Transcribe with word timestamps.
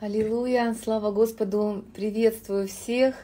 Аллилуйя, 0.00 0.76
слава 0.80 1.10
Господу, 1.10 1.84
приветствую 1.92 2.68
всех. 2.68 3.16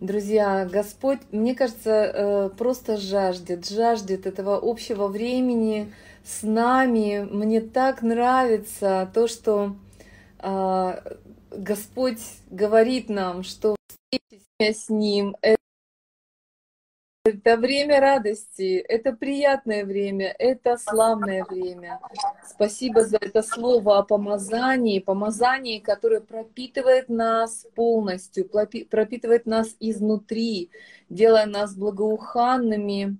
Друзья, 0.00 0.68
Господь, 0.68 1.20
мне 1.30 1.54
кажется, 1.54 1.90
э, 1.90 2.50
просто 2.58 2.96
жаждет, 2.96 3.68
жаждет 3.68 4.26
этого 4.26 4.58
общего 4.60 5.06
времени 5.06 5.92
с 6.24 6.42
нами. 6.42 7.28
Мне 7.30 7.60
так 7.60 8.02
нравится 8.02 9.08
то, 9.14 9.28
что 9.28 9.76
а, 10.40 11.00
Господь 11.52 12.20
говорит 12.50 13.08
нам, 13.08 13.44
что 13.44 13.76
встреча 13.86 14.42
с 14.58 14.88
Ним 14.88 15.36
это 15.42 15.63
время 17.56 18.00
радости, 18.00 18.84
это 18.86 19.14
приятное 19.14 19.86
время, 19.86 20.34
это 20.38 20.76
славное 20.76 21.42
время. 21.44 21.98
Спасибо 22.46 23.02
за 23.02 23.16
это 23.16 23.42
слово 23.42 23.96
о 23.96 24.02
помазании, 24.02 24.98
помазании, 24.98 25.78
которое 25.78 26.20
пропитывает 26.20 27.08
нас 27.08 27.66
полностью, 27.74 28.46
пропитывает 28.46 29.46
нас 29.46 29.74
изнутри, 29.80 30.68
делая 31.08 31.46
нас 31.46 31.74
благоуханными. 31.74 33.16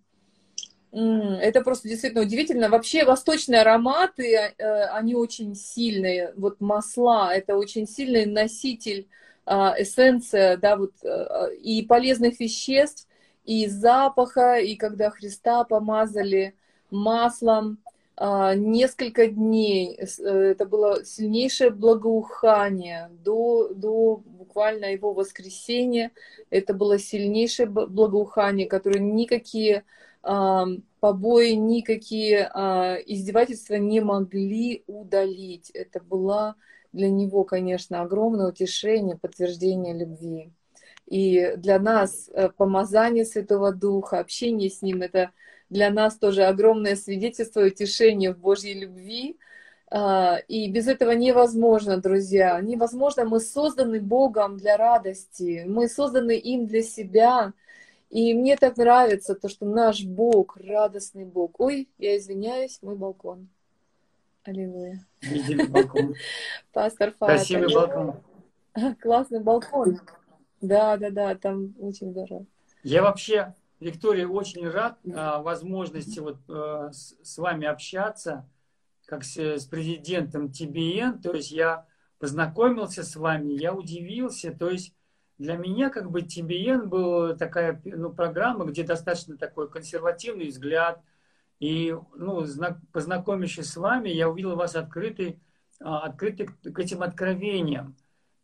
Это 0.92 1.62
просто 1.62 1.88
действительно 1.88 2.24
удивительно. 2.24 2.68
Вообще 2.68 3.06
восточные 3.06 3.62
ароматы, 3.62 4.34
э, 4.34 4.84
они 4.92 5.14
очень 5.14 5.54
сильные. 5.54 6.34
Вот 6.36 6.60
масла, 6.60 7.34
это 7.34 7.56
очень 7.56 7.88
сильный 7.88 8.26
носитель, 8.26 9.08
а, 9.46 9.74
эссенция, 9.78 10.58
да, 10.58 10.76
вот, 10.76 10.92
э, 11.02 11.54
и 11.56 11.82
полезных 11.86 12.38
веществ, 12.38 13.08
и 13.44 13.66
запаха, 13.66 14.56
и 14.56 14.76
когда 14.76 15.10
Христа 15.10 15.64
помазали 15.64 16.54
маслом 16.90 17.78
а, 18.16 18.54
несколько 18.54 19.26
дней, 19.26 19.96
э, 19.96 20.04
это 20.24 20.66
было 20.66 21.04
сильнейшее 21.04 21.70
благоухание 21.70 23.10
до, 23.24 23.68
до 23.74 24.16
буквально 24.16 24.92
его 24.92 25.12
воскресения, 25.12 26.12
это 26.50 26.74
было 26.74 26.98
сильнейшее 26.98 27.66
благоухание, 27.66 28.66
которое 28.66 29.00
никакие 29.00 29.84
а, 30.22 30.66
побои, 31.00 31.52
никакие 31.52 32.50
а, 32.54 32.94
издевательства 32.94 33.74
не 33.74 34.00
могли 34.00 34.84
удалить. 34.86 35.70
Это 35.70 36.00
было 36.00 36.54
для 36.92 37.10
него, 37.10 37.44
конечно, 37.44 38.00
огромное 38.00 38.48
утешение, 38.48 39.16
подтверждение 39.16 39.92
любви. 39.92 40.52
И 41.14 41.54
для 41.58 41.78
нас 41.78 42.28
э, 42.34 42.48
помазание 42.48 43.24
Святого 43.24 43.72
Духа, 43.72 44.18
общение 44.18 44.68
с 44.68 44.82
Ним, 44.82 45.02
это 45.02 45.30
для 45.70 45.88
нас 45.90 46.16
тоже 46.16 46.42
огромное 46.42 46.96
свидетельство 46.96 47.60
и 47.60 47.68
утешение 47.68 48.34
в 48.34 48.38
Божьей 48.38 48.74
любви. 48.74 49.38
А, 49.92 50.38
и 50.48 50.68
без 50.68 50.88
этого 50.88 51.12
невозможно, 51.12 51.98
друзья. 51.98 52.60
Невозможно. 52.60 53.26
Мы 53.26 53.38
созданы 53.38 54.00
Богом 54.00 54.56
для 54.56 54.76
радости. 54.76 55.62
Мы 55.68 55.88
созданы 55.88 56.36
им 56.36 56.66
для 56.66 56.82
себя. 56.82 57.52
И 58.10 58.34
мне 58.34 58.56
так 58.56 58.76
нравится 58.76 59.36
то, 59.36 59.48
что 59.48 59.66
наш 59.66 60.02
Бог, 60.02 60.56
радостный 60.56 61.26
Бог. 61.26 61.60
Ой, 61.60 61.88
я 61.96 62.16
извиняюсь, 62.16 62.80
мой 62.82 62.96
балкон. 62.96 63.46
Аллилуйя. 64.42 65.06
Балкон. 65.68 66.16
Пастор 66.72 67.14
Фат. 67.20 67.28
Красивый 67.28 67.72
балкон. 67.72 68.14
Классный 69.00 69.38
балкон. 69.38 70.00
Да, 70.64 70.96
да, 70.96 71.10
да, 71.10 71.34
там 71.34 71.74
очень 71.78 72.10
здорово. 72.10 72.46
Я 72.82 73.02
вообще, 73.02 73.54
Виктория, 73.80 74.26
очень 74.26 74.68
рад 74.68 74.98
а, 75.14 75.42
возможности 75.42 76.18
вот 76.20 76.38
а, 76.48 76.90
с, 76.92 77.16
с 77.22 77.38
вами 77.38 77.66
общаться, 77.66 78.48
как 79.06 79.24
с, 79.24 79.36
с 79.36 79.66
президентом 79.66 80.50
ТБН. 80.50 81.20
То 81.22 81.32
есть 81.34 81.50
я 81.50 81.86
познакомился 82.18 83.02
с 83.02 83.16
вами, 83.16 83.52
я 83.52 83.74
удивился. 83.74 84.52
То 84.52 84.70
есть 84.70 84.94
для 85.38 85.56
меня 85.56 85.90
как 85.90 86.10
бы 86.10 86.22
ТБН 86.22 86.88
был 86.88 87.36
такая 87.36 87.80
ну, 87.84 88.10
программа, 88.10 88.64
где 88.64 88.84
достаточно 88.84 89.36
такой 89.36 89.70
консервативный 89.70 90.48
взгляд. 90.48 91.00
И 91.60 91.94
ну, 92.16 92.44
познакомившись 92.92 93.70
с 93.70 93.76
вами, 93.76 94.08
я 94.08 94.28
увидел 94.28 94.56
вас 94.56 94.76
открытый, 94.76 95.40
а, 95.80 96.00
открытый 96.00 96.46
к 96.46 96.78
этим 96.78 97.02
откровениям. 97.02 97.96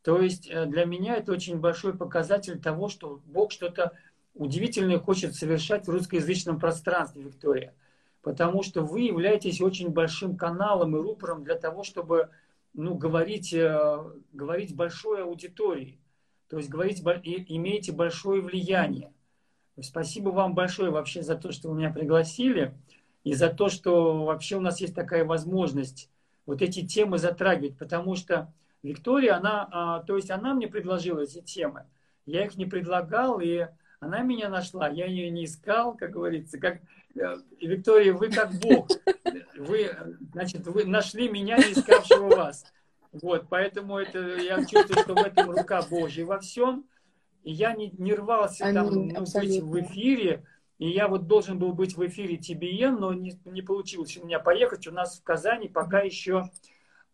То 0.03 0.21
есть 0.21 0.49
э, 0.49 0.67
для 0.67 0.85
меня 0.85 1.17
это 1.17 1.33
очень 1.33 1.59
большой 1.59 1.97
показатель 1.97 2.61
того, 2.61 2.89
что 2.89 3.21
Бог 3.27 3.53
что-то 3.53 3.93
удивительное 4.35 4.99
хочет 4.99 5.35
совершать 5.35 5.87
в 5.87 5.91
русскоязычном 5.91 6.59
пространстве, 6.59 7.23
Виктория. 7.23 7.75
Потому 8.23 8.63
что 8.63 8.83
вы 8.83 9.03
являетесь 9.03 9.61
очень 9.61 9.91
большим 9.91 10.37
каналом 10.37 10.97
и 10.97 11.01
рупором 11.01 11.45
для 11.45 11.55
того, 11.55 11.85
чтобы 11.85 12.31
ну, 12.73 12.95
говорить, 12.95 13.53
э, 13.53 13.99
говорить 14.33 14.75
большой 14.75 15.23
аудитории. 15.23 16.01
То 16.49 16.59
есть 16.59 16.69
говорить, 16.69 17.01
имеете 17.01 17.93
большое 17.93 18.43
влияние. 18.43 19.13
Спасибо 19.81 20.31
вам 20.31 20.55
большое 20.55 20.91
вообще 20.91 21.23
за 21.23 21.37
то, 21.37 21.53
что 21.53 21.71
вы 21.71 21.77
меня 21.77 21.91
пригласили, 21.91 22.75
и 23.25 23.35
за 23.35 23.49
то, 23.49 23.69
что 23.69 24.25
вообще 24.25 24.57
у 24.57 24.61
нас 24.61 24.81
есть 24.81 24.95
такая 24.95 25.25
возможность 25.25 26.11
вот 26.47 26.63
эти 26.63 26.87
темы 26.87 27.19
затрагивать, 27.19 27.79
потому 27.79 28.17
что 28.17 28.53
Виктория, 28.83 29.37
она, 29.37 29.69
а, 29.71 30.01
то 30.01 30.17
есть 30.17 30.31
она 30.31 30.55
мне 30.55 30.69
предложила 30.69 31.21
эти 31.21 31.41
темы. 31.41 31.87
Я 32.27 32.45
их 32.45 32.57
не 32.57 32.67
предлагал, 32.67 33.41
и 33.41 33.67
она 33.99 34.23
меня 34.23 34.49
нашла. 34.49 34.89
Я 34.89 35.07
ее 35.07 35.31
не 35.31 35.45
искал, 35.45 35.95
как 35.95 36.11
говорится. 36.11 36.59
Как, 36.59 36.81
э, 37.15 37.37
Виктория, 37.61 38.15
вы 38.15 38.31
как 38.31 38.53
Бог. 38.55 38.89
Вы, 39.57 39.91
значит, 40.33 40.67
вы 40.67 40.85
нашли 40.87 41.29
меня, 41.29 41.59
не 41.59 41.73
искавшего 41.73 42.35
вас. 42.35 42.65
Вот, 43.13 43.47
поэтому 43.51 43.99
это, 43.99 44.37
я 44.37 44.65
чувствую, 44.65 45.03
что 45.03 45.15
в 45.15 45.19
этом 45.19 45.51
рука 45.51 45.83
Божья 45.83 46.25
во 46.25 46.39
всем. 46.39 46.87
И 47.43 47.53
я 47.53 47.75
не, 47.75 47.91
не 47.99 48.15
рвался 48.15 48.65
Аминь, 48.65 48.75
там 48.75 48.87
ну, 48.87 49.41
быть 49.41 49.61
в 49.61 49.81
эфире. 49.81 50.45
И 50.79 50.89
я 50.89 51.09
вот 51.09 51.27
должен 51.27 51.59
был 51.59 51.75
быть 51.75 51.97
в 51.97 52.07
эфире 52.07 52.37
TBN, 52.37 52.99
но 52.99 53.13
не, 53.13 53.39
не 53.45 53.61
получилось 53.61 54.17
у 54.17 54.25
меня 54.25 54.39
поехать. 54.39 54.87
У 54.87 54.93
нас 54.93 55.19
в 55.19 55.23
Казани 55.23 55.69
пока 55.69 56.01
еще 56.01 56.51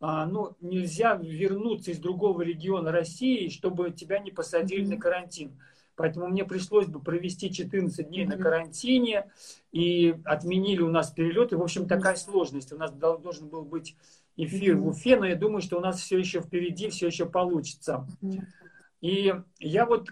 ну, 0.00 0.56
нельзя 0.60 1.14
вернуться 1.14 1.90
из 1.90 1.98
другого 1.98 2.42
региона 2.42 2.92
России, 2.92 3.48
чтобы 3.48 3.90
тебя 3.90 4.18
не 4.18 4.30
посадили 4.30 4.84
mm-hmm. 4.84 4.88
на 4.90 4.98
карантин. 4.98 5.60
Поэтому 5.96 6.28
мне 6.28 6.44
пришлось 6.44 6.86
бы 6.86 7.00
провести 7.00 7.50
14 7.50 8.08
дней 8.08 8.24
mm-hmm. 8.24 8.28
на 8.28 8.36
карантине, 8.36 9.30
и 9.72 10.14
отменили 10.24 10.82
у 10.82 10.90
нас 10.90 11.10
перелеты. 11.10 11.56
В 11.56 11.62
общем, 11.62 11.88
такая 11.88 12.16
сложность. 12.16 12.72
У 12.72 12.76
нас 12.76 12.92
должен 12.92 13.48
был 13.48 13.64
быть 13.64 13.96
эфир 14.36 14.76
mm-hmm. 14.76 14.80
в 14.80 14.88
Уфе, 14.88 15.16
но 15.16 15.26
я 15.26 15.36
думаю, 15.36 15.62
что 15.62 15.78
у 15.78 15.80
нас 15.80 16.00
все 16.00 16.18
еще 16.18 16.40
впереди, 16.40 16.90
все 16.90 17.06
еще 17.06 17.26
получится. 17.26 18.06
Mm-hmm. 18.22 18.42
И 19.00 19.34
я 19.60 19.86
вот 19.86 20.10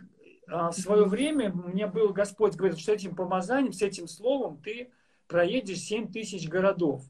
а, 0.48 0.70
в 0.70 0.74
свое 0.74 1.04
время, 1.04 1.52
мне 1.52 1.86
был 1.86 2.12
Господь 2.12 2.54
говорит, 2.54 2.78
что 2.78 2.92
этим 2.92 3.14
помазанием, 3.14 3.72
с 3.72 3.82
этим 3.82 4.08
словом 4.08 4.58
ты 4.62 4.90
проедешь 5.26 5.78
7 5.78 6.12
тысяч 6.12 6.48
городов. 6.48 7.02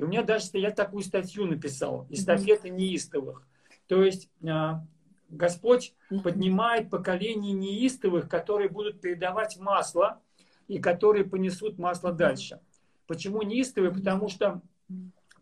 И 0.00 0.02
у 0.02 0.06
меня 0.06 0.22
даже 0.22 0.46
я 0.54 0.70
такую 0.70 1.02
статью 1.02 1.44
написал, 1.44 2.06
эстафета 2.08 2.70
неистовых. 2.70 3.46
То 3.86 4.02
есть 4.02 4.30
а, 4.48 4.82
Господь 5.28 5.94
поднимает 6.24 6.88
поколение 6.88 7.52
неистовых, 7.52 8.26
которые 8.26 8.70
будут 8.70 9.02
передавать 9.02 9.58
масло 9.58 10.22
и 10.68 10.78
которые 10.78 11.26
понесут 11.26 11.76
масло 11.76 12.14
дальше. 12.14 12.60
Почему 13.06 13.42
неистовые? 13.42 13.92
Потому 13.92 14.30
что 14.30 14.62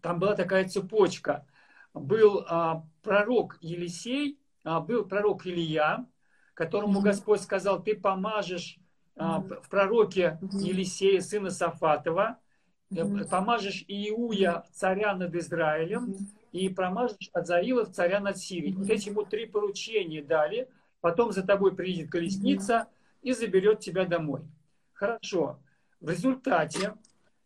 там 0.01 0.19
была 0.19 0.35
такая 0.35 0.69
цепочка. 0.69 1.47
Был 1.95 2.45
а, 2.49 2.85
пророк 3.03 3.59
Елисей, 3.61 4.41
а, 4.65 4.81
был 4.81 5.05
пророк 5.05 5.47
Илья, 5.47 6.05
которому 6.55 7.01
Господь 7.01 7.43
сказал, 7.43 7.81
ты 7.81 7.95
помажешь 7.95 8.77
а, 9.15 9.39
в 9.39 9.69
пророке 9.69 10.41
Елисея, 10.51 11.21
сына 11.21 11.51
Сафатова, 11.51 12.41
Э, 12.91 13.25
помажешь 13.31 13.85
Иуя 13.87 14.65
царя 14.73 15.15
над 15.15 15.35
Израилем 15.35 16.15
и 16.53 16.69
промажешь 16.69 17.31
Азаилов 17.33 17.93
царя 17.93 18.21
над 18.21 18.39
Сирией. 18.39 18.75
Вот 18.75 18.89
эти 18.89 19.09
ему 19.09 19.25
три 19.25 19.47
поручения 19.47 20.23
дали. 20.23 20.69
Потом 21.01 21.33
за 21.33 21.43
тобой 21.47 21.75
приедет 21.75 22.11
колесница 22.11 22.89
и 23.23 23.33
заберет 23.33 23.81
тебя 23.81 24.05
домой. 24.05 24.43
Хорошо. 24.95 25.59
В 26.01 26.11
результате 26.11 26.95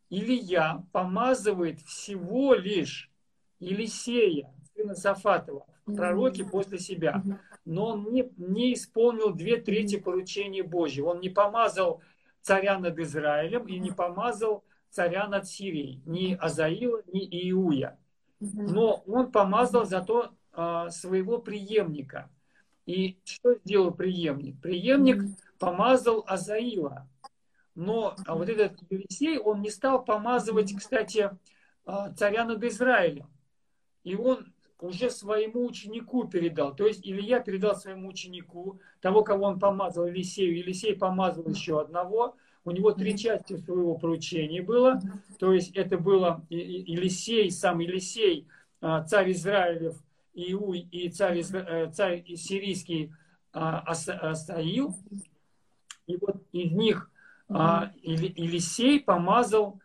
Илья 0.08 0.84
помазывает 0.92 1.80
всего 1.82 2.54
лишь 2.54 3.10
Елисея, 3.58 4.50
сына 4.74 4.94
Сафатова, 4.94 5.66
пророки 5.84 6.44
после 6.44 6.78
себя. 6.78 7.22
Но 7.64 7.88
он 7.88 8.12
не, 8.12 8.30
не 8.36 8.74
исполнил 8.74 9.32
две 9.32 9.56
трети 9.56 9.98
поручения 9.98 10.62
Божьего. 10.62 11.10
Он 11.10 11.20
не 11.20 11.28
помазал 11.28 12.00
царя 12.40 12.78
над 12.78 12.98
Израилем 12.98 13.66
и 13.66 13.78
не 13.78 13.90
помазал 13.90 14.64
царя 14.92 15.26
над 15.26 15.48
Сирией, 15.48 16.02
ни 16.06 16.34
Азаила, 16.34 17.02
ни 17.12 17.50
Иуя. 17.50 17.98
Но 18.40 19.02
он 19.06 19.32
помазал 19.32 19.86
зато 19.86 20.32
а, 20.52 20.90
своего 20.90 21.38
преемника. 21.38 22.30
И 22.86 23.18
что 23.24 23.54
сделал 23.64 23.92
преемник? 23.92 24.60
Преемник 24.60 25.22
помазал 25.58 26.24
Азаила. 26.26 27.08
Но 27.74 28.14
а 28.26 28.34
вот 28.34 28.48
этот 28.50 28.78
Елисей, 28.90 29.38
он 29.38 29.62
не 29.62 29.70
стал 29.70 30.04
помазывать, 30.04 30.76
кстати, 30.76 31.30
а, 31.86 32.12
царя 32.12 32.44
над 32.44 32.62
Израилем. 32.62 33.30
И 34.04 34.14
он 34.14 34.52
уже 34.78 35.10
своему 35.10 35.64
ученику 35.64 36.24
передал. 36.28 36.74
То 36.74 36.86
есть 36.86 37.06
Илья 37.06 37.40
передал 37.40 37.76
своему 37.76 38.08
ученику, 38.08 38.80
того, 39.00 39.22
кого 39.22 39.46
он 39.46 39.58
помазал 39.58 40.06
Елисею. 40.06 40.58
Елисей 40.58 40.96
помазал 40.96 41.48
еще 41.48 41.80
одного. 41.80 42.36
У 42.64 42.70
него 42.70 42.92
три 42.92 43.18
части 43.18 43.56
своего 43.56 43.96
поручения 43.96 44.62
было. 44.62 45.00
То 45.38 45.52
есть 45.52 45.74
это 45.76 45.98
было 45.98 46.44
Елисей, 46.48 47.50
сам 47.50 47.80
Елисей, 47.80 48.46
а, 48.80 49.02
царь 49.02 49.32
Израилев, 49.32 49.96
Иуй 50.34 50.80
и 50.90 51.10
царь, 51.10 51.40
э, 51.40 51.90
царь 51.92 52.24
сирийский 52.36 53.12
Асаил. 53.52 54.96
И 56.06 56.16
вот 56.16 56.42
из 56.52 56.72
них 56.72 57.10
а, 57.48 57.92
Елисей 58.02 59.00
помазал 59.00 59.80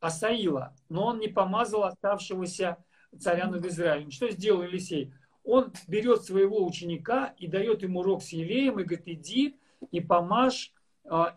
Асаила, 0.00 0.74
но 0.88 1.06
он 1.06 1.18
не 1.20 1.28
помазал 1.28 1.84
оставшегося 1.84 2.76
царя 3.18 3.46
над 3.46 3.64
Израилем. 3.64 4.10
Что 4.10 4.30
сделал 4.30 4.62
Елисей? 4.62 5.12
Он 5.44 5.72
берет 5.86 6.24
своего 6.24 6.64
ученика 6.66 7.34
и 7.38 7.46
дает 7.46 7.82
ему 7.82 8.02
рог 8.02 8.22
с 8.22 8.28
елеем 8.28 8.78
и 8.78 8.84
говорит, 8.84 9.08
иди 9.08 9.56
и 9.90 10.00
помажь 10.00 10.72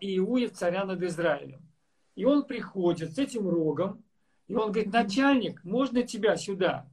Иуев 0.00 0.52
царя 0.52 0.84
над 0.84 1.02
Израилем. 1.02 1.62
И 2.14 2.24
он 2.24 2.44
приходит 2.44 3.12
с 3.14 3.18
этим 3.18 3.48
рогом, 3.48 4.04
и 4.46 4.54
он 4.54 4.72
говорит, 4.72 4.92
начальник, 4.92 5.64
можно 5.64 6.02
тебя 6.02 6.36
сюда? 6.36 6.86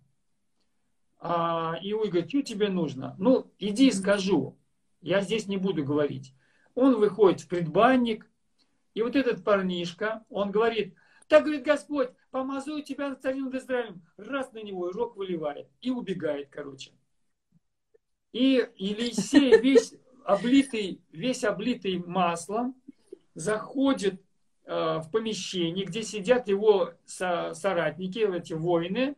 А 1.20 1.76
Иуй 1.82 2.10
говорит, 2.10 2.30
что 2.30 2.42
тебе 2.42 2.70
нужно? 2.70 3.16
Ну, 3.18 3.52
иди 3.60 3.92
скажу, 3.92 4.58
я 5.02 5.22
здесь 5.22 5.48
не 5.48 5.58
буду 5.58 5.84
говорить. 5.84 6.34
Он 6.76 6.98
выходит 6.98 7.42
в 7.42 7.48
предбанник, 7.50 8.30
и 8.94 9.02
вот 9.02 9.16
этот 9.16 9.44
парнишка, 9.44 10.24
он 10.30 10.52
говорит, 10.52 10.96
так 11.28 11.44
говорит 11.44 11.64
Господь, 11.64 12.10
помазую 12.32 12.84
тебя 12.84 13.10
над 13.10 13.22
царем 13.22 13.46
над 13.46 13.56
Израилем. 13.56 14.02
Раз 14.18 14.52
на 14.52 14.64
него, 14.64 14.90
и 14.90 14.94
рог 14.94 15.16
выливает. 15.16 15.68
И 15.82 15.92
убегает, 15.92 16.50
короче. 16.50 16.92
И 18.32 18.68
Елисей 18.76 19.60
весь 19.60 19.94
облитый, 20.26 21.02
весь 21.12 21.44
облитый 21.44 22.00
маслом 22.00 22.76
заходит 23.36 24.22
э, 24.66 25.00
в 25.00 25.10
помещение, 25.12 25.86
где 25.86 26.04
сидят 26.04 26.48
его 26.48 26.94
со, 27.06 27.54
соратники, 27.54 28.20
эти 28.20 28.54
воины, 28.54 29.16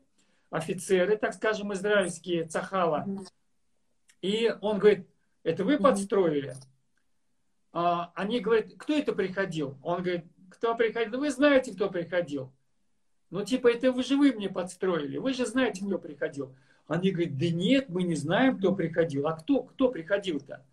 офицеры, 0.50 1.18
так 1.18 1.33
скажем, 1.33 1.74
израильские, 1.74 2.45
цахала. 2.45 3.06
И 4.21 4.53
он 4.62 4.80
говорит, 4.80 5.07
это 5.44 5.63
вы 5.63 5.77
подстроили? 5.77 6.56
А, 7.74 8.12
они 8.15 8.39
говорят, 8.39 8.68
кто 8.77 8.95
это 8.95 9.13
приходил? 9.13 9.77
Он 9.81 10.03
говорит, 10.03 10.25
кто 10.50 10.75
приходил? 10.75 11.19
Вы 11.19 11.31
знаете, 11.31 11.74
кто 11.74 11.89
приходил. 11.89 12.51
Ну, 13.30 13.45
типа, 13.45 13.69
это 13.69 13.92
вы 13.92 14.03
же 14.03 14.18
вы 14.18 14.33
мне 14.33 14.50
подстроили. 14.50 15.18
Вы 15.18 15.33
же 15.33 15.45
знаете, 15.45 15.86
кто 15.86 15.98
приходил. 15.98 16.53
Они 16.88 17.12
говорят, 17.12 17.38
да 17.38 17.50
нет, 17.50 17.88
мы 17.88 18.03
не 18.03 18.15
знаем, 18.15 18.57
кто 18.57 18.75
приходил. 18.75 19.27
А 19.27 19.33
кто, 19.33 19.63
кто 19.63 19.89
приходил-то? 19.89 20.65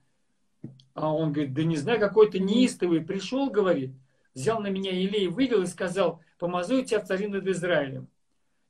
А 0.95 1.13
он 1.15 1.33
говорит, 1.33 1.55
да 1.55 1.63
не 1.63 1.77
знаю, 1.77 2.01
какой-то 2.01 2.39
неистовый 2.39 3.01
пришел, 3.01 3.51
говорит, 3.51 3.93
взял 4.35 4.61
на 4.61 4.69
меня 4.69 4.91
Илей, 4.93 5.29
вывел 5.29 5.63
и 5.63 5.67
сказал, 5.67 6.21
помазую 6.39 6.85
тебя 6.85 7.01
в 7.01 7.07
цари 7.07 7.29
над 7.29 7.47
Израилем. 7.47 8.09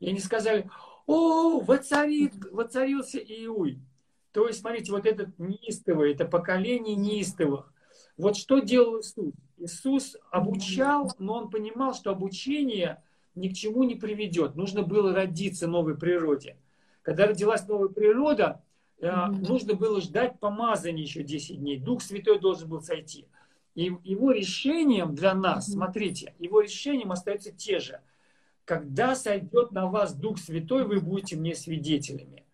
И 0.00 0.08
они 0.08 0.20
сказали, 0.20 0.68
о, 1.06 1.60
воцарит, 1.60 2.34
воцарился 2.52 3.18
Иуй. 3.18 3.80
То 4.32 4.46
есть, 4.46 4.60
смотрите, 4.60 4.92
вот 4.92 5.06
этот 5.06 5.38
неистовый, 5.38 6.12
это 6.12 6.24
поколение 6.24 6.94
неистовых. 6.94 7.72
Вот 8.16 8.36
что 8.36 8.58
делал 8.58 9.00
Иисус? 9.00 9.32
Иисус 9.56 10.16
обучал, 10.30 11.12
но 11.18 11.34
он 11.34 11.50
понимал, 11.50 11.94
что 11.94 12.10
обучение 12.10 13.02
ни 13.34 13.48
к 13.48 13.54
чему 13.54 13.84
не 13.84 13.94
приведет. 13.94 14.54
Нужно 14.54 14.82
было 14.82 15.14
родиться 15.14 15.66
новой 15.66 15.96
природе. 15.96 16.56
Когда 17.02 17.26
родилась 17.26 17.66
новая 17.66 17.88
природа. 17.88 18.62
Нужно 19.00 19.74
было 19.74 20.00
ждать 20.00 20.38
помазания 20.40 21.02
еще 21.02 21.22
10 21.22 21.58
дней. 21.58 21.78
Дух 21.78 22.02
Святой 22.02 22.38
должен 22.38 22.68
был 22.68 22.82
сойти. 22.82 23.26
И 23.74 23.92
его 24.02 24.32
решением 24.32 25.14
для 25.14 25.34
нас, 25.34 25.72
смотрите, 25.72 26.34
его 26.38 26.60
решением 26.60 27.12
остаются 27.12 27.52
те 27.52 27.78
же. 27.78 28.00
Когда 28.64 29.14
сойдет 29.14 29.72
на 29.72 29.86
вас 29.86 30.14
Дух 30.14 30.38
Святой, 30.38 30.84
вы 30.84 31.00
будете 31.00 31.36
мне 31.36 31.54
свидетелями 31.54 32.44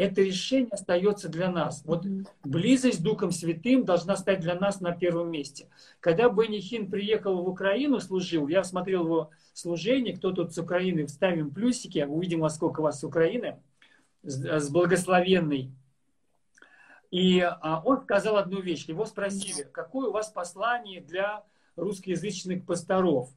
это 0.00 0.22
решение 0.22 0.70
остается 0.70 1.28
для 1.28 1.50
нас. 1.50 1.82
Вот 1.84 2.06
близость 2.42 3.00
с 3.00 3.02
Духом 3.02 3.32
Святым 3.32 3.84
должна 3.84 4.16
стать 4.16 4.40
для 4.40 4.54
нас 4.54 4.80
на 4.80 4.92
первом 4.92 5.30
месте. 5.30 5.68
Когда 6.00 6.30
Бенни 6.30 6.58
Хин 6.58 6.90
приехал 6.90 7.42
в 7.42 7.48
Украину, 7.48 8.00
служил, 8.00 8.48
я 8.48 8.64
смотрел 8.64 9.04
его 9.04 9.30
служение, 9.52 10.16
кто 10.16 10.32
тут 10.32 10.54
с 10.54 10.58
Украины, 10.58 11.06
вставим 11.06 11.50
плюсики, 11.50 12.06
увидим, 12.08 12.40
во 12.40 12.48
сколько 12.48 12.80
вас 12.80 13.00
с 13.00 13.04
Украины, 13.04 13.60
с 14.22 14.70
благословенной. 14.70 15.70
И 17.10 17.40
а, 17.40 17.82
он 17.84 18.02
сказал 18.02 18.36
одну 18.36 18.60
вещь. 18.60 18.86
Его 18.86 19.04
спросили, 19.04 19.68
какое 19.72 20.08
у 20.08 20.12
вас 20.12 20.30
послание 20.30 21.00
для 21.00 21.44
русскоязычных 21.76 22.64
пасторов? 22.64 23.30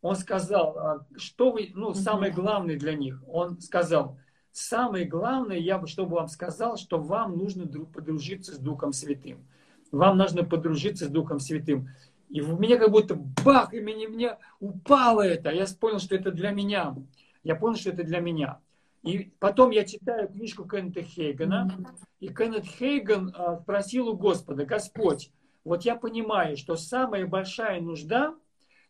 Он 0.00 0.16
сказал, 0.16 0.78
«А, 0.78 1.06
что 1.16 1.52
вы, 1.52 1.70
ну, 1.74 1.94
самое 1.94 2.32
главное 2.32 2.78
для 2.78 2.94
них. 2.94 3.22
Он 3.26 3.60
сказал, 3.60 4.16
Самое 4.52 5.06
главное, 5.06 5.56
я 5.56 5.78
бы, 5.78 5.86
чтобы 5.86 6.16
вам 6.16 6.28
сказал, 6.28 6.76
что 6.76 6.98
вам 6.98 7.38
нужно 7.38 7.66
подружиться 7.66 8.54
с 8.54 8.58
Духом 8.58 8.92
Святым. 8.92 9.46
Вам 9.90 10.18
нужно 10.18 10.44
подружиться 10.44 11.06
с 11.06 11.08
Духом 11.08 11.40
Святым. 11.40 11.88
И 12.28 12.42
в 12.42 12.60
меня 12.60 12.78
как 12.78 12.90
будто 12.90 13.14
бах, 13.44 13.72
и 13.72 13.80
мне, 13.80 14.08
мне 14.08 14.36
упало 14.60 15.22
это. 15.22 15.50
Я 15.50 15.64
понял, 15.80 15.98
что 15.98 16.14
это 16.14 16.30
для 16.30 16.50
меня. 16.50 16.94
Я 17.42 17.56
понял, 17.56 17.76
что 17.76 17.90
это 17.90 18.04
для 18.04 18.20
меня. 18.20 18.60
И 19.02 19.32
потом 19.40 19.70
я 19.70 19.84
читаю 19.84 20.28
книжку 20.28 20.64
Кеннета 20.64 21.02
Хейгана, 21.02 21.96
и 22.20 22.28
Кеннет 22.28 22.64
Хейган 22.64 23.34
а, 23.36 23.58
спросил 23.58 24.08
у 24.08 24.16
Господа, 24.16 24.64
Господь, 24.64 25.30
вот 25.64 25.82
я 25.82 25.96
понимаю, 25.96 26.56
что 26.56 26.76
самая 26.76 27.26
большая 27.26 27.80
нужда 27.80 28.34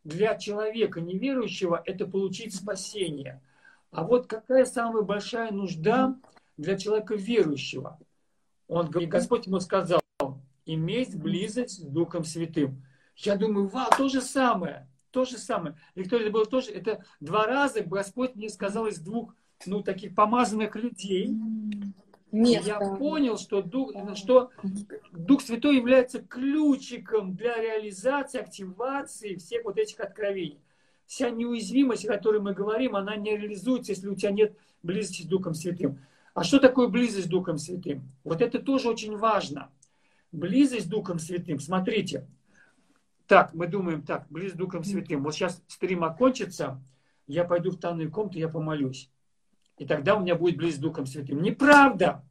для 0.05 0.37
человека 0.37 1.01
неверующего– 1.01 1.81
это 1.85 2.07
получить 2.07 2.55
спасение– 2.55 3.43
а 3.93 4.05
вот 4.05 4.27
какая 4.27 4.65
самая 4.65 5.03
большая 5.03 5.53
нужда 5.53 6.19
для 6.57 6.79
человека 6.79 7.15
верующего? 7.15 8.01
Он 8.67 8.89
говорит, 8.91 9.11
Господь 9.11 9.47
ему 9.47 9.61
сказал, 9.61 10.01
иметь 10.65 11.15
близость 11.15 11.83
с 11.83 11.85
Духом 11.85 12.25
Святым. 12.25 12.83
Я 13.17 13.37
думаю, 13.37 13.69
вау, 13.69 13.91
то 13.95 14.09
же 14.09 14.23
самое, 14.23 14.89
то 15.11 15.27
же 15.27 15.37
самое. 15.37 15.77
Виктория, 15.95 16.25
это 16.25 16.33
было 16.33 16.47
тоже, 16.47 16.71
это 16.71 17.05
два 17.21 17.47
раза 17.47 17.83
Господь 17.83 18.35
мне 18.35 18.49
сказал 18.49 18.87
из 18.87 18.99
двух, 18.99 19.35
ну, 19.67 19.83
таких 19.83 20.15
помазанных 20.15 20.77
людей. 20.77 21.31
Место. 22.31 22.67
Я 22.67 22.79
понял, 22.79 23.37
что 23.37 23.61
Дух, 23.61 23.93
что 24.15 24.51
Дух 25.13 25.43
Святой 25.43 25.77
является 25.77 26.21
ключиком 26.23 27.35
для 27.35 27.61
реализации, 27.61 28.41
активации 28.41 29.37
всех 29.37 29.65
вот 29.65 29.77
этих 29.77 30.01
откровений 30.01 30.59
вся 31.13 31.29
неуязвимость, 31.29 32.07
о 32.07 32.13
которой 32.15 32.41
мы 32.41 32.55
говорим, 32.55 32.97
она 32.97 33.17
не 33.17 33.37
реализуется, 33.37 33.93
если 33.93 34.09
у 34.09 34.15
тебя 34.15 34.31
нет 34.31 34.57
близости 34.83 35.21
с 35.21 35.27
Духом 35.27 35.53
Святым. 35.53 35.99
А 36.33 36.43
что 36.43 36.59
такое 36.59 36.89
близость 36.89 37.27
с 37.27 37.29
Духом 37.29 37.59
Святым? 37.59 38.11
Вот 38.25 38.41
это 38.41 38.59
тоже 38.59 38.89
очень 38.89 39.19
важно. 39.19 39.71
Близость 40.33 40.87
с 40.87 40.89
Духом 40.89 41.19
Святым. 41.19 41.61
Смотрите. 41.61 42.27
Так, 43.27 43.53
мы 43.53 43.67
думаем, 43.67 44.01
так, 44.01 44.27
близость 44.31 44.55
с 44.55 44.59
Духом 44.59 44.85
Святым. 44.85 45.23
Вот 45.23 45.35
сейчас 45.35 45.63
стрим 45.69 46.03
окончится, 46.03 46.81
я 47.27 47.45
пойду 47.45 47.73
в 47.73 47.77
тайную 47.77 48.11
комнату, 48.11 48.39
я 48.39 48.49
помолюсь. 48.49 49.11
И 49.83 49.87
тогда 49.87 50.17
у 50.17 50.21
меня 50.21 50.35
будет 50.35 50.57
близость 50.57 50.79
с 50.79 50.83
Духом 50.83 51.07
Святым. 51.07 51.43
Неправда! 51.43 52.25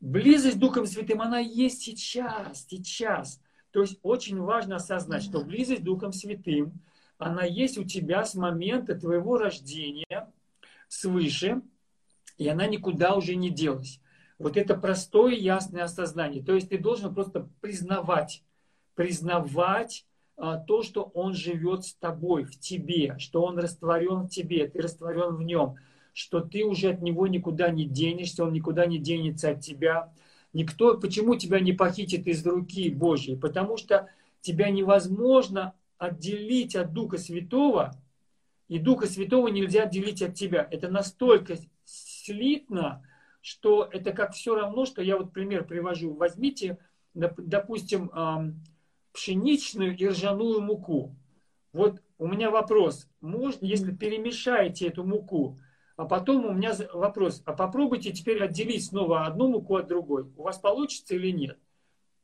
Близость 0.00 0.56
с 0.56 0.58
Духом 0.58 0.86
Святым, 0.86 1.20
она 1.20 1.38
есть 1.38 1.82
сейчас, 1.82 2.66
сейчас. 2.68 3.40
То 3.70 3.80
есть 3.80 3.98
очень 4.02 4.38
важно 4.38 4.76
осознать, 4.76 5.22
что 5.22 5.44
близость 5.44 5.80
с 5.80 5.84
Духом 5.84 6.12
Святым– 6.12 6.80
она 7.22 7.44
есть 7.44 7.78
у 7.78 7.84
тебя 7.84 8.24
с 8.24 8.34
момента 8.34 8.94
твоего 8.94 9.38
рождения 9.38 10.32
свыше, 10.88 11.62
и 12.36 12.48
она 12.48 12.66
никуда 12.66 13.14
уже 13.14 13.36
не 13.36 13.50
делась. 13.50 14.00
Вот 14.38 14.56
это 14.56 14.74
простое 14.74 15.34
ясное 15.34 15.84
осознание. 15.84 16.42
То 16.42 16.54
есть 16.54 16.68
ты 16.68 16.78
должен 16.78 17.14
просто 17.14 17.48
признавать, 17.60 18.42
признавать 18.94 20.04
а, 20.36 20.58
то, 20.58 20.82
что 20.82 21.04
он 21.14 21.34
живет 21.34 21.84
с 21.84 21.94
тобой, 21.94 22.44
в 22.44 22.58
тебе, 22.58 23.16
что 23.18 23.42
он 23.42 23.58
растворен 23.58 24.22
в 24.22 24.28
тебе, 24.28 24.66
ты 24.66 24.80
растворен 24.80 25.36
в 25.36 25.42
нем, 25.42 25.76
что 26.12 26.40
ты 26.40 26.64
уже 26.64 26.90
от 26.90 27.02
него 27.02 27.26
никуда 27.26 27.70
не 27.70 27.84
денешься, 27.86 28.44
он 28.44 28.52
никуда 28.52 28.86
не 28.86 28.98
денется 28.98 29.50
от 29.50 29.60
тебя. 29.60 30.12
Никто, 30.52 30.98
почему 30.98 31.36
тебя 31.36 31.60
не 31.60 31.72
похитит 31.72 32.26
из 32.26 32.44
руки 32.46 32.90
Божьей? 32.90 33.36
Потому 33.36 33.76
что 33.76 34.08
тебя 34.40 34.70
невозможно 34.70 35.74
отделить 35.98 36.76
от 36.76 36.92
Духа 36.92 37.16
Святого, 37.16 37.92
и 38.68 38.78
Духа 38.78 39.06
Святого 39.06 39.48
нельзя 39.48 39.84
отделить 39.84 40.22
от 40.22 40.34
тебя. 40.34 40.66
Это 40.70 40.88
настолько 40.88 41.56
слитно, 41.84 43.06
что 43.40 43.88
это 43.90 44.12
как 44.12 44.32
все 44.32 44.54
равно, 44.54 44.84
что 44.84 45.02
я 45.02 45.16
вот 45.18 45.32
пример 45.32 45.64
привожу. 45.64 46.14
Возьмите, 46.14 46.78
допустим, 47.14 48.10
пшеничную 49.12 49.96
и 49.96 50.06
ржаную 50.06 50.60
муку. 50.60 51.14
Вот 51.72 52.02
у 52.18 52.26
меня 52.26 52.50
вопрос. 52.50 53.08
Можно, 53.20 53.66
если 53.66 53.94
перемешаете 53.94 54.88
эту 54.88 55.04
муку, 55.04 55.58
А 55.96 56.04
потом 56.06 56.46
у 56.46 56.52
меня 56.52 56.72
вопрос, 56.92 57.42
а 57.44 57.52
попробуйте 57.52 58.12
теперь 58.12 58.42
отделить 58.42 58.86
снова 58.86 59.26
одну 59.26 59.48
муку 59.48 59.76
от 59.76 59.88
другой. 59.88 60.24
У 60.36 60.42
вас 60.42 60.58
получится 60.58 61.14
или 61.14 61.30
нет? 61.30 61.58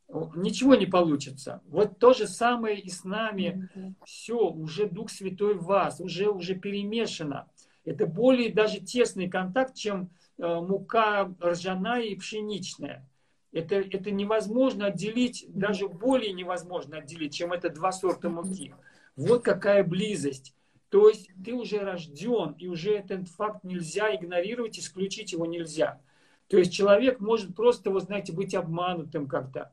Ничего 0.08 0.74
не 0.74 0.86
получится. 0.86 1.60
Вот 1.66 1.98
то 1.98 2.14
же 2.14 2.26
самое 2.26 2.78
и 2.78 2.88
с 2.88 3.04
нами. 3.04 3.68
Все, 4.04 4.38
уже 4.38 4.88
Дух 4.88 5.10
Святой 5.10 5.54
в 5.54 5.64
вас, 5.64 6.00
уже, 6.00 6.30
уже 6.30 6.54
перемешано. 6.54 7.46
Это 7.84 8.06
более 8.06 8.52
даже 8.52 8.80
тесный 8.80 9.28
контакт, 9.28 9.74
чем 9.74 10.10
э, 10.38 10.60
мука 10.60 11.34
ржаная 11.42 12.02
и 12.02 12.16
пшеничная. 12.16 13.08
Это, 13.52 13.76
это 13.76 14.10
невозможно 14.10 14.86
отделить, 14.86 15.46
даже 15.48 15.88
более 15.88 16.32
невозможно 16.32 16.98
отделить, 16.98 17.34
чем 17.34 17.52
это 17.52 17.70
два 17.70 17.92
сорта 17.92 18.28
муки. 18.28 18.74
Вот 19.16 19.42
какая 19.42 19.84
близость. 19.84 20.54
То 20.88 21.08
есть 21.08 21.30
ты 21.44 21.52
уже 21.52 21.80
рожден, 21.80 22.52
и 22.52 22.66
уже 22.66 22.94
этот 22.94 23.28
факт 23.28 23.62
нельзя 23.62 24.14
игнорировать, 24.14 24.78
исключить 24.78 25.32
его 25.32 25.44
нельзя. 25.44 26.00
То 26.48 26.56
есть 26.56 26.72
человек 26.72 27.20
может 27.20 27.54
просто, 27.54 27.90
вы 27.90 28.00
знаете, 28.00 28.32
быть 28.32 28.54
обманутым 28.54 29.28
как-то. 29.28 29.72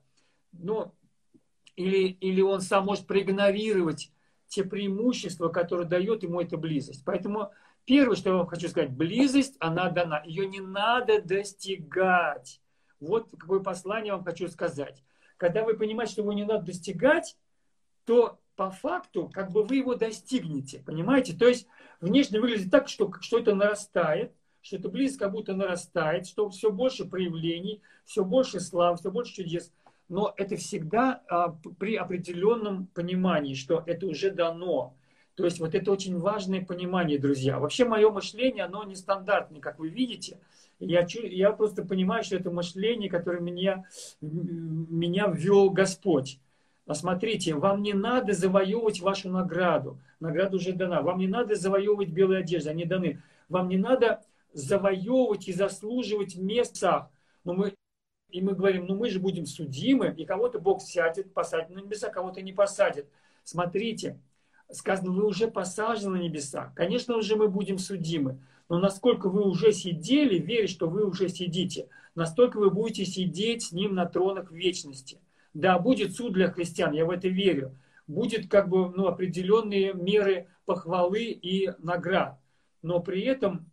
Ну, 0.51 0.93
или, 1.75 2.09
или 2.09 2.41
он 2.41 2.61
сам 2.61 2.85
может 2.85 3.07
проигнорировать 3.07 4.11
те 4.47 4.63
преимущества, 4.63 5.49
которые 5.49 5.87
дает 5.87 6.23
ему 6.23 6.41
эта 6.41 6.57
близость. 6.57 7.03
Поэтому 7.05 7.51
первое, 7.85 8.15
что 8.15 8.29
я 8.29 8.35
вам 8.35 8.47
хочу 8.47 8.67
сказать, 8.67 8.91
близость, 8.91 9.55
она 9.59 9.89
дана. 9.89 10.21
Ее 10.25 10.47
не 10.47 10.59
надо 10.59 11.21
достигать. 11.21 12.61
Вот 12.99 13.29
какое 13.37 13.61
послание 13.61 14.07
я 14.07 14.15
вам 14.15 14.25
хочу 14.25 14.47
сказать. 14.49 15.03
Когда 15.37 15.63
вы 15.63 15.75
понимаете, 15.75 16.13
что 16.13 16.21
его 16.21 16.33
не 16.33 16.45
надо 16.45 16.65
достигать, 16.65 17.37
то 18.05 18.39
по 18.55 18.71
факту 18.71 19.29
как 19.33 19.51
бы 19.51 19.63
вы 19.63 19.77
его 19.77 19.95
достигнете, 19.95 20.79
понимаете? 20.79 21.33
То 21.33 21.47
есть 21.47 21.67
внешне 22.01 22.39
выглядит 22.39 22.71
так, 22.71 22.87
что, 22.87 23.11
что 23.21 23.39
это 23.39 23.55
нарастает, 23.55 24.33
что 24.61 24.77
это 24.77 24.89
близко 24.89 25.25
как 25.25 25.33
будто 25.33 25.53
нарастает, 25.53 26.25
что 26.27 26.49
все 26.49 26.71
больше 26.71 27.05
проявлений, 27.05 27.81
все 28.05 28.23
больше 28.23 28.59
слав, 28.59 28.99
все 28.99 29.11
больше 29.11 29.33
чудес. 29.33 29.71
Но 30.07 30.33
это 30.37 30.55
всегда 30.55 31.23
а, 31.27 31.49
при 31.79 31.95
определенном 31.95 32.87
понимании, 32.87 33.55
что 33.55 33.83
это 33.85 34.05
уже 34.07 34.31
дано. 34.31 34.95
То 35.35 35.45
есть 35.45 35.59
вот 35.59 35.75
это 35.75 35.91
очень 35.91 36.17
важное 36.17 36.63
понимание, 36.63 37.19
друзья. 37.19 37.59
Вообще 37.59 37.85
мое 37.85 38.09
мышление, 38.09 38.63
оно 38.63 38.83
нестандартное, 38.83 39.59
как 39.59 39.79
вы 39.79 39.89
видите. 39.89 40.39
Я, 40.79 41.05
я 41.09 41.51
просто 41.51 41.83
понимаю, 41.83 42.23
что 42.23 42.35
это 42.35 42.51
мышление, 42.51 43.09
которое 43.09 43.41
меня, 43.41 43.85
меня 44.21 45.27
ввел 45.27 45.69
Господь. 45.69 46.39
Посмотрите, 46.85 47.55
вам 47.55 47.81
не 47.81 47.93
надо 47.93 48.33
завоевывать 48.33 49.01
вашу 49.01 49.29
награду. 49.29 49.99
Награда 50.19 50.57
уже 50.57 50.71
дана. 50.71 51.01
Вам 51.01 51.17
не 51.17 51.27
надо 51.27 51.55
завоевывать 51.55 52.09
белые 52.09 52.41
одежды, 52.41 52.69
они 52.69 52.85
даны. 52.85 53.21
Вам 53.49 53.69
не 53.69 53.77
надо 53.77 54.23
завоевывать 54.53 55.47
и 55.47 55.53
заслуживать 55.53 56.35
места. 56.35 57.09
Но 57.43 57.53
мы, 57.53 57.75
и 58.29 58.41
мы 58.41 58.53
говорим, 58.53 58.85
ну 58.85 58.95
мы 58.95 59.09
же 59.09 59.19
будем 59.19 59.47
судимы, 59.47 60.13
и 60.15 60.25
кого-то 60.25 60.59
Бог 60.59 60.81
сядет, 60.81 61.33
посадит 61.33 61.71
на 61.71 61.79
небеса, 61.79 62.09
кого-то 62.09 62.43
не 62.43 62.53
посадит. 62.53 63.07
Смотрите, 63.43 64.19
сказано, 64.71 65.11
вы 65.11 65.25
уже 65.25 65.47
посажены 65.47 66.17
на 66.17 66.21
небеса. 66.21 66.71
Конечно 66.75 67.17
уже 67.17 67.35
мы 67.35 67.47
будем 67.47 67.79
судимы. 67.79 68.39
Но 68.69 68.79
насколько 68.79 69.29
вы 69.29 69.43
уже 69.47 69.71
сидели, 69.71 70.37
верить, 70.37 70.69
что 70.69 70.87
вы 70.87 71.05
уже 71.05 71.29
сидите, 71.29 71.87
настолько 72.13 72.57
вы 72.57 72.69
будете 72.69 73.05
сидеть 73.05 73.63
с 73.63 73.71
Ним 73.71 73.95
на 73.95 74.05
тронах 74.05 74.51
вечности. 74.51 75.19
Да, 75.55 75.79
будет 75.79 76.13
суд 76.13 76.33
для 76.33 76.51
христиан, 76.51 76.91
я 76.91 77.05
в 77.05 77.09
это 77.09 77.29
верю. 77.29 77.79
Будет 78.07 78.49
как 78.49 78.67
бы 78.67 78.89
ну, 78.89 79.07
определенные 79.07 79.93
меры 79.93 80.49
похвалы 80.65 81.23
и 81.23 81.71
наград. 81.79 82.37
Но 82.81 82.99
при 82.99 83.21
этом 83.23 83.71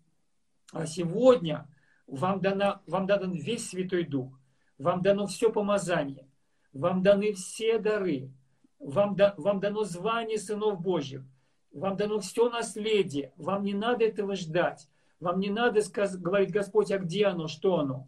а, 0.73 0.87
сегодня 0.87 1.69
вам, 2.07 2.41
дано, 2.41 2.81
вам 2.87 3.07
дан 3.07 3.33
весь 3.33 3.69
Святой 3.69 4.05
Дух, 4.05 4.39
вам 4.79 5.03
дано 5.03 5.27
все 5.27 5.53
помазание, 5.53 6.29
вам 6.73 7.03
даны 7.03 7.33
все 7.33 7.81
дары, 7.81 8.31
вам, 8.79 9.17
да, 9.17 9.35
вам 9.37 9.59
дано 9.59 9.83
звание 9.83 10.39
сынов 10.39 10.81
Божьих, 10.81 11.25
вам 11.73 11.97
дано 11.97 12.21
все 12.21 12.49
наследие, 12.49 13.33
вам 13.37 13.65
не 13.65 13.75
надо 13.75 14.05
этого 14.05 14.37
ждать, 14.37 14.89
вам 15.19 15.41
не 15.41 15.51
надо 15.51 15.83
сказ- 15.83 16.17
говорить, 16.17 16.53
Господь, 16.53 16.93
а 16.93 16.99
где 16.99 17.27
оно, 17.27 17.49
что 17.49 17.81
оно. 17.81 18.07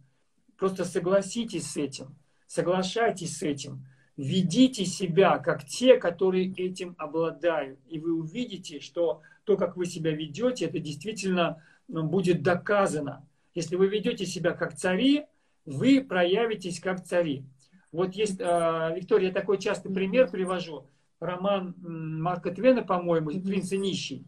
Просто 0.56 0.84
согласитесь 0.84 1.72
с 1.72 1.76
этим– 1.76 2.16
Соглашайтесь 2.46 3.38
с 3.38 3.42
этим. 3.42 3.86
Ведите 4.16 4.84
себя 4.84 5.38
как 5.38 5.64
те, 5.64 5.96
которые 5.96 6.52
этим 6.52 6.94
обладают. 6.98 7.80
И 7.88 7.98
вы 7.98 8.14
увидите, 8.14 8.80
что 8.80 9.22
то, 9.44 9.56
как 9.56 9.76
вы 9.76 9.86
себя 9.86 10.12
ведете, 10.12 10.66
это 10.66 10.78
действительно 10.78 11.62
ну, 11.88 12.04
будет 12.04 12.42
доказано. 12.42 13.26
Если 13.54 13.76
вы 13.76 13.88
ведете 13.88 14.24
себя 14.24 14.52
как 14.52 14.74
цари, 14.76 15.26
вы 15.64 16.00
проявитесь 16.02 16.80
как 16.80 17.04
цари. 17.04 17.44
Вот 17.90 18.14
есть, 18.14 18.40
э, 18.40 18.92
Виктория, 18.96 19.28
я 19.28 19.34
такой 19.34 19.58
частый 19.58 19.92
пример 19.92 20.30
привожу. 20.30 20.86
Роман 21.20 21.74
Марка 21.78 22.50
Твена, 22.50 22.82
по-моему, 22.82 23.30
«Принц 23.30 23.72
и 23.72 23.78
нищий». 23.78 24.26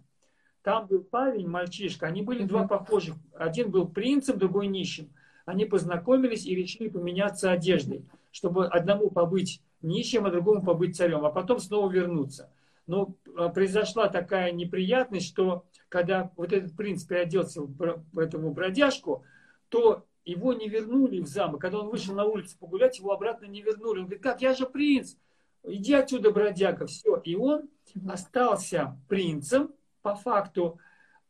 Там 0.63 0.87
был 0.87 1.05
парень, 1.05 1.49
мальчишка, 1.49 2.07
они 2.07 2.23
были 2.23 2.45
два 2.45 2.67
похожих. 2.67 3.15
Один 3.35 3.71
был 3.71 3.87
принцем, 3.87 4.39
другой 4.39 4.67
нищим 4.67 5.11
они 5.47 5.65
познакомились 5.65 6.45
и 6.45 6.55
решили 6.55 6.89
поменяться 6.89 7.51
одеждой, 7.51 8.05
чтобы 8.33 8.67
одному 8.67 9.11
побыть 9.11 9.63
нищим, 9.81 10.27
а 10.27 10.31
другому 10.31 10.63
побыть 10.63 10.97
царем, 10.97 11.25
а 11.25 11.31
потом 11.31 11.61
снова 11.61 11.91
вернуться. 11.91 12.51
Но 12.87 13.15
а, 13.37 13.49
произошла 13.49 14.09
такая 14.09 14.53
неприятность, 14.53 15.27
что 15.27 15.65
когда 15.89 16.31
вот 16.37 16.53
этот 16.53 16.77
принц 16.77 17.05
переоделся 17.05 17.63
в 17.63 18.19
этому 18.19 18.53
бродяжку, 18.53 19.25
то 19.69 20.05
его 20.25 20.53
не 20.53 20.69
вернули 20.69 21.21
в 21.21 21.29
замок. 21.29 21.61
Когда 21.61 21.79
он 21.79 21.91
вышел 21.91 22.15
на 22.15 22.25
улицу 22.25 22.57
погулять, 22.59 22.99
его 22.99 23.13
обратно 23.13 23.47
не 23.47 23.63
вернули. 23.63 24.01
Он 24.01 24.05
говорит, 24.07 24.23
как, 24.23 24.43
я 24.43 24.55
же 24.55 24.67
принц, 24.67 25.15
иди 25.63 25.95
отсюда, 25.95 26.33
бродяга, 26.33 26.87
все. 26.87 27.17
И 27.25 27.37
он 27.37 27.69
остался 28.09 28.99
принцем 29.09 29.73
по 30.03 30.17
факту, 30.17 30.81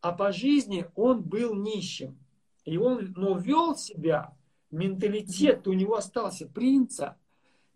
а 0.00 0.12
по 0.12 0.32
жизни 0.32 0.86
он 0.94 1.22
был 1.22 1.54
нищим. 1.54 2.18
И 2.66 2.76
он, 2.76 3.14
но 3.16 3.38
вел 3.38 3.76
себя, 3.76 4.34
менталитет 4.70 5.66
у 5.66 5.72
него 5.72 5.94
остался 5.94 6.46
принца, 6.46 7.16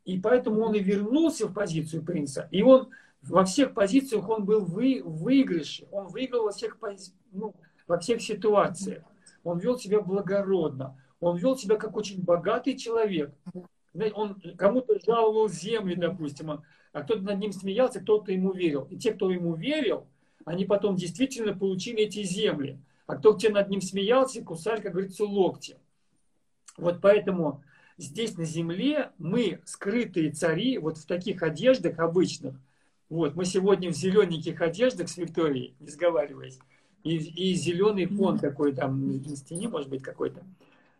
и 0.05 0.19
поэтому 0.19 0.63
он 0.63 0.75
и 0.75 0.81
вернулся 0.81 1.47
в 1.47 1.55
позицию 1.55 2.05
принца. 2.05 2.49
И 2.51 2.63
он 2.63 2.91
во 3.23 3.45
всех 3.45 3.73
позициях 3.73 4.29
он 4.29 4.45
был 4.45 4.65
вы, 4.65 5.01
в 5.03 5.23
выигрыше, 5.23 5.87
он 5.93 6.09
выиграл 6.09 6.45
во 6.45 6.51
всех, 6.51 6.77
ну, 7.33 7.55
во 7.87 7.99
всех 7.99 8.21
ситуациях. 8.21 9.05
Он 9.45 9.59
вел 9.59 9.79
себя 9.79 10.01
благородно, 10.01 11.01
он 11.21 11.37
вел 11.37 11.57
себя 11.57 11.77
как 11.77 11.97
очень 11.97 12.23
богатый 12.23 12.77
человек. 12.77 13.33
Он 14.15 14.41
кому-то 14.59 14.99
жаловал 15.07 15.49
земли, 15.49 15.95
допустим, 15.95 16.51
а 16.93 17.03
кто-то 17.03 17.23
над 17.23 17.39
ним 17.39 17.53
смеялся, 17.53 18.01
кто-то 18.01 18.33
ему 18.33 18.53
верил. 18.53 18.89
И 18.91 18.97
те, 18.97 19.13
кто 19.13 19.31
ему 19.31 19.55
верил, 19.55 20.07
они 20.45 20.65
потом 20.65 20.97
действительно 20.97 21.57
получили 21.57 22.05
эти 22.05 22.25
земли. 22.25 22.81
А 23.11 23.17
кто 23.17 23.33
где 23.33 23.49
над 23.49 23.69
ним 23.69 23.81
смеялся, 23.81 24.41
кусали, 24.41 24.81
как 24.81 24.93
говорится, 24.93 25.25
локти. 25.25 25.77
Вот 26.77 27.01
поэтому 27.03 27.61
здесь 27.99 28.39
на 28.39 28.45
земле 28.45 29.11
мы 29.19 29.61
скрытые 29.65 30.31
цари, 30.31 30.79
вот 30.79 30.97
в 30.97 31.07
таких 31.07 31.43
одеждах 31.43 31.99
обычных. 31.99 32.55
Вот, 33.09 33.35
мы 33.35 33.47
сегодня 33.47 33.91
в 33.91 33.97
зелененьких 33.97 34.61
одеждах 34.61 35.09
с 35.09 35.17
Викторией, 35.17 35.75
не 35.81 35.89
сговариваясь. 35.89 36.61
И, 37.03 37.17
и 37.17 37.55
зеленый 37.55 38.07
фон 38.07 38.39
такой 38.39 38.73
там 38.77 39.19
на 39.19 39.37
стене, 39.37 39.67
может 39.67 39.89
быть, 39.89 40.03
какой-то. 40.03 40.45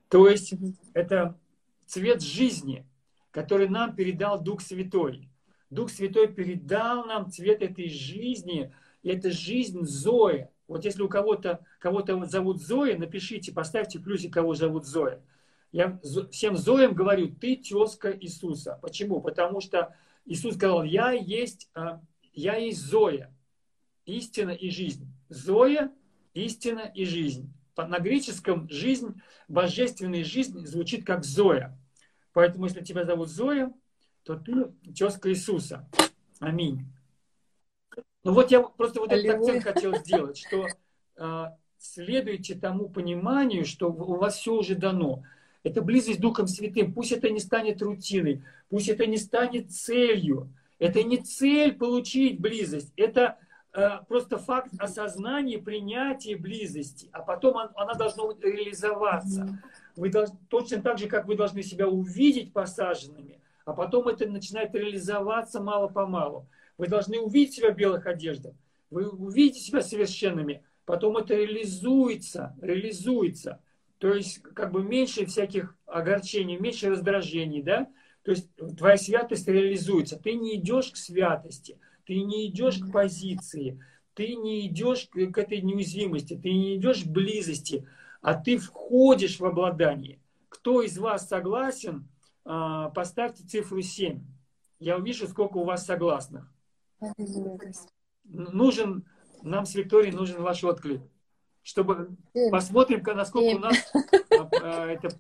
То 0.09 0.29
есть 0.29 0.55
это 0.95 1.39
цвет 1.87 2.23
жизни, 2.23 2.85
который 3.31 3.69
нам 3.69 3.95
передал 3.95 4.43
Дух 4.43 4.63
Святой. 4.63 5.29
Дух 5.71 5.91
Святой 5.91 6.27
передал 6.27 7.07
нам 7.07 7.31
цвет 7.31 7.63
этой 7.63 7.89
жизни. 7.89 8.75
И 9.05 9.11
это 9.11 9.31
жизнь 9.31 9.85
Зоя. 9.85 10.51
Вот 10.71 10.85
если 10.85 11.03
у 11.03 11.09
кого-то 11.09 11.67
кого-то 11.81 12.25
зовут 12.27 12.63
Зоя, 12.63 12.97
напишите, 12.97 13.51
поставьте 13.51 13.99
плюсик, 13.99 14.33
кого 14.33 14.55
зовут 14.55 14.87
Зоя. 14.87 15.21
Я 15.73 15.99
всем 16.31 16.57
Зоям 16.57 16.95
говорю, 16.95 17.35
ты 17.35 17.57
тезка 17.57 18.17
Иисуса. 18.17 18.79
Почему? 18.81 19.21
Потому 19.21 19.61
что 19.61 19.97
Иисус 20.27 20.55
сказал, 20.55 20.85
я 20.85 21.11
есть, 21.11 21.69
а, 21.75 22.01
я 22.33 22.55
есть 22.55 22.83
Зоя, 22.83 23.35
истина 24.05 24.51
и 24.51 24.71
жизнь. 24.71 25.13
Зоя, 25.29 25.91
истина 26.35 26.89
и 26.95 27.05
жизнь. 27.05 27.53
На 27.77 27.99
греческом 27.99 28.69
жизнь, 28.71 29.21
божественная 29.49 30.23
жизнь 30.23 30.65
звучит 30.67 31.05
как 31.05 31.25
Зоя. 31.25 31.77
Поэтому, 32.33 32.67
если 32.67 32.85
тебя 32.85 33.05
зовут 33.05 33.29
Зоя, 33.29 33.75
то 34.23 34.37
ты 34.37 34.67
тезка 34.95 35.31
Иисуса. 35.31 35.91
Аминь. 36.39 36.87
Ну 38.23 38.33
вот 38.33 38.51
я 38.51 38.61
просто 38.61 39.01
вот 39.01 39.13
этот 39.13 39.37
акцент 39.37 39.65
хотел 39.65 39.95
сделать, 39.97 40.39
что 40.39 40.67
э, 41.17 41.45
следуйте 41.79 42.55
тому 42.55 42.89
пониманию, 42.89 43.65
что 43.65 43.91
у 43.91 44.17
вас 44.17 44.37
все 44.37 44.55
уже 44.55 44.75
дано. 44.75 45.23
Это 45.63 45.83
близость 45.83 46.21
Духом 46.21 46.47
Святым. 46.47 46.93
Пусть 46.93 47.13
это 47.13 47.31
не 47.31 47.41
станет 47.41 47.83
рутиной, 47.83 48.43
пусть 48.69 48.89
это 48.89 49.07
не 49.07 49.17
станет 49.17 49.71
целью. 49.71 50.53
Это 50.81 51.03
не 51.03 51.19
цель 51.19 51.75
получить 51.75 52.41
близость, 52.41 52.91
это 52.97 53.39
э, 53.75 53.99
просто 54.09 54.39
факт 54.39 54.73
осознания, 54.79 55.59
принятия 55.59 56.37
близости, 56.37 57.11
а 57.13 57.21
потом 57.21 57.57
он, 57.57 57.69
она 57.75 57.93
должна 57.93 58.25
реализоваться. 58.41 59.59
Вы 59.95 60.09
должны, 60.09 60.39
точно 60.49 60.81
так 60.81 60.99
же, 60.99 61.07
как 61.07 61.27
вы 61.27 61.37
должны 61.37 61.63
себя 61.63 61.87
увидеть 61.87 62.55
посаженными, 62.55 63.41
а 63.67 63.75
потом 63.75 64.09
это 64.09 64.27
начинает 64.27 64.75
реализоваться 64.75 65.61
мало-помалу. 65.61 66.47
Вы 66.81 66.89
должны 66.89 67.21
увидеть 67.21 67.57
себя 67.57 67.73
в 67.73 67.77
белых 67.77 68.07
одеждах, 68.07 68.55
вы 68.89 69.07
увидите 69.07 69.61
себя 69.61 69.83
совершенными, 69.83 70.65
потом 70.87 71.19
это 71.19 71.35
реализуется, 71.35 72.57
реализуется. 72.63 73.63
То 73.99 74.15
есть 74.15 74.41
как 74.41 74.73
бы 74.73 74.83
меньше 74.83 75.27
всяких 75.27 75.77
огорчений, 75.85 76.57
меньше 76.57 76.89
раздражений, 76.89 77.63
да? 77.63 77.87
То 78.23 78.31
есть 78.31 78.49
твоя 78.79 78.97
святость 78.97 79.47
реализуется. 79.47 80.19
Ты 80.19 80.33
не 80.33 80.57
идешь 80.57 80.93
к 80.93 80.97
святости, 80.97 81.79
ты 82.07 82.23
не 82.23 82.47
идешь 82.47 82.79
к 82.79 82.91
позиции, 82.91 83.79
ты 84.15 84.35
не 84.37 84.67
идешь 84.67 85.07
к 85.13 85.37
этой 85.37 85.61
неуязвимости, 85.61 86.41
ты 86.43 86.51
не 86.51 86.77
идешь 86.77 87.05
к 87.05 87.09
близости, 87.09 87.87
а 88.23 88.33
ты 88.33 88.57
входишь 88.57 89.39
в 89.39 89.45
обладание. 89.45 90.19
Кто 90.49 90.81
из 90.81 90.97
вас 90.97 91.29
согласен, 91.29 92.09
а, 92.47 92.89
поставьте 92.89 93.45
цифру 93.45 93.83
7. 93.83 94.25
Я 94.79 94.97
увижу, 94.97 95.29
сколько 95.29 95.59
у 95.59 95.65
вас 95.65 95.85
согласных. 95.85 96.51
Нужен, 98.25 99.05
нам 99.43 99.67
с 99.67 99.75
Викторией 99.75 100.15
нужен 100.15 100.43
ваш 100.43 100.63
отклик 100.65 101.03
чтобы 101.63 102.17
посмотрим, 102.51 103.03
насколько 103.15 103.57
у 103.57 103.59
нас 103.59 103.77
а, 104.31 104.49
а, 104.61 104.87
эта 104.87 105.11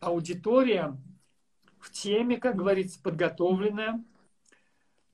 аудитория 0.00 0.96
в 1.78 1.90
теме, 1.92 2.38
как 2.38 2.56
говорится, 2.56 3.00
подготовленная. 3.02 4.02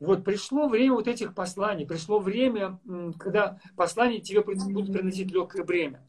Вот 0.00 0.24
пришло 0.24 0.68
время 0.68 0.94
вот 0.94 1.06
этих 1.06 1.34
посланий, 1.34 1.86
пришло 1.86 2.18
время, 2.18 2.80
когда 3.18 3.60
послания 3.76 4.20
тебе 4.20 4.42
будут 4.42 4.92
приносить 4.92 5.30
легкое 5.30 5.64
бремя. 5.64 6.04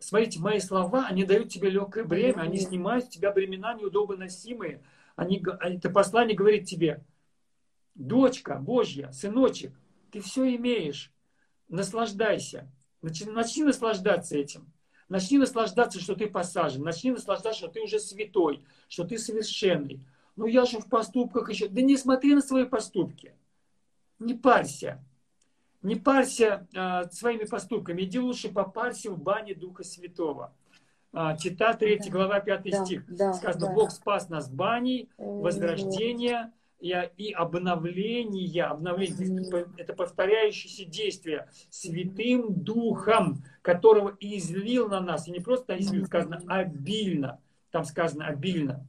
Смотрите, 0.00 0.40
мои 0.40 0.60
слова, 0.60 1.06
они 1.06 1.24
дают 1.24 1.48
тебе 1.48 1.70
легкое 1.70 2.04
бремя, 2.04 2.40
они 2.40 2.58
снимают 2.58 3.04
с 3.04 3.08
тебя 3.08 3.32
бремена 3.32 3.74
неудобно 3.74 4.16
носимые. 4.16 4.82
Они, 5.14 5.44
это 5.60 5.90
послание 5.90 6.36
говорит 6.36 6.66
тебе, 6.66 7.04
дочка 7.98 8.54
Божья, 8.56 9.10
сыночек, 9.12 9.78
ты 10.10 10.20
все 10.20 10.54
имеешь, 10.56 11.12
наслаждайся. 11.68 12.70
Начни, 13.02 13.30
начни 13.30 13.64
наслаждаться 13.64 14.36
этим. 14.36 14.72
Начни 15.08 15.38
наслаждаться, 15.38 16.00
что 16.00 16.14
ты 16.14 16.26
посажен. 16.26 16.82
Начни 16.82 17.10
наслаждаться, 17.10 17.58
что 17.58 17.68
ты 17.68 17.80
уже 17.80 17.98
святой, 17.98 18.64
что 18.88 19.04
ты 19.04 19.18
совершенный. 19.18 20.04
Ну 20.36 20.46
я 20.46 20.64
же 20.64 20.80
в 20.80 20.88
поступках 20.88 21.50
еще. 21.50 21.68
Да 21.68 21.80
не 21.82 21.96
смотри 21.96 22.34
на 22.34 22.40
свои 22.40 22.64
поступки. 22.64 23.34
Не 24.18 24.34
парься. 24.34 25.04
Не 25.82 25.96
парься 25.96 26.66
а, 26.74 27.08
своими 27.10 27.44
поступками. 27.44 28.02
Иди 28.02 28.18
лучше 28.18 28.48
попарься 28.50 29.10
в 29.10 29.18
бане 29.18 29.54
Духа 29.54 29.84
Святого. 29.84 30.54
А, 31.12 31.36
чита 31.36 31.72
3 31.72 31.98
да. 31.98 32.10
глава 32.10 32.40
5 32.40 32.62
да, 32.62 32.84
стих. 32.84 33.04
Да, 33.08 33.32
Сказано, 33.32 33.66
да. 33.66 33.72
Бог 33.72 33.90
спас 33.90 34.28
нас 34.28 34.50
баней, 34.50 35.08
возрождения, 35.16 36.52
и, 36.80 37.32
обновление, 37.32 38.64
обновление 38.64 39.70
это 39.76 39.92
повторяющееся 39.94 40.84
действие 40.84 41.50
святым 41.70 42.54
духом, 42.54 43.44
которого 43.62 44.16
излил 44.20 44.88
на 44.88 45.00
нас. 45.00 45.26
И 45.26 45.32
не 45.32 45.40
просто 45.40 45.78
излил, 45.78 46.06
сказано 46.06 46.42
обильно. 46.46 47.40
Там 47.70 47.84
сказано 47.84 48.26
обильно. 48.26 48.86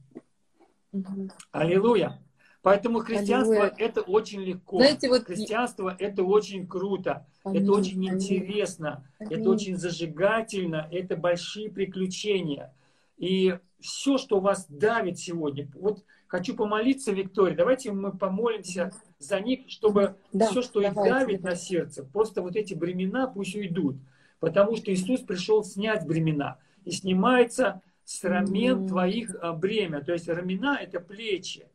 Аллилуйя. 1.50 2.22
Поэтому 2.62 2.98
христианство 2.98 3.54
Аллилуйя. 3.54 3.74
это 3.78 4.00
очень 4.02 4.42
легко. 4.42 4.78
Знаете, 4.78 5.08
вот... 5.08 5.24
Христианство 5.24 5.96
это 5.98 6.22
очень 6.22 6.66
круто, 6.66 7.26
Аминь. 7.42 7.62
это 7.62 7.72
очень 7.72 7.96
Аминь. 7.96 8.14
интересно, 8.14 9.08
Аминь. 9.18 9.32
это 9.32 9.48
очень 9.48 9.76
зажигательно, 9.76 10.86
это 10.92 11.16
большие 11.16 11.70
приключения. 11.70 12.74
И 13.16 13.58
все, 13.80 14.18
что 14.18 14.40
вас 14.40 14.66
давит 14.68 15.18
сегодня, 15.18 15.70
вот 15.74 16.04
хочу 16.30 16.54
помолиться, 16.54 17.12
Виктория, 17.12 17.56
давайте 17.56 17.90
мы 17.92 18.16
помолимся 18.16 18.92
за 19.18 19.40
них, 19.40 19.68
чтобы 19.68 20.14
да, 20.32 20.48
все, 20.48 20.62
что 20.62 20.80
давайте, 20.80 21.00
их 21.00 21.18
давит 21.18 21.42
да. 21.42 21.50
на 21.50 21.56
сердце, 21.56 22.04
просто 22.04 22.40
вот 22.40 22.54
эти 22.56 22.72
бремена 22.72 23.26
пусть 23.26 23.54
уйдут. 23.56 23.96
Потому 24.38 24.76
что 24.76 24.94
Иисус 24.94 25.20
пришел 25.20 25.64
снять 25.64 26.06
бремена. 26.06 26.56
И 26.84 26.92
снимается 26.92 27.82
с 28.04 28.24
рамен 28.24 28.84
mm-hmm. 28.84 28.88
твоих 28.88 29.36
а, 29.42 29.52
бремя. 29.52 30.02
То 30.02 30.12
есть 30.12 30.28
рамена– 30.28 30.78
это 30.80 30.98
плечи. 30.98 31.66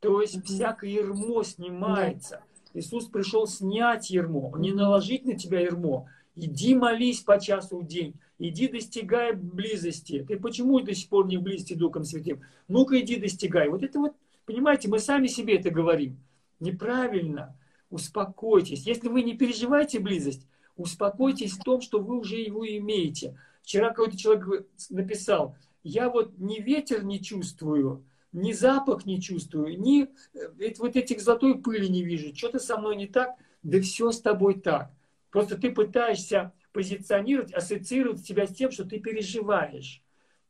То 0.00 0.22
есть 0.22 0.36
mm-hmm. 0.36 0.44
всякое 0.44 0.90
ермо 0.90 1.42
снимается. 1.42 2.42
Да. 2.72 2.80
Иисус 2.80 3.06
пришел 3.06 3.46
снять 3.46 4.08
ермо, 4.08 4.54
не 4.56 4.72
наложить 4.72 5.26
на 5.26 5.34
тебя 5.34 5.60
ермо. 5.60 6.08
Иди 6.36 6.74
молись 6.74 7.20
по 7.20 7.40
часу 7.40 7.78
в 7.78 7.86
день. 7.86 8.14
Иди 8.38 8.68
достигай 8.68 9.32
близости. 9.32 10.24
Ты 10.28 10.38
почему 10.38 10.80
до 10.80 10.94
сих 10.94 11.08
пор 11.08 11.26
не 11.26 11.38
в 11.38 11.42
близости 11.42 11.72
Духом 11.72 12.04
Святым? 12.04 12.42
Ну-ка 12.68 13.00
иди 13.00 13.16
достигай. 13.16 13.70
Вот 13.70 13.82
это 13.82 13.98
вот, 13.98 14.14
понимаете, 14.44 14.88
мы 14.88 14.98
сами 14.98 15.28
себе 15.28 15.56
это 15.56 15.70
говорим. 15.70 16.18
Неправильно. 16.60 17.58
Успокойтесь. 17.88 18.86
Если 18.86 19.08
вы 19.08 19.22
не 19.22 19.34
переживаете 19.34 19.98
близость, 19.98 20.46
успокойтесь 20.76 21.52
в 21.52 21.62
том, 21.62 21.80
что 21.80 22.00
вы 22.00 22.18
уже 22.18 22.36
его 22.36 22.66
имеете. 22.66 23.38
Вчера 23.62 23.88
какой-то 23.88 24.18
человек 24.18 24.66
написал, 24.90 25.56
я 25.82 26.10
вот 26.10 26.36
ни 26.38 26.60
ветер 26.60 27.02
не 27.02 27.22
чувствую, 27.22 28.04
ни 28.32 28.52
запах 28.52 29.06
не 29.06 29.22
чувствую, 29.22 29.80
ни 29.80 30.08
э, 30.34 30.74
вот 30.78 30.96
этих 30.96 31.20
золотой 31.22 31.58
пыли 31.58 31.88
не 31.88 32.04
вижу. 32.04 32.36
Что-то 32.36 32.58
со 32.58 32.76
мной 32.76 32.96
не 32.96 33.06
так, 33.06 33.36
да 33.62 33.80
все 33.80 34.12
с 34.12 34.20
тобой 34.20 34.60
так. 34.60 34.90
Просто 35.36 35.58
ты 35.58 35.70
пытаешься 35.70 36.54
позиционировать, 36.72 37.52
ассоциировать 37.52 38.24
себя 38.24 38.46
с 38.46 38.54
тем, 38.54 38.70
что 38.70 38.86
ты 38.86 38.98
переживаешь. 38.98 40.02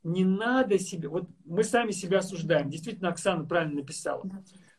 Не 0.04 0.24
надо 0.24 0.78
себе... 0.78 1.08
Вот 1.08 1.28
мы 1.44 1.64
сами 1.64 1.90
себя 1.90 2.20
осуждаем. 2.20 2.70
Действительно, 2.70 3.08
Оксана 3.08 3.44
правильно 3.44 3.80
написала. 3.80 4.22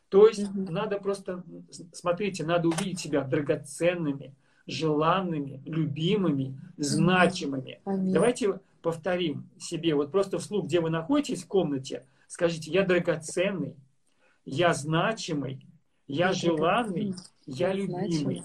То 0.08 0.26
есть 0.26 0.48
угу. 0.48 0.72
надо 0.72 0.98
просто, 0.98 1.44
смотрите, 1.92 2.42
надо 2.46 2.68
увидеть 2.68 3.00
себя 3.00 3.20
драгоценными, 3.20 4.34
желанными, 4.66 5.60
любимыми, 5.66 6.58
значимыми. 6.78 7.82
Аминь. 7.84 8.14
Давайте 8.14 8.60
повторим 8.80 9.50
себе, 9.58 9.94
вот 9.94 10.10
просто 10.10 10.38
вслух, 10.38 10.64
где 10.64 10.80
вы 10.80 10.88
находитесь 10.88 11.42
в 11.42 11.48
комнате, 11.48 12.06
скажите, 12.28 12.70
я 12.70 12.82
драгоценный, 12.86 13.76
я 14.46 14.72
значимый, 14.72 15.66
я 16.06 16.32
желанный, 16.32 17.14
я 17.44 17.74
любимый. 17.74 18.42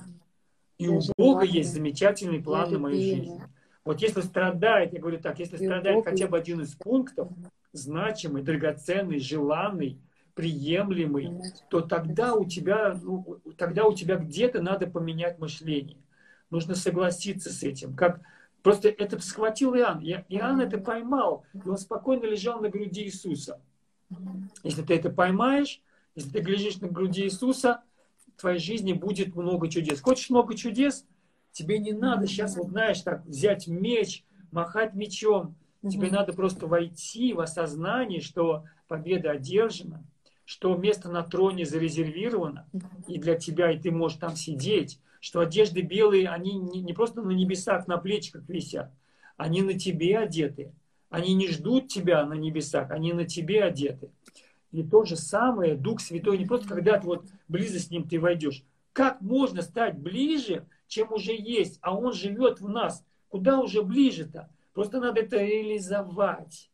И 0.77 0.87
у 0.87 1.01
Бога 1.17 1.45
есть 1.45 1.73
замечательный 1.73 2.41
план 2.41 2.71
на 2.71 2.79
мою 2.79 2.95
жизнь. 2.95 3.41
Вот 3.85 4.01
если 4.01 4.21
страдает, 4.21 4.93
я 4.93 4.99
говорю 4.99 5.19
так, 5.19 5.39
если 5.39 5.57
страдает 5.57 6.05
хотя 6.05 6.27
бы 6.27 6.37
один 6.37 6.61
из 6.61 6.73
пунктов, 6.73 7.29
значимый, 7.73 8.41
драгоценный, 8.43 9.19
желанный, 9.19 9.99
приемлемый, 10.35 11.31
то 11.69 11.81
тогда 11.81 12.33
у 12.33 12.45
тебя, 12.45 12.97
ну, 13.01 13.39
тогда 13.57 13.85
у 13.85 13.93
тебя 13.93 14.15
где-то 14.15 14.61
надо 14.61 14.87
поменять 14.87 15.39
мышление. 15.39 15.97
Нужно 16.49 16.75
согласиться 16.75 17.51
с 17.51 17.63
этим. 17.63 17.95
Как 17.95 18.21
просто 18.61 18.89
это 18.89 19.19
схватил 19.19 19.75
Иоанн. 19.75 20.01
Иоанн 20.01 20.61
это 20.61 20.77
поймал, 20.77 21.45
и 21.53 21.67
он 21.67 21.77
спокойно 21.77 22.25
лежал 22.25 22.61
на 22.61 22.69
груди 22.69 23.03
Иисуса. 23.03 23.59
Если 24.63 24.81
ты 24.81 24.95
это 24.95 25.09
поймаешь, 25.09 25.81
если 26.15 26.29
ты 26.29 26.39
лежишь 26.39 26.77
на 26.77 26.87
груди 26.87 27.23
Иисуса, 27.23 27.81
в 28.35 28.41
твоей 28.41 28.59
жизни 28.59 28.93
будет 28.93 29.35
много 29.35 29.69
чудес. 29.69 30.01
Хочешь 30.01 30.29
много 30.29 30.55
чудес? 30.55 31.05
Тебе 31.51 31.77
не 31.77 31.91
надо 31.91 32.27
сейчас, 32.27 32.57
вот 32.57 32.69
знаешь, 32.69 33.01
так 33.01 33.25
взять 33.25 33.67
меч, 33.67 34.23
махать 34.51 34.93
мечом. 34.93 35.55
Тебе 35.81 36.09
надо 36.09 36.31
просто 36.33 36.65
войти 36.65 37.33
в 37.33 37.41
осознание, 37.41 38.21
что 38.21 38.63
победа 38.87 39.31
одержана, 39.31 40.03
что 40.45 40.75
место 40.75 41.09
на 41.09 41.23
троне 41.23 41.65
зарезервировано 41.65 42.67
и 43.07 43.19
для 43.19 43.35
тебя, 43.35 43.71
и 43.71 43.77
ты 43.77 43.91
можешь 43.91 44.17
там 44.17 44.35
сидеть, 44.35 44.99
что 45.19 45.41
одежды 45.41 45.81
белые, 45.81 46.29
они 46.29 46.53
не, 46.53 46.81
не 46.81 46.93
просто 46.93 47.21
на 47.21 47.31
небесах, 47.31 47.87
на 47.87 47.97
плечиках 47.97 48.47
висят, 48.47 48.91
они 49.35 49.61
на 49.61 49.77
тебе 49.77 50.17
одеты. 50.17 50.73
Они 51.13 51.35
не 51.35 51.47
ждут 51.47 51.89
тебя 51.89 52.25
на 52.25 52.33
небесах, 52.33 52.89
они 52.89 53.13
на 53.13 53.25
тебе 53.25 53.63
одеты. 53.63 54.09
И 54.73 54.83
то 54.83 55.05
же 55.05 55.15
самое 55.15 55.75
Дух 55.75 56.01
Святой, 56.01 56.39
не 56.39 56.45
просто 56.45 56.67
когда 56.67 56.99
ты 56.99 57.05
вот 57.05 57.25
близо 57.47 57.79
с 57.79 57.91
Ним 57.91 58.07
ты 58.09 58.19
войдешь. 58.19 58.63
Как 58.91 59.21
можно 59.21 59.61
стать 59.61 59.97
ближе, 59.97 60.65
чем 60.87 61.13
уже 61.13 61.33
есть, 61.33 61.77
а 61.81 61.95
Он 61.95 62.11
живет 62.11 62.59
в 62.59 62.67
нас? 62.67 63.05
Куда 63.29 63.59
уже 63.59 63.83
ближе-то? 63.83 64.49
Просто 64.73 64.99
надо 64.99 65.21
это 65.21 65.37
реализовать. 65.37 66.71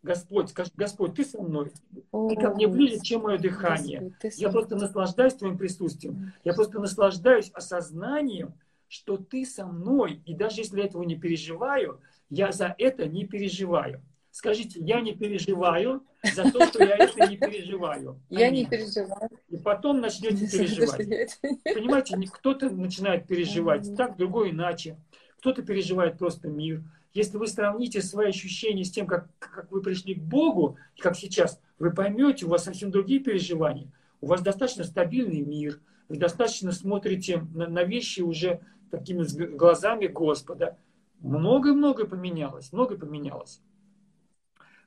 Господь, 0.00 0.50
скажи, 0.50 0.70
Господь, 0.76 1.14
ты 1.14 1.24
со 1.24 1.42
мной. 1.42 1.72
Ты 1.92 2.36
ко 2.36 2.54
мне 2.54 2.68
ближе, 2.68 3.00
чем 3.00 3.22
мое 3.22 3.38
дыхание. 3.38 4.12
Я 4.36 4.50
просто 4.50 4.76
наслаждаюсь 4.76 5.34
твоим 5.34 5.58
присутствием. 5.58 6.32
Я 6.44 6.54
просто 6.54 6.78
наслаждаюсь 6.78 7.50
осознанием, 7.52 8.54
что 8.86 9.16
ты 9.16 9.44
со 9.44 9.66
мной. 9.66 10.22
И 10.24 10.34
даже 10.34 10.60
если 10.60 10.78
я 10.78 10.86
этого 10.86 11.02
не 11.02 11.16
переживаю, 11.16 12.00
я 12.30 12.52
за 12.52 12.76
это 12.78 13.08
не 13.08 13.26
переживаю. 13.26 14.00
Скажите, 14.36 14.78
я 14.80 15.00
не 15.00 15.14
переживаю 15.14 16.04
за 16.34 16.52
то, 16.52 16.66
что 16.66 16.84
я 16.84 16.98
это 16.98 17.26
не 17.26 17.38
переживаю. 17.38 18.20
Я 18.28 18.50
не 18.50 18.66
переживаю. 18.66 19.30
И 19.48 19.56
потом 19.56 20.02
начнете 20.02 20.46
переживать. 20.46 21.40
Понимаете, 21.64 22.18
кто-то 22.30 22.68
начинает 22.68 23.26
переживать 23.26 23.96
так, 23.96 24.18
другой 24.18 24.50
иначе. 24.50 24.98
Кто-то 25.38 25.62
переживает 25.62 26.18
просто 26.18 26.48
мир. 26.48 26.82
Если 27.14 27.38
вы 27.38 27.46
сравните 27.46 28.02
свои 28.02 28.28
ощущения 28.28 28.84
с 28.84 28.90
тем, 28.90 29.06
как, 29.06 29.30
как 29.38 29.72
вы 29.72 29.80
пришли 29.80 30.14
к 30.14 30.22
Богу, 30.22 30.76
как 30.98 31.16
сейчас, 31.16 31.58
вы 31.78 31.90
поймете, 31.90 32.44
у 32.44 32.50
вас 32.50 32.64
совсем 32.64 32.90
другие 32.90 33.20
переживания. 33.20 33.90
У 34.20 34.26
вас 34.26 34.42
достаточно 34.42 34.84
стабильный 34.84 35.40
мир. 35.40 35.80
Вы 36.10 36.18
достаточно 36.18 36.72
смотрите 36.72 37.38
на, 37.54 37.68
на 37.68 37.84
вещи 37.84 38.20
уже 38.20 38.60
такими 38.90 39.24
глазами 39.56 40.08
Господа. 40.08 40.76
Много-много 41.20 42.06
поменялось, 42.06 42.70
много 42.74 42.98
поменялось. 42.98 43.62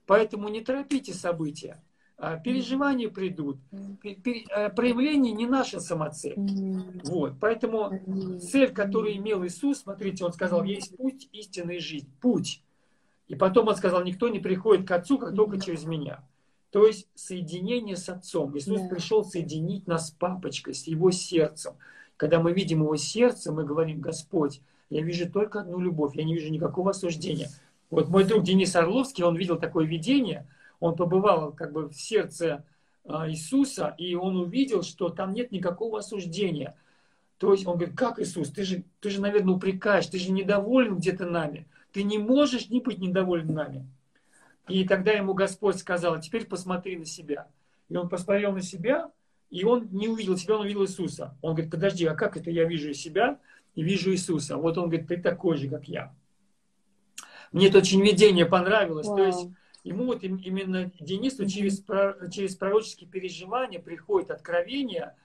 Поэтому 0.10 0.50
не 0.50 0.62
торопите 0.62 1.13
события. 1.13 1.80
А, 2.17 2.38
переживания 2.38 3.10
придут. 3.10 3.58
А, 4.52 4.69
проявление 4.69 5.34
не 5.34 5.45
наша 5.45 5.80
самоцель. 5.80 6.34
Вот. 7.04 7.34
Поэтому 7.39 7.91
цель, 8.39 8.74
которую 8.74 9.17
имел 9.17 9.45
Иисус, 9.45 9.82
смотрите, 9.82 10.26
он 10.26 10.34
сказал, 10.34 10.63
есть 10.63 10.98
путь 10.98 11.30
истинной 11.32 11.78
жизни. 11.78 12.10
Путь. 12.22 12.63
И 13.28 13.36
потом 13.36 13.67
он 13.67 13.76
сказал, 13.76 14.04
никто 14.04 14.30
не 14.30 14.39
приходит 14.39 14.88
к 14.88 14.91
Отцу, 14.91 15.19
как 15.19 15.36
только 15.36 15.62
через 15.62 15.84
меня. 15.84 16.28
То 16.72 16.88
есть 16.88 17.08
соединение 17.13 17.95
с 17.95 18.10
Отцом. 18.10 18.58
Иисус 18.58 18.82
пришел 18.89 19.24
соединить 19.24 19.86
нас 19.86 20.08
с 20.08 20.12
Папочкой, 20.12 20.74
с 20.74 20.88
Его 20.88 21.12
сердцем. 21.12 21.74
Когда 22.17 22.39
мы 22.39 22.52
видим 22.52 22.82
Его 22.82 22.95
сердце, 22.95 23.52
мы 23.52 23.63
говорим, 23.63 24.02
Господь, 24.02 24.60
я 24.89 25.04
вижу 25.04 25.32
только 25.32 25.62
одну 25.62 25.80
любовь, 25.80 26.15
я 26.15 26.24
не 26.24 26.34
вижу 26.34 26.52
никакого 26.52 26.89
осуждения. 26.89 27.50
Вот 27.89 28.10
мой 28.10 28.23
друг 28.23 28.43
Денис 28.43 28.75
Орловский, 28.75 29.23
он 29.23 29.36
видел 29.36 29.58
такое 29.58 29.86
видение, 29.86 30.47
он 30.80 30.95
побывал 30.95 31.52
как 31.52 31.71
бы 31.71 31.89
в 31.89 31.93
сердце 31.93 32.63
а, 33.06 33.30
Иисуса, 33.30 33.95
и 33.97 34.13
он 34.15 34.38
увидел, 34.38 34.84
что 34.84 35.10
там 35.10 35.34
нет 35.34 35.52
никакого 35.52 35.99
осуждения. 35.99 36.75
То 37.38 37.54
есть 37.54 37.65
он 37.65 37.78
говорит, 37.78 37.97
как 37.97 38.19
Иисус, 38.19 38.49
ты 38.49 38.63
же, 38.63 38.84
ты 38.99 39.10
же, 39.10 39.21
наверное, 39.21 39.56
упрекаешь, 39.56 40.08
ты 40.08 40.19
же 40.19 40.32
недоволен 40.32 40.97
где-то 40.97 41.25
нами. 41.25 41.67
Ты 41.91 42.04
не 42.04 42.17
можешь 42.17 42.69
не 42.69 42.82
быть 42.82 42.99
недоволен 42.99 43.54
нами. 43.54 43.88
И 44.67 44.88
тогда 44.88 45.12
ему 45.12 45.34
Господь 45.34 45.78
сказал, 45.78 46.15
«А 46.15 46.21
теперь 46.21 46.45
посмотри 46.45 46.97
на 46.97 47.06
себя. 47.06 47.47
И 47.88 47.95
он 47.95 48.08
посмотрел 48.08 48.52
на 48.52 48.62
себя, 48.62 49.10
и 49.49 49.63
он 49.63 49.88
не 49.91 50.08
увидел 50.08 50.38
себя, 50.38 50.56
он 50.56 50.62
увидел 50.62 50.84
Иисуса. 50.84 51.36
Он 51.41 51.54
говорит, 51.54 51.71
подожди, 51.71 52.06
а 52.06 52.13
как 52.13 52.38
это 52.38 52.52
я 52.52 52.65
вижу 52.65 52.93
себя 52.93 53.39
и 53.73 53.82
вижу 53.82 54.12
Иисуса? 54.12 54.58
Вот 54.58 54.78
он 54.78 54.89
говорит, 54.89 55.08
ты 55.08 55.17
такой 55.17 55.58
же, 55.58 55.69
как 55.69 55.88
я. 55.88 56.13
Мне 57.51 57.67
это 57.67 57.79
очень 57.79 58.01
видение 58.01 58.45
понравилось. 58.45 59.07
Вау. 59.07 59.17
То 59.17 59.25
есть 59.25 59.47
ему 59.83 60.05
вот 60.05 60.23
именно 60.23 60.91
Денису 60.99 61.47
через, 61.47 61.83
через 62.31 62.55
пророческие 62.55 63.09
переживания 63.09 63.79
приходит 63.79 64.31
откровение. 64.31 65.15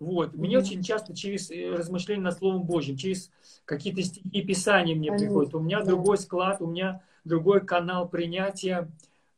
Вот. 0.00 0.34
Мне 0.34 0.56
mm-hmm. 0.56 0.58
очень 0.58 0.82
часто 0.82 1.16
через 1.16 1.50
э, 1.50 1.70
размышления 1.70 2.22
над 2.22 2.36
Словом 2.36 2.64
Божьим, 2.64 2.96
через 2.96 3.30
какие-то 3.64 4.02
стихи 4.02 4.42
Писания 4.42 4.94
мне 4.94 5.08
Понятно. 5.08 5.26
приходят. 5.26 5.54
У 5.54 5.60
меня 5.60 5.80
да. 5.80 5.86
другой 5.86 6.18
склад, 6.18 6.60
у 6.60 6.66
меня 6.66 7.02
другой 7.24 7.64
канал 7.64 8.08
принятия. 8.08 8.90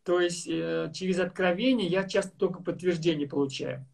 То 0.02 0.20
есть 0.20 0.46
э, 0.48 0.90
через 0.94 1.18
откровение 1.18 1.88
я 1.88 2.04
часто 2.04 2.36
только 2.36 2.62
подтверждение 2.62 3.28
получаю. 3.28 3.84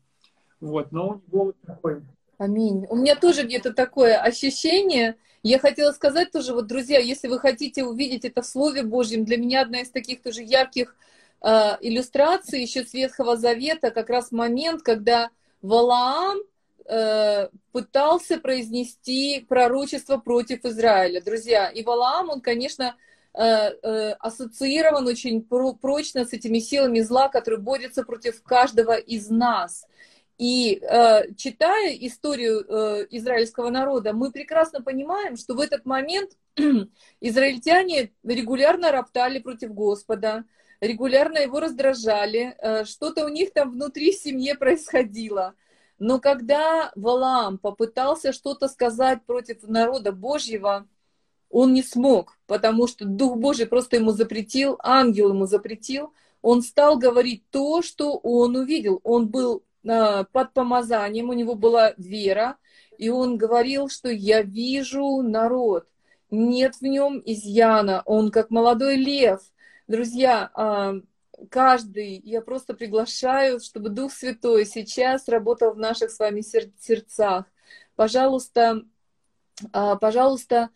Вот, 0.60 0.92
но 0.92 1.08
у 1.08 1.14
него 1.14 1.44
вот 1.46 1.56
такой. 1.66 2.02
Аминь. 2.38 2.86
У 2.88 2.96
меня 2.96 3.16
тоже 3.16 3.44
где-то 3.44 3.72
такое 3.72 4.20
ощущение, 4.20 5.16
я 5.42 5.58
хотела 5.58 5.92
сказать 5.92 6.30
тоже, 6.30 6.54
вот, 6.54 6.66
друзья, 6.66 6.98
если 6.98 7.28
вы 7.28 7.38
хотите 7.40 7.84
увидеть 7.84 8.24
это 8.24 8.42
в 8.42 8.46
Слове 8.46 8.82
Божьем, 8.82 9.24
для 9.24 9.36
меня 9.36 9.62
одна 9.62 9.80
из 9.80 9.90
таких 9.90 10.22
тоже 10.22 10.42
ярких 10.42 10.94
э, 11.40 11.48
иллюстраций 11.80 12.62
еще 12.62 12.84
с 12.84 12.92
Ветхого 12.92 13.36
Завета, 13.36 13.90
как 13.90 14.08
раз 14.08 14.30
момент, 14.30 14.82
когда 14.82 15.30
Валаам 15.60 16.38
э, 16.86 17.48
пытался 17.72 18.38
произнести 18.38 19.44
пророчество 19.48 20.18
против 20.18 20.64
Израиля. 20.64 21.20
Друзья, 21.20 21.68
и 21.68 21.82
Валаам, 21.82 22.30
он, 22.30 22.40
конечно, 22.40 22.94
э, 23.34 23.42
э, 23.42 24.12
ассоциирован 24.20 25.06
очень 25.08 25.42
прочно 25.42 26.24
с 26.24 26.32
этими 26.32 26.60
силами 26.60 27.00
зла, 27.00 27.28
которые 27.28 27.60
борются 27.60 28.04
против 28.04 28.42
каждого 28.42 28.96
из 28.96 29.28
нас. 29.28 29.86
И 30.42 30.80
э, 30.82 31.34
читая 31.36 31.94
историю 32.00 32.66
э, 32.66 33.06
израильского 33.10 33.70
народа, 33.70 34.12
мы 34.12 34.32
прекрасно 34.32 34.82
понимаем, 34.82 35.36
что 35.36 35.54
в 35.54 35.60
этот 35.60 35.86
момент 35.86 36.32
израильтяне 37.20 38.10
регулярно 38.24 38.90
роптали 38.90 39.38
против 39.38 39.72
Господа, 39.72 40.44
регулярно 40.80 41.38
его 41.38 41.60
раздражали, 41.60 42.56
э, 42.58 42.84
что-то 42.86 43.24
у 43.24 43.28
них 43.28 43.52
там 43.52 43.70
внутри 43.70 44.10
семьи 44.10 44.52
происходило. 44.54 45.54
Но 46.00 46.18
когда 46.18 46.90
Валаам 46.96 47.58
попытался 47.58 48.32
что-то 48.32 48.66
сказать 48.66 49.24
против 49.24 49.62
народа 49.62 50.10
Божьего, 50.10 50.88
он 51.50 51.72
не 51.72 51.84
смог, 51.84 52.36
потому 52.48 52.88
что 52.88 53.04
Дух 53.04 53.36
Божий 53.36 53.66
просто 53.66 53.94
ему 53.94 54.10
запретил, 54.10 54.76
ангел 54.82 55.28
ему 55.28 55.46
запретил. 55.46 56.12
Он 56.40 56.62
стал 56.62 56.98
говорить 56.98 57.44
то, 57.50 57.80
что 57.80 58.16
он 58.16 58.56
увидел. 58.56 59.00
Он 59.04 59.28
был 59.28 59.62
под 59.82 60.52
помазанием, 60.52 61.28
у 61.28 61.32
него 61.32 61.54
была 61.54 61.92
вера, 61.96 62.56
и 62.98 63.08
он 63.08 63.36
говорил, 63.36 63.88
что 63.88 64.08
я 64.08 64.42
вижу 64.42 65.22
народ, 65.22 65.88
нет 66.30 66.76
в 66.76 66.82
нем 66.82 67.20
изъяна, 67.24 68.02
он 68.06 68.30
как 68.30 68.50
молодой 68.50 68.96
лев. 68.96 69.40
Друзья, 69.88 70.50
а, 70.54 70.94
каждый, 71.50 72.20
я 72.24 72.40
просто 72.40 72.74
приглашаю, 72.74 73.60
чтобы 73.60 73.90
Дух 73.90 74.12
Святой 74.12 74.64
сейчас 74.64 75.28
работал 75.28 75.72
в 75.72 75.78
наших 75.78 76.10
с 76.10 76.18
вами 76.18 76.40
сердцах. 76.40 77.46
Пожалуйста, 77.96 78.82
а, 79.72 79.96
пожалуйста, 79.96 80.70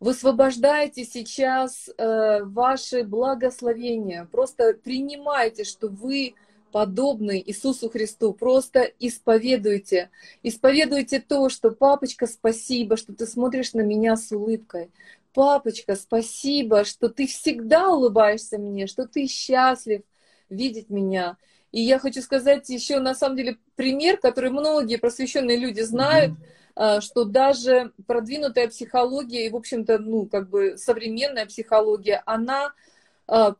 высвобождайте 0.00 1.04
сейчас 1.04 1.88
э, 1.88 2.42
ваши 2.44 3.02
благословения. 3.02 4.28
Просто 4.30 4.74
принимайте, 4.74 5.64
что 5.64 5.88
вы 5.88 6.34
подобный 6.72 7.42
Иисусу 7.44 7.90
Христу. 7.90 8.32
Просто 8.32 8.82
исповедуйте. 8.98 10.10
Исповедуйте 10.42 11.20
то, 11.20 11.48
что 11.48 11.70
«Папочка, 11.70 12.26
спасибо, 12.26 12.96
что 12.96 13.12
ты 13.12 13.26
смотришь 13.26 13.74
на 13.74 13.80
меня 13.80 14.16
с 14.16 14.32
улыбкой». 14.32 14.90
«Папочка, 15.34 15.94
спасибо, 15.94 16.84
что 16.84 17.08
ты 17.08 17.26
всегда 17.26 17.90
улыбаешься 17.90 18.58
мне, 18.58 18.86
что 18.86 19.06
ты 19.06 19.26
счастлив 19.26 20.02
видеть 20.48 20.90
меня». 20.90 21.36
И 21.70 21.80
я 21.80 21.98
хочу 21.98 22.22
сказать 22.22 22.68
еще, 22.70 22.98
на 22.98 23.14
самом 23.14 23.36
деле, 23.36 23.58
пример, 23.76 24.16
который 24.16 24.50
многие 24.50 24.96
просвещенные 24.96 25.58
люди 25.58 25.82
знают, 25.82 26.32
mm-hmm. 26.76 27.00
что 27.02 27.24
даже 27.24 27.92
продвинутая 28.06 28.68
психология 28.68 29.46
и, 29.46 29.50
в 29.50 29.56
общем-то, 29.56 29.98
ну, 29.98 30.26
как 30.26 30.48
бы 30.48 30.78
современная 30.78 31.44
психология, 31.46 32.22
она 32.24 32.72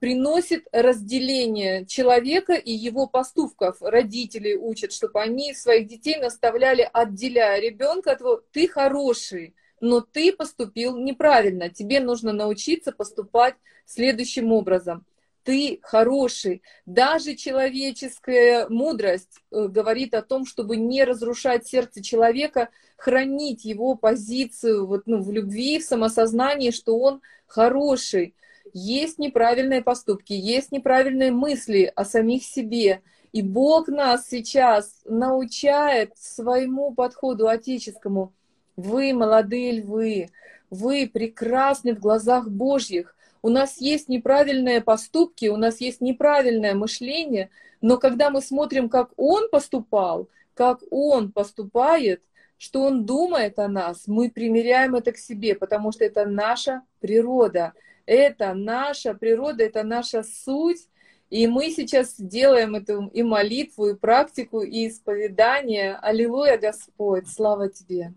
приносит 0.01 0.67
разделение 0.73 1.85
человека 1.85 2.55
и 2.55 2.73
его 2.73 3.07
поступков. 3.07 3.77
Родители 3.81 4.55
учат, 4.55 4.93
чтобы 4.93 5.21
они 5.21 5.53
своих 5.53 5.87
детей 5.87 6.17
наставляли, 6.17 6.89
отделяя 6.91 7.61
ребенка 7.61 8.13
от 8.13 8.19
того, 8.19 8.43
ты 8.53 8.67
хороший, 8.67 9.55
но 9.81 10.01
ты 10.01 10.33
поступил 10.33 10.97
неправильно. 10.97 11.69
Тебе 11.69 12.01
нужно 12.01 12.33
научиться 12.33 12.93
поступать 12.93 13.57
следующим 13.85 14.53
образом. 14.53 15.05
Ты 15.45 15.81
хороший. 15.83 16.63
Даже 16.85 17.35
человеческая 17.35 18.69
мудрость 18.69 19.39
э, 19.51 19.67
говорит 19.69 20.13
о 20.15 20.23
том, 20.23 20.45
чтобы 20.45 20.77
не 20.77 21.05
разрушать 21.05 21.67
сердце 21.67 22.03
человека, 22.03 22.69
хранить 22.97 23.65
его 23.65 23.95
позицию 23.95 24.87
вот, 24.87 25.03
ну, 25.07 25.23
в 25.23 25.33
любви, 25.33 25.79
в 25.79 25.85
самосознании, 25.85 26.71
что 26.71 26.99
он 26.99 27.23
хороший 27.47 28.35
есть 28.73 29.19
неправильные 29.19 29.83
поступки, 29.83 30.33
есть 30.33 30.73
неправильные 30.73 31.31
мысли 31.31 31.93
о 31.95 32.05
самих 32.05 32.45
себе. 32.45 33.03
И 33.33 33.43
Бог 33.43 33.89
нас 33.89 34.29
сейчас 34.29 35.03
научает 35.05 36.13
своему 36.17 36.93
подходу 36.95 37.49
отеческому. 37.49 38.33
Вы, 38.77 39.13
молодые 39.13 39.81
львы, 39.81 40.31
вы 40.71 41.11
прекрасны 41.13 41.95
в 41.95 42.01
глазах 42.01 42.49
Божьих. 42.49 43.15
У 43.43 43.49
нас 43.49 43.79
есть 43.79 44.09
неправильные 44.09 44.81
поступки, 44.81 45.47
у 45.47 45.57
нас 45.57 45.81
есть 45.81 46.01
неправильное 46.01 46.75
мышление, 46.75 47.51
но 47.81 47.99
когда 47.99 48.31
мы 48.31 48.41
смотрим, 48.43 48.89
как 48.89 49.11
Он 49.17 49.49
поступал, 49.51 50.29
как 50.55 50.81
Он 50.91 51.31
поступает, 51.31 52.23
что 52.57 52.83
Он 52.83 53.05
думает 53.05 53.59
о 53.59 53.69
нас, 53.69 54.05
мы 54.07 54.31
примеряем 54.31 54.97
это 54.97 55.13
к 55.13 55.19
себе, 55.19 55.55
потому 55.55 55.93
что 55.93 56.05
это 56.05 56.27
наша 56.27 56.83
природа– 57.01 57.73
это 58.09 58.55
наша 58.55 59.13
природа, 59.13 59.65
это 59.65 59.83
наша 59.83 60.23
суть. 60.23 60.89
И 61.29 61.47
мы 61.47 61.71
сейчас 61.71 62.15
делаем 62.19 62.75
эту 62.75 63.09
и 63.09 63.23
молитву, 63.23 63.89
и 63.89 63.95
практику, 63.95 64.63
и 64.63 64.89
исповедание. 64.89 65.95
Аллилуйя, 65.97 66.57
Господь, 66.57 67.29
слава 67.29 67.69
Тебе. 67.69 68.15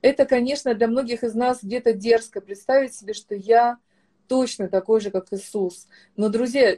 Это, 0.00 0.26
конечно, 0.26 0.74
для 0.74 0.86
многих 0.86 1.24
из 1.24 1.34
нас 1.34 1.58
где-то 1.60 1.92
дерзко 1.92 2.40
представить 2.40 2.94
себе, 2.94 3.14
что 3.14 3.34
я 3.34 3.78
точно 4.28 4.68
такой 4.68 5.00
же, 5.00 5.10
как 5.10 5.26
Иисус. 5.32 5.88
Но, 6.16 6.28
друзья, 6.28 6.76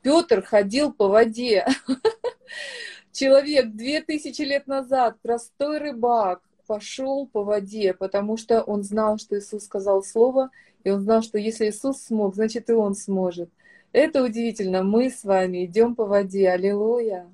Петр 0.00 0.42
ходил 0.42 0.94
по 0.94 1.08
воде. 1.08 1.66
Человек 3.12 3.72
две 3.72 4.00
тысячи 4.00 4.40
лет 4.40 4.66
назад, 4.66 5.18
простой 5.20 5.76
рыбак, 5.76 6.40
пошел 6.66 7.26
по 7.26 7.44
воде, 7.44 7.92
потому 7.92 8.38
что 8.38 8.62
он 8.62 8.82
знал, 8.82 9.18
что 9.18 9.38
Иисус 9.38 9.64
сказал 9.64 10.02
слово, 10.02 10.50
и 10.84 10.90
он 10.90 11.00
знал, 11.00 11.22
что 11.22 11.38
если 11.38 11.68
Иисус 11.68 12.02
смог, 12.02 12.34
значит 12.34 12.70
и 12.70 12.72
он 12.72 12.94
сможет. 12.94 13.50
Это 13.92 14.24
удивительно. 14.24 14.82
Мы 14.82 15.10
с 15.10 15.22
вами 15.22 15.66
идем 15.66 15.94
по 15.94 16.06
воде. 16.06 16.48
Аллилуйя. 16.48 17.30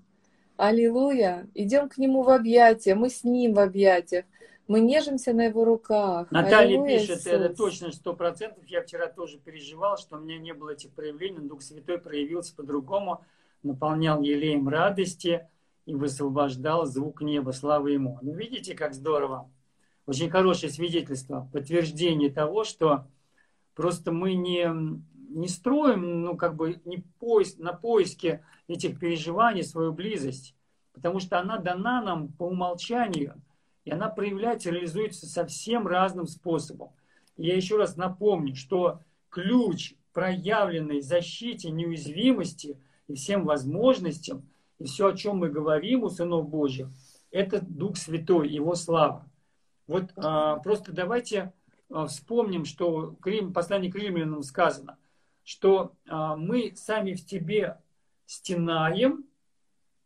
Аллилуйя. 0.56 1.46
Идем 1.54 1.88
к 1.88 1.98
нему 1.98 2.22
в 2.22 2.30
объятия. 2.30 2.94
Мы 2.94 3.11
с 3.11 3.22
ним 3.22 3.54
в 3.54 3.61
объятиях. 3.61 4.24
Мы 4.66 4.80
нежимся 4.80 5.32
на 5.32 5.46
его 5.46 5.64
руках. 5.64 6.30
Наталья 6.30 6.58
Аллилуйя, 6.58 6.98
пишет, 6.98 7.18
Иисус. 7.20 7.26
это 7.26 7.54
точно 7.54 7.92
сто 7.92 8.12
процентов. 8.12 8.64
Я 8.66 8.82
вчера 8.82 9.06
тоже 9.06 9.38
переживал, 9.38 9.96
что 9.96 10.16
у 10.16 10.20
меня 10.20 10.38
не 10.38 10.52
было 10.52 10.70
этих 10.70 10.90
проявлений. 10.90 11.38
Дух 11.38 11.62
Святой 11.62 11.98
проявился 11.98 12.54
по-другому, 12.54 13.24
наполнял 13.62 14.20
елеем 14.20 14.68
радости 14.68 15.48
и 15.87 15.94
высвобождал 15.94 16.84
звук 16.84 17.22
неба. 17.22 17.52
Слава 17.52 17.87
ему. 17.87 18.18
Ну, 18.20 18.34
видите, 18.34 18.74
как 18.74 18.92
здорово. 18.92 19.48
Очень 20.06 20.28
хорошее 20.28 20.72
свидетельство, 20.72 21.48
подтверждение 21.52 22.30
того, 22.30 22.64
что 22.64 23.06
просто 23.79 24.11
мы 24.11 24.35
не, 24.35 24.69
не 25.31 25.47
строим, 25.47 26.23
ну, 26.23 26.37
как 26.37 26.57
бы, 26.57 26.81
не 26.85 27.05
поиск, 27.21 27.61
на 27.61 27.73
поиске 27.73 28.45
этих 28.67 28.99
переживаний 28.99 29.62
свою 29.62 29.93
близость, 29.93 30.57
потому 30.93 31.21
что 31.21 31.38
она 31.38 31.59
дана 31.59 32.03
нам 32.03 32.27
по 32.33 32.43
умолчанию, 32.43 33.41
и 33.85 33.93
она 33.93 34.09
проявляется, 34.09 34.73
реализуется 34.73 35.27
совсем 35.27 35.87
разным 35.87 36.27
способом. 36.27 36.91
И 37.37 37.47
я 37.47 37.55
еще 37.55 37.77
раз 37.77 37.97
напомню, 37.97 38.57
что 38.57 39.01
ключ 39.29 39.95
проявленной 40.12 41.01
защите, 41.01 41.71
неуязвимости 41.71 42.81
и 43.07 43.14
всем 43.14 43.45
возможностям, 43.45 44.43
и 44.81 44.87
все, 44.87 45.07
о 45.07 45.17
чем 45.17 45.37
мы 45.37 45.51
говорим 45.51 46.03
у 46.03 46.11
сынов 46.11 46.49
Божьих, 46.49 46.88
это 47.31 47.64
Дух 47.64 47.97
Святой, 47.97 48.49
Его 48.49 48.75
слава. 48.75 49.31
Вот 49.87 50.11
а, 50.17 50.57
просто 50.57 50.91
давайте 50.91 51.53
вспомним, 51.90 52.64
что 52.64 53.16
в 53.20 53.53
послании 53.53 53.90
к 53.90 53.96
римлянам 53.96 54.42
сказано, 54.42 54.98
что 55.42 55.94
а, 56.07 56.37
мы 56.37 56.74
сами 56.77 57.14
в 57.14 57.20
себе 57.20 57.81
стенаем, 58.27 59.24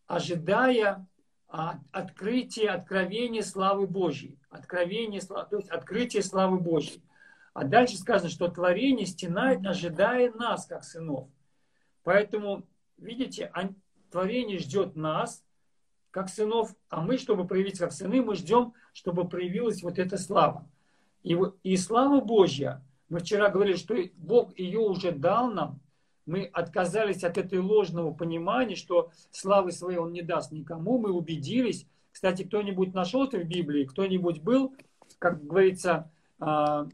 ожидая 0.07 1.07
а, 1.49 1.81
открытия, 1.91 2.71
откровения 2.71 3.43
славы 3.43 3.87
Божьей. 3.87 4.39
Откровение, 4.51 5.21
то 5.21 5.57
есть 5.57 5.69
открытие 5.69 6.23
славы 6.23 6.61
Божьей. 6.61 7.03
А 7.55 7.65
дальше 7.65 7.97
сказано, 7.97 8.31
что 8.31 8.49
творение 8.49 9.07
стенает, 9.07 9.67
ожидая 9.67 10.33
нас, 10.33 10.67
как 10.67 10.85
сынов. 10.85 11.29
Поэтому, 12.05 12.67
видите, 12.97 13.53
творение 14.11 14.59
ждет 14.59 14.97
нас, 14.97 15.45
как 16.13 16.29
сынов, 16.29 16.75
а 16.89 17.01
мы, 17.01 17.19
чтобы 17.19 17.47
проявиться 17.47 17.85
как 17.85 17.93
сыны, 17.93 18.23
мы 18.23 18.37
ждем, 18.37 18.75
чтобы 18.93 19.29
проявилась 19.29 19.83
вот 19.83 19.99
эта 19.99 20.19
слава. 20.19 20.71
И, 21.23 21.37
и 21.63 21.77
слава 21.77 22.21
Божья, 22.21 22.83
мы 23.09 23.21
вчера 23.21 23.49
говорили, 23.49 23.77
что 23.77 23.95
Бог 24.17 24.59
ее 24.59 24.81
уже 24.81 25.13
дал 25.13 25.51
нам, 25.51 25.81
мы 26.27 26.45
отказались 26.45 27.25
от 27.25 27.37
этой 27.37 27.59
ложного 27.59 28.13
понимания, 28.13 28.77
что 28.77 29.11
славы 29.31 29.73
своей 29.73 29.99
Он 29.99 30.13
не 30.13 30.23
даст 30.23 30.53
никому, 30.53 30.99
мы 30.99 31.13
убедились. 31.13 31.87
Кстати, 32.13 32.45
кто-нибудь 32.45 32.95
нашел 32.95 33.25
это 33.25 33.39
в 33.39 33.45
Библии, 33.45 33.85
кто-нибудь 33.85 34.41
был, 34.41 34.75
как 35.19 35.45
говорится, 35.45 36.11
а, 36.39 36.87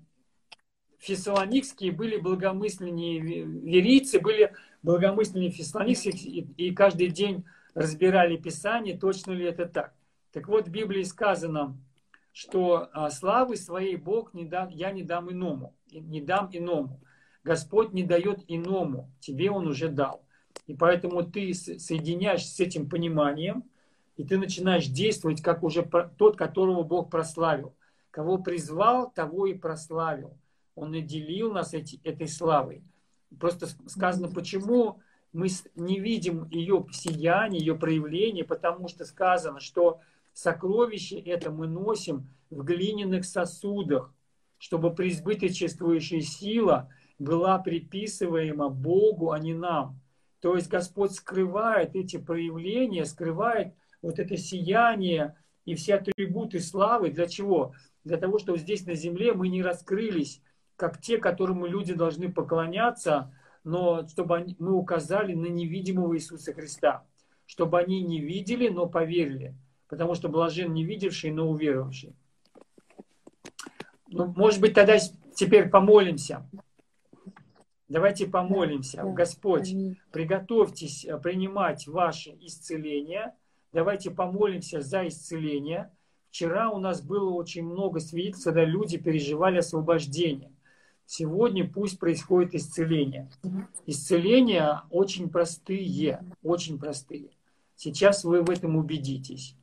фессалоникские 0.99 1.93
были 1.93 2.17
благомысленнее 2.17 3.21
верийцы, 3.21 4.21
были 4.21 4.55
благомысленнее 4.83 5.51
фессалоникские, 5.51 6.13
и 6.57 6.75
каждый 6.75 7.09
день 7.09 7.45
разбирали 7.75 8.37
Писание, 8.37 8.97
точно 8.99 9.33
ли 9.33 9.45
это 9.45 9.67
так. 9.67 9.95
Так 10.33 10.49
вот, 10.49 10.69
в 10.69 10.71
Библии 10.71 11.03
сказано, 11.03 11.77
что 12.39 12.89
а, 12.93 13.11
славы 13.11 13.57
своей 13.57 13.97
Бог 13.97 14.33
не 14.33 14.45
дам, 14.45 14.69
я 14.69 14.93
не 14.93 15.03
дам 15.03 15.29
иному, 15.29 15.75
не 15.91 16.21
дам 16.21 16.49
иному. 16.53 17.01
Господь 17.43 17.93
не 17.93 18.05
дает 18.05 18.45
иному, 18.47 19.11
тебе 19.19 19.51
Он 19.51 19.67
уже 19.67 19.89
дал. 19.89 20.25
И 20.69 20.75
поэтому 20.75 21.25
ты 21.25 21.53
соединяешься 21.53 22.55
с 22.55 22.61
этим 22.61 22.89
пониманием, 22.89 23.65
и 24.17 24.23
ты 24.23 24.39
начинаешь 24.39 24.87
действовать 24.87 25.43
как 25.43 25.65
уже 25.65 25.83
тот, 26.17 26.37
которого 26.37 26.85
Бог 26.85 27.11
прославил. 27.11 27.75
Кого 28.13 28.39
призвал, 28.39 29.11
того 29.11 29.47
и 29.47 29.55
прославил. 29.55 30.39
Он 30.77 30.93
наделил 30.93 31.53
нас 31.53 31.75
эти, 31.75 32.01
этой 32.05 32.29
славой. 32.29 32.85
Просто 33.41 33.67
сказано, 33.89 34.29
почему 34.29 35.01
мы 35.33 35.49
не 35.75 35.99
видим 35.99 36.49
ее 36.51 36.87
сияние, 36.93 37.59
ее 37.59 37.75
проявление, 37.75 38.45
потому 38.45 38.87
что 38.87 39.05
сказано, 39.07 39.59
что 39.59 39.99
Сокровище 40.41 41.19
это 41.19 41.51
мы 41.51 41.67
носим 41.67 42.29
в 42.49 42.63
глиняных 42.63 43.25
сосудах, 43.25 44.15
чтобы 44.57 44.95
преизбыточествующая 44.95 46.21
сила 46.21 46.89
была 47.19 47.59
приписываема 47.59 48.69
Богу, 48.69 49.33
а 49.33 49.41
не 49.41 49.53
нам. 49.53 50.01
То 50.39 50.55
есть 50.55 50.69
Господь 50.69 51.11
скрывает 51.11 51.97
эти 51.97 52.19
проявления, 52.19 53.05
скрывает 53.05 53.75
вот 54.01 54.21
это 54.21 54.37
сияние 54.37 55.35
и 55.65 55.75
все 55.75 55.97
атрибуты 55.97 56.61
славы. 56.61 57.11
Для 57.11 57.27
чего? 57.27 57.75
Для 58.05 58.17
того, 58.17 58.39
чтобы 58.39 58.59
здесь 58.59 58.87
на 58.87 58.95
земле 58.95 59.33
мы 59.33 59.49
не 59.49 59.61
раскрылись, 59.61 60.41
как 60.77 61.01
те, 61.01 61.19
которым 61.19 61.67
люди 61.67 61.95
должны 61.95 62.31
поклоняться, 62.31 63.35
но 63.65 64.07
чтобы 64.07 64.55
мы 64.61 64.75
указали 64.75 65.35
на 65.35 65.47
невидимого 65.47 66.15
Иисуса 66.15 66.55
Христа, 66.55 67.05
чтобы 67.45 67.81
они 67.81 68.03
не 68.03 68.21
видели, 68.21 68.69
но 68.69 68.87
поверили 68.87 69.57
потому 69.89 70.15
что 70.15 70.29
блажен 70.29 70.73
не 70.73 70.85
видевший, 70.85 71.31
но 71.31 71.49
уверовавший. 71.49 72.15
Ну, 74.09 74.27
может 74.37 74.61
быть, 74.61 74.75
тогда 74.75 74.99
теперь 75.35 75.69
помолимся. 75.69 76.49
Давайте 77.89 78.27
помолимся. 78.27 79.03
Господь, 79.03 79.75
приготовьтесь 80.13 81.07
э, 81.07 81.19
принимать 81.19 81.87
ваше 81.87 82.37
исцеление. 82.41 83.35
Давайте 83.73 84.11
помолимся 84.11 84.83
за 84.83 85.09
исцеление. 85.09 85.91
Вчера 86.31 86.71
у 86.71 86.79
нас 86.79 87.01
было 87.01 87.31
очень 87.31 87.65
много 87.65 88.01
свидетельств, 88.01 88.45
когда 88.45 88.65
люди 88.65 88.99
переживали 88.99 89.59
освобождение. 89.59 90.53
Сегодня 91.07 91.67
пусть 91.67 91.99
происходит 91.99 92.55
исцеление. 92.55 93.31
Исцеления 93.87 94.83
очень 94.91 95.31
простые, 95.31 96.23
очень 96.43 96.79
простые. 96.79 97.31
Сейчас 97.77 98.25
вы 98.25 98.43
в 98.43 98.51
этом 98.51 98.77
убедитесь. 98.77 99.57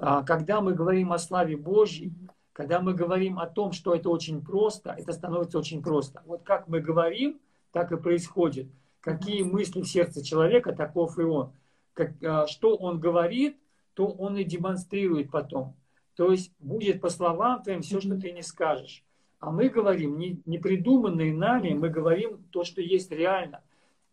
А, 0.00 0.22
когда 0.22 0.60
мы 0.60 0.74
говорим 0.74 1.12
о 1.12 1.18
славе 1.18 1.56
Божьей, 1.56 2.12
когда 2.52 2.80
мы 2.80 2.94
говорим 2.94 3.38
о 3.38 3.46
том, 3.46 3.72
что 3.72 3.94
это 3.94 4.10
очень 4.10 4.42
просто, 4.42 4.90
это 4.90 5.12
становится 5.12 5.58
очень 5.58 5.82
просто. 5.82 6.22
Вот 6.24 6.42
как 6.42 6.68
мы 6.68 6.80
говорим, 6.80 7.40
так 7.72 7.92
и 7.92 7.96
происходит. 7.96 8.68
Какие 9.00 9.42
мысли 9.42 9.80
в 9.80 9.88
сердце 9.88 10.24
человека, 10.24 10.72
таков 10.72 11.18
и 11.18 11.22
он. 11.22 11.52
Как, 11.94 12.12
а, 12.22 12.46
что 12.46 12.76
он 12.76 13.00
говорит, 13.00 13.56
то 13.94 14.06
он 14.06 14.36
и 14.36 14.44
демонстрирует 14.44 15.30
потом. 15.30 15.74
То 16.14 16.30
есть 16.30 16.52
будет 16.58 17.00
по 17.00 17.10
словам 17.10 17.62
твоим 17.62 17.82
все, 17.82 18.00
что 18.00 18.16
ты 18.16 18.32
не 18.32 18.42
скажешь. 18.42 19.04
А 19.40 19.50
мы 19.50 19.68
говорим 19.68 20.18
не, 20.18 20.40
не 20.46 20.58
придуманные 20.58 21.32
нами, 21.32 21.70
мы 21.70 21.88
говорим 21.88 22.44
то, 22.50 22.64
что 22.64 22.80
есть 22.80 23.10
реально. 23.10 23.62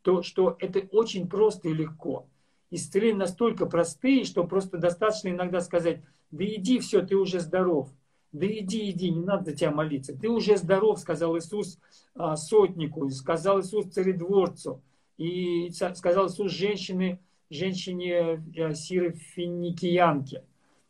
То, 0.04 0.22
что 0.22 0.56
это 0.60 0.80
очень 0.92 1.28
просто 1.28 1.70
и 1.70 1.74
легко 1.74 2.28
исцеления 2.72 3.20
настолько 3.20 3.66
простые, 3.66 4.24
что 4.24 4.44
просто 4.44 4.78
достаточно 4.78 5.30
иногда 5.30 5.62
сказать, 5.62 6.02
да 6.32 6.46
иди, 6.46 6.80
все, 6.80 7.02
ты 7.02 7.16
уже 7.16 7.40
здоров. 7.40 7.90
Да 8.32 8.46
иди, 8.46 8.90
иди, 8.90 9.12
не 9.12 9.24
надо 9.24 9.56
тебя 9.56 9.72
молиться. 9.72 10.18
Ты 10.18 10.28
уже 10.30 10.58
здоров, 10.58 11.00
сказал 11.00 11.38
Иисус 11.38 11.80
а, 12.16 12.36
сотнику, 12.36 13.10
сказал 13.10 13.62
Иисус 13.62 13.86
царедворцу, 13.88 14.82
и 15.18 15.72
сказал 15.94 16.28
Иисус 16.28 16.52
женщине, 16.52 17.20
женщине 17.50 18.44
а, 18.58 18.74
сирофиникиянке. 18.74 20.44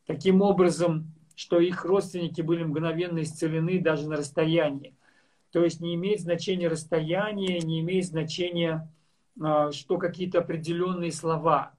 Таким 0.07 0.41
образом, 0.41 1.11
что 1.35 1.59
их 1.59 1.85
родственники 1.85 2.41
были 2.41 2.63
мгновенно 2.63 3.21
исцелены 3.21 3.79
даже 3.79 4.09
на 4.09 4.15
расстоянии. 4.15 4.95
То 5.51 5.63
есть 5.63 5.81
не 5.81 5.95
имеет 5.95 6.21
значения 6.21 6.67
расстояние, 6.67 7.59
не 7.59 7.81
имеет 7.81 8.05
значения 8.05 8.91
что 9.37 9.97
какие-то 9.97 10.39
определенные 10.39 11.11
слова. 11.11 11.73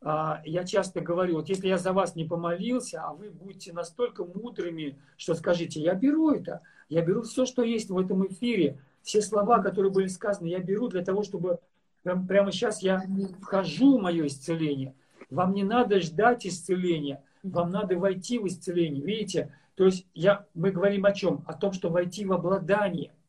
А, 0.00 0.42
я 0.44 0.64
часто 0.64 1.00
говорю, 1.00 1.36
вот 1.36 1.48
если 1.48 1.66
я 1.66 1.78
за 1.78 1.92
вас 1.92 2.14
не 2.14 2.24
помолился, 2.24 3.02
а 3.02 3.14
вы 3.14 3.30
будете 3.30 3.72
настолько 3.72 4.24
мудрыми, 4.24 4.98
что 5.16 5.34
скажите, 5.34 5.80
я 5.80 5.94
беру 5.94 6.30
это, 6.30 6.60
я 6.88 7.02
беру 7.02 7.22
все, 7.22 7.46
что 7.46 7.62
есть 7.62 7.90
в 7.90 7.98
этом 7.98 8.26
эфире, 8.26 8.78
все 9.02 9.22
слова, 9.22 9.60
которые 9.60 9.90
были 9.90 10.06
сказаны, 10.06 10.46
я 10.46 10.60
беру 10.60 10.88
для 10.88 11.02
того, 11.02 11.22
чтобы 11.22 11.58
прямо 12.02 12.52
сейчас 12.52 12.82
я 12.82 13.02
вхожу 13.40 13.98
в 13.98 14.02
мое 14.02 14.26
исцеление. 14.26 14.94
Вам 15.30 15.54
не 15.54 15.64
надо 15.64 16.00
ждать 16.00 16.46
исцеления, 16.46 17.24
вам 17.42 17.70
надо 17.70 17.98
войти 17.98 18.38
в 18.38 18.46
исцеление. 18.46 19.02
Видите? 19.02 19.56
То 19.74 19.86
есть 19.86 20.06
я, 20.14 20.46
мы 20.54 20.70
говорим 20.70 21.06
о 21.06 21.12
чем? 21.12 21.42
О 21.46 21.54
том, 21.54 21.72
что 21.72 21.88
войти 21.88 22.24
в 22.24 22.32
обладание– 22.32 23.12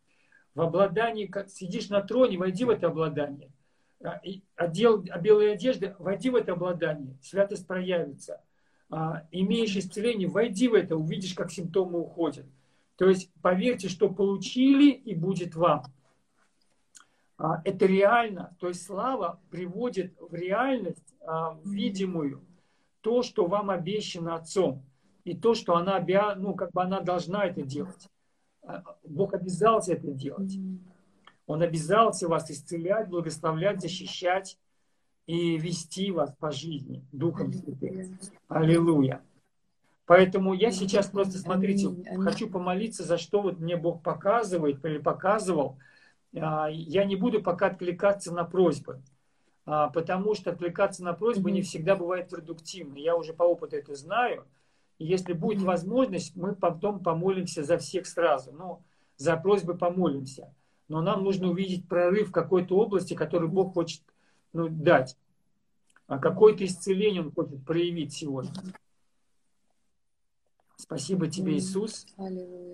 в 0.55 0.61
обладании, 0.61 1.25
как 1.25 1.49
сидишь 1.49 1.89
на 1.89 2.01
троне, 2.01 2.37
войди 2.37 2.63
в 2.63 2.69
это 2.69 2.87
обладание. 2.87 3.51
А, 4.05 4.21
одел 4.55 5.03
а 5.09 5.19
белые 5.19 5.53
одежды, 5.53 5.95
войди 5.99 6.29
в 6.29 6.35
это 6.35 6.53
обладание, 6.53 7.17
святость 7.21 7.65
проявится. 7.67 8.41
А, 8.89 9.27
имеешь 9.31 9.75
исцеление, 9.75 10.27
войди 10.27 10.67
в 10.67 10.73
это, 10.73 10.95
увидишь, 10.95 11.33
как 11.33 11.51
симптомы 11.51 11.99
уходят. 11.99 12.45
То 12.97 13.09
есть 13.09 13.31
поверьте, 13.41 13.89
что 13.89 14.09
получили 14.09 14.91
и 14.91 15.15
будет 15.15 15.55
вам. 15.55 15.83
Это 17.65 17.85
реально, 17.85 18.55
то 18.59 18.69
есть 18.69 18.85
слава 18.85 19.41
приводит 19.49 20.15
в 20.21 20.33
реальность, 20.33 21.13
в 21.19 21.69
видимую, 21.69 22.45
то, 23.01 23.23
что 23.23 23.45
вам 23.45 23.69
обещано 23.69 24.35
Отцом, 24.35 24.85
и 25.25 25.35
то, 25.35 25.53
что 25.53 25.75
она, 25.75 25.99
ну, 26.37 26.53
как 26.53 26.71
бы 26.71 26.81
она 26.81 27.01
должна 27.01 27.45
это 27.45 27.63
делать. 27.63 28.07
Бог 29.03 29.33
обязался 29.33 29.93
это 29.93 30.11
делать. 30.11 30.55
Он 31.47 31.61
обязался 31.61 32.27
вас 32.27 32.49
исцелять, 32.49 33.09
благословлять, 33.09 33.81
защищать 33.81 34.57
и 35.25 35.57
вести 35.57 36.11
вас 36.11 36.33
по 36.39 36.51
жизни 36.51 37.05
Духом 37.11 37.53
Святым. 37.53 38.17
Аллилуйя. 38.47 39.21
Поэтому 40.05 40.53
я 40.53 40.71
сейчас 40.71 41.07
просто, 41.07 41.37
смотрите, 41.39 41.89
хочу 42.19 42.49
помолиться, 42.49 43.03
за 43.03 43.17
что 43.17 43.41
вот 43.41 43.59
мне 43.59 43.75
Бог 43.75 44.03
показывает 44.03 44.83
или 44.85 44.97
показывал– 44.97 45.77
а, 46.37 46.67
я 46.69 47.05
не 47.05 47.15
буду 47.15 47.41
пока 47.41 47.67
откликаться 47.67 48.33
на 48.33 48.43
просьбы, 48.43 49.01
а, 49.65 49.89
потому 49.89 50.33
что 50.35 50.51
откликаться 50.51 51.03
на 51.03 51.13
просьбы 51.13 51.51
не 51.51 51.61
всегда 51.61 51.95
бывает 51.95 52.29
продуктивно. 52.29 52.97
Я 52.97 53.15
уже 53.15 53.33
по 53.33 53.43
опыту 53.43 53.77
это 53.77 53.95
знаю. 53.95 54.45
И 54.97 55.05
если 55.05 55.33
будет 55.33 55.61
возможность, 55.61 56.35
мы 56.35 56.55
потом 56.55 57.01
помолимся 57.01 57.63
за 57.63 57.77
всех 57.77 58.05
сразу. 58.05 58.51
Ну, 58.51 58.81
за 59.17 59.37
просьбы 59.37 59.77
помолимся. 59.77 60.53
Но 60.87 61.01
нам 61.01 61.23
нужно 61.23 61.49
увидеть 61.49 61.87
прорыв 61.87 62.29
в 62.29 62.31
какой-то 62.31 62.77
области, 62.77 63.13
который 63.13 63.49
Бог 63.49 63.73
хочет 63.73 64.01
ну, 64.53 64.67
дать. 64.69 65.17
А 66.07 66.19
какое-то 66.19 66.65
исцеление 66.65 67.21
Он 67.21 67.31
хочет 67.31 67.65
проявить 67.65 68.13
сегодня. 68.13 68.53
Спасибо 70.77 71.27
тебе, 71.27 71.57
Иисус. 71.57 72.05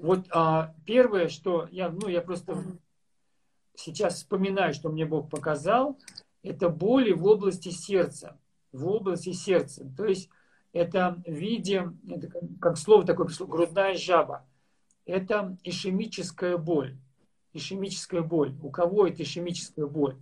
Вот 0.02 0.26
а, 0.32 0.74
первое, 0.86 1.30
что 1.30 1.68
я, 1.72 1.90
ну, 1.90 2.08
я 2.08 2.22
просто 2.22 2.58
сейчас 3.76 4.16
вспоминаю, 4.16 4.74
что 4.74 4.90
мне 4.90 5.06
Бог 5.06 5.30
показал, 5.30 5.98
это 6.44 6.70
боли 6.70 7.14
в 7.14 7.26
области 7.26 7.70
сердца. 7.70 8.38
В 8.72 8.88
области 8.88 9.32
сердца. 9.32 9.86
То 9.96 10.06
есть 10.06 10.30
это 10.74 11.22
в 11.26 11.32
виде, 11.32 11.92
это 12.10 12.30
как 12.60 12.78
слово 12.78 13.06
такое 13.06 13.30
грудная 13.40 13.96
жаба. 13.96 14.46
Это 15.06 15.58
ишемическая 15.64 16.58
боль. 16.58 16.98
Ишемическая 17.54 18.22
боль. 18.22 18.56
У 18.62 18.70
кого 18.70 19.08
это 19.08 19.24
ишемическая 19.24 19.86
боль? 19.86 20.16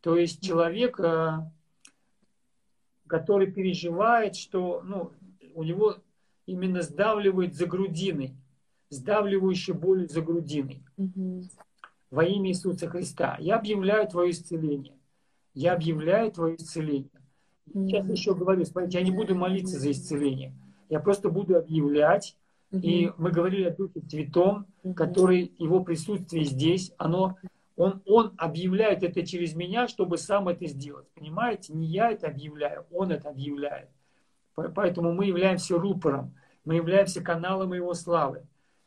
То 0.00 0.16
есть 0.16 0.42
человек, 0.42 1.00
э, 1.00 1.38
который 3.06 3.50
переживает, 3.50 4.36
что 4.36 4.82
ну, 4.84 5.12
у 5.54 5.62
него 5.62 5.96
именно 6.46 6.82
сдавливает 6.82 7.54
за 7.54 7.66
грудиной, 7.66 8.34
сдавливающая 8.90 9.74
боль 9.74 10.08
за 10.08 10.20
грудиной. 10.20 10.84
Угу 10.96 11.44
во 12.14 12.24
имя 12.24 12.50
Иисуса 12.50 12.88
Христа. 12.88 13.36
Я 13.40 13.56
объявляю 13.56 14.08
твое 14.08 14.30
исцеление. 14.30 14.94
Я 15.52 15.74
объявляю 15.74 16.30
твое 16.30 16.56
исцеление. 16.56 17.10
Сейчас 17.66 18.08
еще 18.08 18.34
говорю, 18.34 18.64
смотрите, 18.64 18.98
я 18.98 19.04
не 19.04 19.10
буду 19.10 19.34
молиться 19.34 19.80
за 19.80 19.90
исцеление. 19.90 20.54
Я 20.88 21.00
просто 21.00 21.28
буду 21.28 21.56
объявлять. 21.56 22.36
И 22.82 23.12
мы 23.18 23.30
говорили 23.30 23.64
о 23.64 23.74
Духе 23.74 24.00
Святом, 24.08 24.66
который, 24.96 25.52
его 25.58 25.82
присутствие 25.84 26.44
здесь, 26.44 26.92
оно, 26.98 27.36
он, 27.76 28.02
он 28.06 28.34
объявляет 28.36 29.02
это 29.02 29.24
через 29.26 29.54
меня, 29.54 29.86
чтобы 29.88 30.18
сам 30.18 30.48
это 30.48 30.66
сделать. 30.66 31.06
Понимаете? 31.14 31.72
Не 31.72 31.86
я 31.86 32.10
это 32.10 32.26
объявляю, 32.26 32.86
он 32.90 33.12
это 33.12 33.28
объявляет. 33.28 33.88
Поэтому 34.54 35.12
мы 35.12 35.26
являемся 35.26 35.78
рупором, 35.78 36.34
мы 36.64 36.76
являемся 36.76 37.22
каналом 37.22 37.74
его 37.74 37.94
славы. 37.94 38.46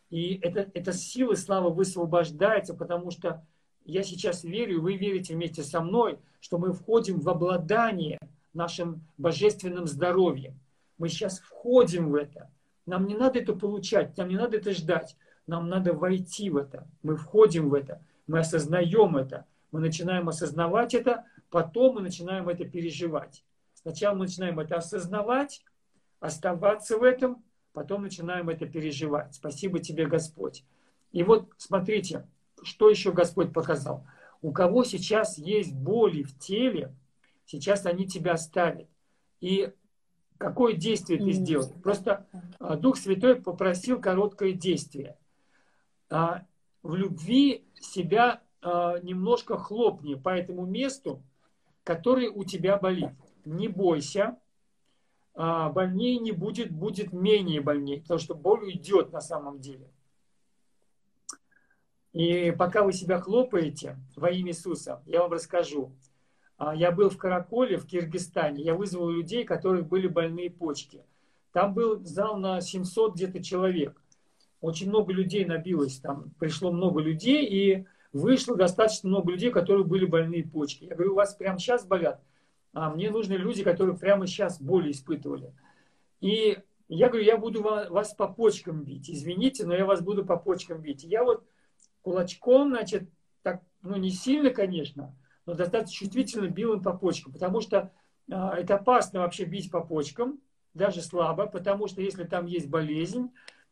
И 0.10 0.39
это, 0.41 0.69
эта 0.73 0.93
сила 0.93 1.36
славы 1.36 1.69
высвобождается, 1.71 2.73
потому 2.73 3.12
что 3.12 3.45
я 3.84 4.04
сейчас 4.04 4.43
верю, 4.43 4.82
вы 4.82 4.95
верите 4.95 5.34
вместе 5.34 5.63
со 5.63 5.82
мной, 5.82 6.19
что 6.39 6.58
мы 6.58 6.73
входим 6.73 7.19
в 7.19 7.30
обладание 7.30 8.19
нашим 8.54 9.02
божественным 9.17 9.88
здоровьем. 9.88 10.60
Мы 10.97 11.10
сейчас 11.10 11.39
входим 11.39 12.10
в 12.10 12.15
это. 12.15 12.50
Нам 12.88 13.06
не 13.06 13.15
надо 13.15 13.38
это 13.38 13.54
получать, 13.54 14.17
нам 14.17 14.30
не 14.30 14.38
надо 14.38 14.58
это 14.58 14.73
ждать. 14.73 15.15
Нам 15.45 15.69
надо 15.69 15.93
войти 15.93 16.50
в 16.50 16.58
это. 16.58 16.88
Мы 17.04 17.15
входим 17.15 17.69
в 17.69 17.73
это. 17.73 18.04
Мы 18.28 18.39
осознаем 18.39 19.15
это. 19.15 19.45
Мы 19.71 19.80
начинаем 19.80 20.28
осознавать 20.30 20.93
это, 20.93 21.26
потом 21.50 21.95
мы 21.95 22.02
начинаем 22.02 22.47
это 22.50 22.65
переживать. 22.65 23.43
Сначала 23.73 24.15
мы 24.15 24.26
начинаем 24.26 24.60
это 24.60 24.76
осознавать, 24.76 25.63
оставаться 26.19 26.97
в 26.97 27.04
этом, 27.04 27.43
потом 27.73 28.04
начинаем 28.04 28.50
это 28.50 28.65
переживать. 28.65 29.36
Спасибо 29.36 29.80
тебе, 29.80 30.06
Господь. 30.06 30.63
И 31.12 31.23
вот 31.23 31.50
смотрите, 31.58 32.28
что 32.63 32.89
еще 32.89 33.12
Господь 33.12 33.54
показал. 33.54 34.06
У 34.41 34.52
кого 34.52 34.84
сейчас 34.84 35.38
есть 35.38 35.73
боли 35.73 36.23
в 36.23 36.38
теле, 36.38 36.93
сейчас 37.45 37.86
они 37.86 38.08
тебя 38.08 38.34
оставят. 38.34 38.88
И 39.41 39.71
какое 40.38 40.73
действие 40.73 41.19
ты 41.19 41.32
сделал? 41.32 41.69
Просто 41.84 42.26
а, 42.60 42.76
Дух 42.76 42.97
Святой 42.97 43.36
попросил 43.36 44.00
короткое 44.00 44.54
действие. 44.54 45.17
А, 46.10 46.45
в 46.84 46.95
любви 46.95 47.65
себя 47.80 48.41
а, 48.62 49.00
немножко 49.00 49.58
хлопни 49.58 50.15
по 50.15 50.30
этому 50.30 50.65
месту, 50.65 51.23
который 51.84 52.28
у 52.28 52.43
тебя 52.43 52.78
болит. 52.78 53.12
Не 53.45 53.69
бойся, 53.69 54.38
больнее 55.34 56.17
не 56.17 56.34
будет, 56.34 56.71
будет 56.71 57.13
менее 57.13 57.62
больнее, 57.62 58.02
потому 58.02 58.19
что 58.19 58.36
боль 58.36 58.65
уйдет 58.65 59.13
на 59.13 59.21
самом 59.21 59.62
деле. 59.62 59.89
И 62.12 62.52
пока 62.52 62.84
вы 62.84 62.91
себя 62.91 63.21
хлопаете 63.21 63.97
во 64.15 64.32
имя 64.32 64.50
Иисуса, 64.50 65.02
я 65.06 65.21
вам 65.21 65.32
расскажу. 65.32 65.93
А, 66.58 66.76
я 66.76 66.91
был 66.91 67.10
в 67.10 67.17
Караколе, 67.17 67.78
в 67.78 67.86
Киргизстане. 67.86 68.63
Я 68.63 68.74
вызвал 68.76 69.10
людей, 69.10 69.43
которых 69.43 69.88
были 69.88 70.08
больные 70.08 70.50
почки. 70.50 71.04
Там 71.54 71.74
был 71.74 72.04
зал 72.04 72.38
на 72.38 72.62
700 72.62 73.15
где-то 73.15 73.43
человек. 73.43 74.02
Очень 74.62 74.89
много 74.89 75.13
людей 75.13 75.46
набилось. 75.46 76.00
Там 76.00 76.32
пришло 76.39 76.72
много 76.72 77.00
людей, 77.00 77.46
и 77.46 77.86
вышло 78.12 78.56
достаточно 78.56 79.10
много 79.10 79.32
людей, 79.32 79.52
которые 79.52 79.86
были 79.86 80.06
больные 80.06 80.43
почки. 80.43 80.86
Я 80.86 80.96
говорю, 80.96 81.13
у 81.13 81.15
вас 81.15 81.36
прямо 81.36 81.60
сейчас 81.60 81.86
болят? 81.86 82.22
а 82.78 82.91
мне 82.91 83.10
нужны 83.10 83.34
люди, 83.34 83.63
которые 83.63 83.98
прямо 83.98 84.28
сейчас 84.28 84.62
боли 84.62 84.91
испытывали. 84.91 85.52
И 86.22 86.60
я 86.88 87.10
говорю, 87.10 87.26
я 87.26 87.38
буду 87.38 87.63
вас 87.63 88.13
по 88.13 88.28
почкам 88.28 88.84
бить. 88.84 89.10
Извините, 89.10 89.65
но 89.65 89.74
я 89.74 89.84
вас 89.84 90.02
буду 90.02 90.24
по 90.24 90.38
почкам 90.38 90.82
бить. 90.82 91.04
я 91.04 91.24
вот 91.24 91.43
кулачком, 92.04 92.70
значит, 92.70 93.10
так, 93.41 93.63
ну 93.82 93.96
не 93.96 94.12
сильно, 94.12 94.52
конечно, 94.52 95.15
но 95.48 95.54
достаточно 95.54 96.06
чувствительно 96.06 96.48
бил 96.48 96.74
им 96.74 96.84
по 96.84 96.94
почкам, 96.94 97.34
потому 97.34 97.62
что 97.62 97.92
а, 98.30 98.56
это 98.56 98.76
опасно 98.76 99.22
вообще 99.22 99.46
бить 99.46 99.72
по 99.72 99.82
почкам, 99.82 100.40
даже 100.74 101.02
слабо, 101.02 101.48
потому 101.48 101.88
что 101.88 102.02
если 102.02 102.26
там 102.26 102.46
есть 102.46 102.68
болезнь, 102.68 103.32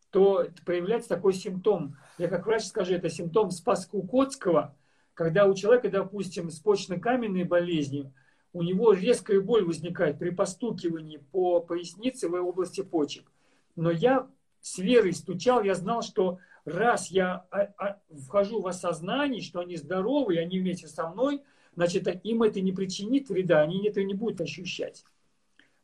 то 0.10 0.48
проявляется 0.66 1.10
такой 1.10 1.34
симптом. 1.34 1.98
Я 2.18 2.30
как 2.30 2.46
врач 2.46 2.64
скажу, 2.64 2.94
это 2.94 3.10
симптом 3.10 3.52
Спаскукотского, 3.52 4.74
когда 5.14 5.46
у 5.46 5.54
человека, 5.54 5.90
допустим, 5.90 6.50
с 6.50 6.60
почно-каменной 6.60 7.44
болезнью, 7.44 8.14
у 8.54 8.64
него 8.64 8.94
резкая 8.94 9.42
боль 9.42 9.66
возникает 9.66 10.18
при 10.18 10.30
постукивании 10.30 11.18
по 11.18 11.60
пояснице 11.60 12.30
в 12.30 12.34
области 12.34 12.82
почек. 12.82 13.30
Но 13.76 13.92
я 13.92 14.30
с 14.62 14.78
верой 14.78 15.12
стучал, 15.12 15.62
я 15.62 15.76
знал, 15.76 16.02
что 16.02 16.40
раз 16.64 17.12
я 17.12 17.46
а, 17.52 17.68
а, 17.78 18.00
вхожу 18.10 18.62
в 18.62 18.68
осознание, 18.68 19.42
что 19.42 19.60
они 19.60 19.76
здоровы, 19.76 20.38
они 20.38 20.60
вместе 20.60 20.88
со 20.88 21.10
мной, 21.10 21.44
значит, 21.76 22.08
им 22.24 22.44
это 22.44 22.62
не 22.62 22.72
причинит 22.72 23.30
вреда, 23.30 23.62
они 23.62 23.88
это 23.88 24.04
не 24.04 24.14
будут 24.14 24.42
ощущать. 24.42 25.04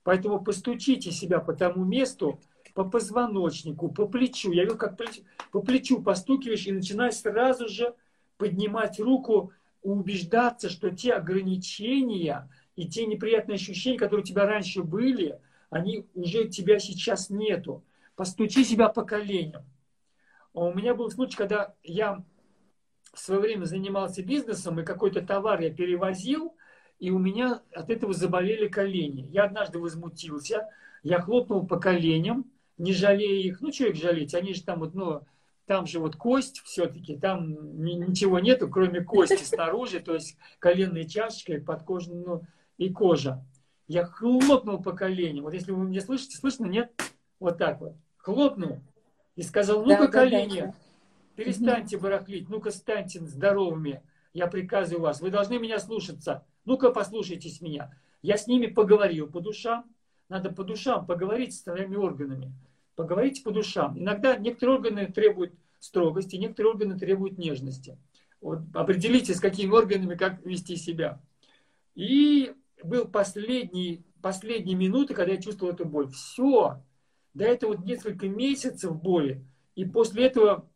Поэтому 0.03 0.43
постучите 0.43 1.11
себя 1.11 1.39
по 1.39 1.53
тому 1.53 1.85
месту, 1.85 2.39
по 2.73 2.83
позвоночнику, 2.83 3.89
по 3.89 4.07
плечу. 4.07 4.51
Я 4.51 4.63
видел, 4.63 4.77
как 4.77 4.97
по 5.51 5.61
плечу 5.61 6.01
постукиваешь 6.01 6.65
и 6.65 6.71
начинаешь 6.71 7.15
сразу 7.15 7.67
же 7.67 7.93
поднимать 8.37 8.99
руку, 8.99 9.51
убеждаться, 9.83 10.69
что 10.69 10.89
те 10.89 11.13
ограничения, 11.13 12.49
и 12.75 12.87
те 12.87 13.05
неприятные 13.05 13.55
ощущения, 13.55 13.97
которые 13.97 14.23
у 14.23 14.25
тебя 14.25 14.45
раньше 14.45 14.83
были, 14.83 15.39
они 15.69 16.07
уже 16.13 16.47
тебя 16.47 16.79
сейчас 16.79 17.29
нету. 17.29 17.83
Постучи 18.15 18.63
себя 18.63 18.89
по 18.89 19.03
коленям. 19.03 19.63
А 20.53 20.65
у 20.65 20.73
меня 20.73 20.95
был 20.95 21.09
случай, 21.09 21.37
когда 21.37 21.75
я 21.83 22.23
в 23.13 23.19
свое 23.19 23.41
время 23.41 23.65
занимался 23.65 24.23
бизнесом, 24.23 24.79
и 24.79 24.85
какой-то 24.85 25.21
товар 25.21 25.61
я 25.61 25.69
перевозил, 25.69 26.55
и 26.99 27.11
у 27.11 27.19
меня 27.19 27.61
от 27.73 27.89
этого 27.89 28.13
заболели 28.13 28.67
колени. 28.67 29.27
Я 29.31 29.45
однажды 29.45 29.79
возмутился, 29.79 30.69
я 31.03 31.19
хлопнул 31.19 31.65
по 31.65 31.79
коленям, 31.79 32.45
не 32.77 32.93
жалея 32.93 33.43
их. 33.43 33.61
Ну, 33.61 33.71
что 33.71 33.87
их 33.87 33.95
жалеть? 33.95 34.33
Они 34.33 34.53
же 34.53 34.63
там 34.63 34.79
вот, 34.79 34.93
ну, 34.93 35.21
там 35.65 35.87
же 35.87 35.99
вот 35.99 36.15
кость 36.15 36.61
все-таки, 36.63 37.17
там 37.17 37.83
ничего 37.83 38.39
нету, 38.39 38.69
кроме 38.69 39.01
кости 39.01 39.43
снаружи, 39.43 39.99
то 39.99 40.13
есть 40.13 40.37
коленной 40.59 41.07
чашечкой, 41.07 41.61
подкожной, 41.61 42.23
ну, 42.23 42.41
и 42.77 42.89
кожа. 42.89 43.43
Я 43.87 44.05
хлопнул 44.05 44.81
по 44.81 44.93
коленям. 44.93 45.43
Вот 45.43 45.53
если 45.53 45.71
вы 45.71 45.85
меня 45.85 46.01
слышите, 46.01 46.37
слышно, 46.37 46.65
нет? 46.65 46.91
Вот 47.39 47.57
так 47.57 47.81
вот. 47.81 47.93
Хлопнул. 48.17 48.79
И 49.35 49.43
сказал, 49.43 49.83
ну-ка, 49.83 50.03
да, 50.03 50.07
колени, 50.07 50.59
да, 50.59 50.65
да. 50.67 50.73
Перестаньте 51.35 51.97
барахлить, 51.97 52.49
ну-ка, 52.49 52.71
станьте 52.71 53.19
здоровыми. 53.21 54.01
Я 54.33 54.47
приказываю 54.47 55.03
вас. 55.03 55.21
Вы 55.21 55.29
должны 55.29 55.59
меня 55.59 55.79
слушаться. 55.79 56.45
Ну-ка, 56.65 56.91
послушайтесь 56.91 57.61
меня. 57.61 57.91
Я 58.21 58.37
с 58.37 58.47
ними 58.47 58.67
поговорил 58.67 59.27
по 59.27 59.41
душам. 59.41 59.85
Надо 60.29 60.51
по 60.51 60.63
душам 60.63 61.05
поговорить 61.05 61.53
с 61.53 61.63
своими 61.63 61.95
органами. 61.95 62.53
Поговорите 62.95 63.43
по 63.43 63.51
душам. 63.51 63.99
Иногда 63.99 64.37
некоторые 64.37 64.77
органы 64.77 65.05
требуют 65.07 65.53
строгости, 65.79 66.35
некоторые 66.35 66.73
органы 66.73 66.97
требуют 66.97 67.37
нежности. 67.37 67.97
Вот 68.39 68.59
определите, 68.73 69.33
с 69.33 69.39
какими 69.39 69.71
органами 69.71 70.15
как 70.15 70.45
вести 70.45 70.75
себя. 70.75 71.21
И 71.95 72.53
был 72.83 73.05
последний, 73.07 74.05
последние 74.21 74.75
минуты, 74.75 75.13
когда 75.13 75.33
я 75.33 75.41
чувствовал 75.41 75.73
эту 75.73 75.85
боль. 75.85 76.09
Все. 76.09 76.81
До 77.33 77.43
этого 77.43 77.73
вот 77.73 77.85
несколько 77.85 78.27
месяцев 78.27 78.95
боли. 78.95 79.45
И 79.75 79.85
после 79.85 80.25
этого 80.25 80.69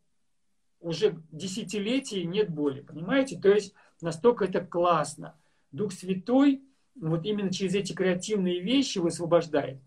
уже 0.86 1.18
десятилетий 1.32 2.26
нет 2.26 2.50
боли. 2.50 2.82
Понимаете? 2.82 3.40
То 3.40 3.50
есть 3.50 3.74
настолько 4.02 4.46
это 4.46 4.62
классно. 4.64 5.36
Дух 5.72 5.92
Святой 5.92 6.62
вот 6.96 7.26
именно 7.26 7.52
через 7.52 7.74
эти 7.74 7.94
креативные 7.94 8.62
вещи 8.62 9.00
высвобождает. 9.00 9.80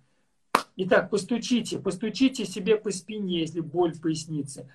Итак, 0.77 1.11
постучите, 1.11 1.79
постучите 1.79 2.45
себе 2.45 2.77
по 2.77 2.91
спине, 2.91 3.41
если 3.41 3.61
боль 3.61 3.95
в 3.95 4.01
пояснице. 4.01 4.71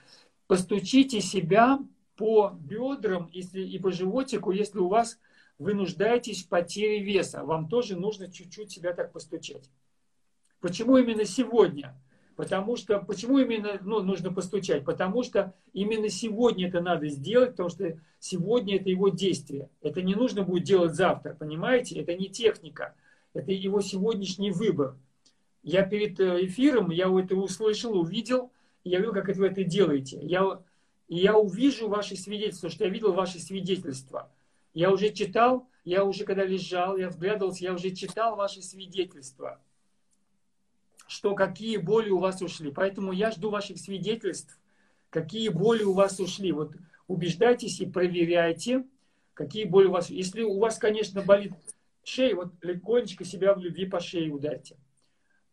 Постучите 0.47 1.21
себя 1.21 1.80
по 2.15 2.57
бедрам 2.57 3.30
если, 3.32 3.61
и 3.61 3.78
по 3.80 3.91
животику, 3.91 4.51
если 4.51 4.80
у 4.80 4.88
вас 4.88 5.19
вы 5.59 5.74
нуждаетесь 5.74 6.43
в 6.43 6.47
потере 6.47 7.03
веса. 7.03 7.43
Вам 7.43 7.67
тоже 7.67 7.97
нужно 7.97 8.32
чуть-чуть 8.32 8.71
себя 8.71 8.93
так 8.93 9.11
постучать. 9.11 9.69
Почему 10.61 10.97
именно 10.97 11.26
сегодня? 11.26 11.95
Потому 12.36 12.75
что, 12.75 12.99
почему 12.99 13.38
именно 13.38 13.79
ну, 13.84 14.01
нужно 14.01 14.34
постучать? 14.34 14.84
Потому 14.84 15.23
что 15.23 15.53
именно 15.71 16.09
сегодня 16.09 16.67
это 16.67 16.81
надо 16.81 17.07
сделать, 17.07 17.51
потому 17.51 17.69
что 17.69 17.99
сегодня 18.19 18.77
это 18.77 18.89
его 18.89 19.09
действие. 19.09 19.69
Это 19.81 20.01
не 20.01 20.15
нужно 20.15 20.43
будет 20.43 20.63
делать 20.63 20.95
завтра, 20.95 21.36
понимаете? 21.36 21.99
Это 21.99 22.15
не 22.15 22.29
техника, 22.29 22.95
это 23.34 23.51
его 23.51 23.81
сегодняшний 23.81 24.51
выбор. 24.51 24.95
Я 25.61 25.84
перед 25.84 26.19
э, 26.19 26.45
эфиром, 26.45 26.89
я 26.89 27.05
это 27.07 27.36
услышал, 27.36 27.97
увидел, 27.97 28.51
я 28.84 28.99
видел, 28.99 29.13
как 29.13 29.27
вы 29.36 29.47
это 29.47 29.63
делаете. 29.63 30.19
Я, 30.21 30.59
я 31.07 31.38
увижу 31.38 31.88
ваши 31.88 32.15
свидетельства, 32.15 32.69
что 32.69 32.86
я 32.86 32.89
видел 32.89 33.13
ваши 33.13 33.39
свидетельства. 33.39 34.29
Я 34.73 34.91
уже 34.91 35.09
читал, 35.09 35.67
я 35.86 36.03
уже 36.03 36.25
когда 36.25 36.43
лежал, 36.43 36.97
я 36.97 37.09
взглядывался, 37.09 37.63
я 37.63 37.73
уже 37.73 37.91
читал 37.91 38.36
ваши 38.36 38.61
свидетельства, 38.61 39.61
что 41.14 41.36
какие 41.36 41.78
боли 41.78 42.09
у 42.09 42.18
вас 42.18 42.41
ушли. 42.41 42.72
Поэтому 42.72 43.11
я 43.11 43.30
жду 43.30 43.51
ваших 43.51 43.78
свидетельств, 43.78 44.59
какие 45.11 45.49
боли 45.49 45.84
у 45.84 45.93
вас 45.93 46.20
ушли. 46.20 46.51
Вот 46.51 46.74
убеждайтесь 47.07 47.80
и 47.80 47.86
проверяйте, 47.86 48.84
какие 49.36 49.66
боли 49.66 49.86
у 49.86 49.91
вас. 49.91 50.09
Если 50.09 50.41
у 50.41 50.57
вас, 50.57 50.80
конечно, 50.80 51.22
болит 51.22 51.53
шея, 52.03 52.36
вот 52.36 52.53
легонечко 52.64 53.26
себя 53.26 53.53
в 53.53 53.59
любви 53.59 53.86
по 53.86 53.99
шее 53.99 54.34
ударьте. 54.34 54.76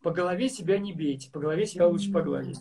По 0.03 0.11
голове 0.11 0.49
себя 0.49 0.79
не 0.79 0.95
бейте, 0.95 1.31
по 1.31 1.41
голове 1.41 1.67
себя 1.67 1.87
лучше 1.87 2.11
погладить. 2.11 2.59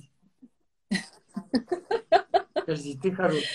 Подожди, 2.70 3.00
ты 3.02 3.12
хороший. 3.12 3.48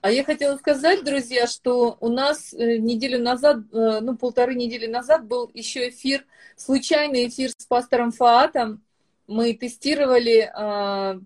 А 0.00 0.12
я 0.12 0.22
хотела 0.22 0.56
сказать, 0.56 1.02
друзья, 1.02 1.48
что 1.48 1.96
у 1.98 2.08
нас 2.08 2.54
э, 2.54 2.76
неделю 2.76 3.18
назад, 3.18 3.56
э, 3.72 3.98
ну, 4.00 4.16
полторы 4.16 4.54
недели 4.54 4.86
назад 4.86 5.26
был 5.26 5.50
еще 5.52 5.88
эфир, 5.88 6.24
случайный 6.54 7.26
эфир 7.26 7.50
с 7.50 7.66
пастором 7.66 8.12
Фаатом. 8.12 8.80
Мы 9.26 9.54
тестировали 9.54 10.48
э, 10.54 11.20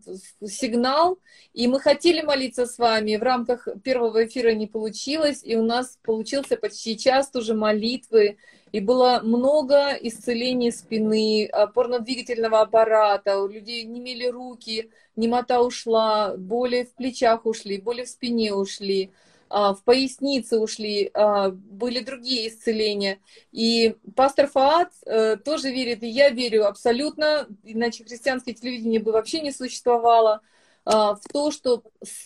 сигнал, 0.46 1.18
и 1.52 1.68
мы 1.68 1.80
хотели 1.80 2.22
молиться 2.22 2.64
с 2.64 2.78
вами. 2.78 3.16
В 3.16 3.22
рамках 3.22 3.68
первого 3.84 4.24
эфира 4.24 4.54
не 4.54 4.66
получилось, 4.66 5.42
и 5.44 5.54
у 5.54 5.62
нас 5.62 5.98
получился 6.02 6.56
почти 6.56 6.96
час 6.96 7.30
уже 7.34 7.52
молитвы. 7.52 8.38
И 8.72 8.80
было 8.80 9.20
много 9.22 9.92
исцелений 10.00 10.72
спины, 10.72 11.48
опорно-двигательного 11.52 12.60
аппарата, 12.60 13.38
у 13.40 13.48
людей 13.48 13.84
не 13.84 14.00
имели 14.00 14.26
руки, 14.26 14.90
немота 15.14 15.60
ушла, 15.62 16.36
боли 16.36 16.84
в 16.84 16.94
плечах 16.94 17.46
ушли, 17.46 17.78
боли 17.78 18.04
в 18.04 18.08
спине 18.08 18.52
ушли, 18.52 19.12
а, 19.48 19.74
в 19.74 19.84
пояснице 19.84 20.58
ушли, 20.58 21.10
а, 21.14 21.50
были 21.50 22.00
другие 22.00 22.48
исцеления. 22.48 23.20
И 23.52 23.94
пастор 24.16 24.48
Фаат 24.48 24.92
э, 25.06 25.36
тоже 25.36 25.70
верит, 25.70 26.02
и 26.02 26.08
я 26.08 26.30
верю 26.30 26.66
абсолютно, 26.66 27.46
иначе 27.62 28.04
христианское 28.04 28.52
телевидение 28.52 29.00
бы 29.00 29.12
вообще 29.12 29.40
не 29.40 29.52
существовало, 29.52 30.34
а, 30.34 30.55
в 30.86 31.20
то, 31.32 31.50
что 31.50 31.82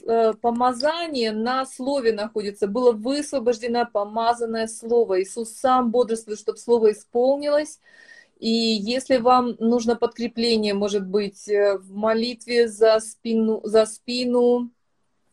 э, 0.06 0.34
помазание 0.34 1.32
на 1.32 1.64
слове 1.64 2.12
находится, 2.12 2.66
было 2.66 2.92
высвобождено 2.92 3.86
помазанное 3.90 4.66
слово. 4.66 5.22
Иисус 5.22 5.54
сам 5.54 5.90
бодрствует, 5.90 6.38
чтобы 6.38 6.58
слово 6.58 6.92
исполнилось, 6.92 7.80
и 8.38 8.50
если 8.50 9.16
вам 9.16 9.56
нужно 9.58 9.96
подкрепление, 9.96 10.74
может 10.74 11.06
быть, 11.06 11.48
э, 11.48 11.78
в 11.78 11.94
молитве 11.94 12.68
за 12.68 13.00
спину, 13.00 13.62
за 13.64 13.86
спину 13.86 14.70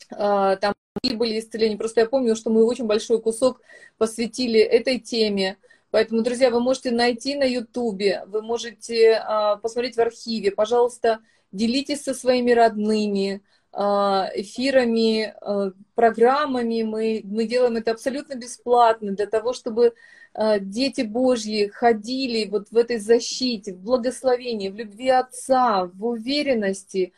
там 0.09 0.73
были 1.03 1.37
исцеления. 1.37 1.77
Просто 1.77 1.99
я 1.99 2.05
помню, 2.05 2.33
что 2.33 2.49
мы 2.49 2.63
очень 2.63 2.85
большой 2.85 3.21
кусок 3.21 3.59
посвятили 3.97 4.61
этой 4.61 4.99
теме. 4.99 5.57
Поэтому, 5.91 6.21
друзья, 6.21 6.49
вы 6.49 6.61
можете 6.61 6.91
найти 6.91 7.35
на 7.35 7.43
Ютубе, 7.43 8.23
вы 8.27 8.41
можете 8.41 9.21
посмотреть 9.61 9.97
в 9.97 9.99
архиве. 9.99 10.51
Пожалуйста, 10.51 11.19
делитесь 11.51 12.03
со 12.03 12.13
своими 12.13 12.51
родными 12.51 13.41
а, 13.71 14.29
эфирами, 14.33 15.35
программами. 15.95 16.83
Мы, 16.83 17.21
мы 17.23 17.45
делаем 17.45 17.77
это 17.77 17.91
абсолютно 17.91 18.35
бесплатно 18.35 19.11
для 19.11 19.27
того, 19.27 19.53
чтобы 19.53 19.93
Э, 20.37 20.59
дети 20.59 21.01
Божьи 21.01 21.67
ходили 21.67 22.47
вот 22.47 22.69
в 22.69 22.77
этой 22.77 22.99
защите, 22.99 23.73
в 23.73 23.79
благословении, 23.81 24.69
в 24.69 24.75
любви 24.75 25.09
Отца, 25.09 25.85
в 25.85 26.05
уверенности. 26.05 27.13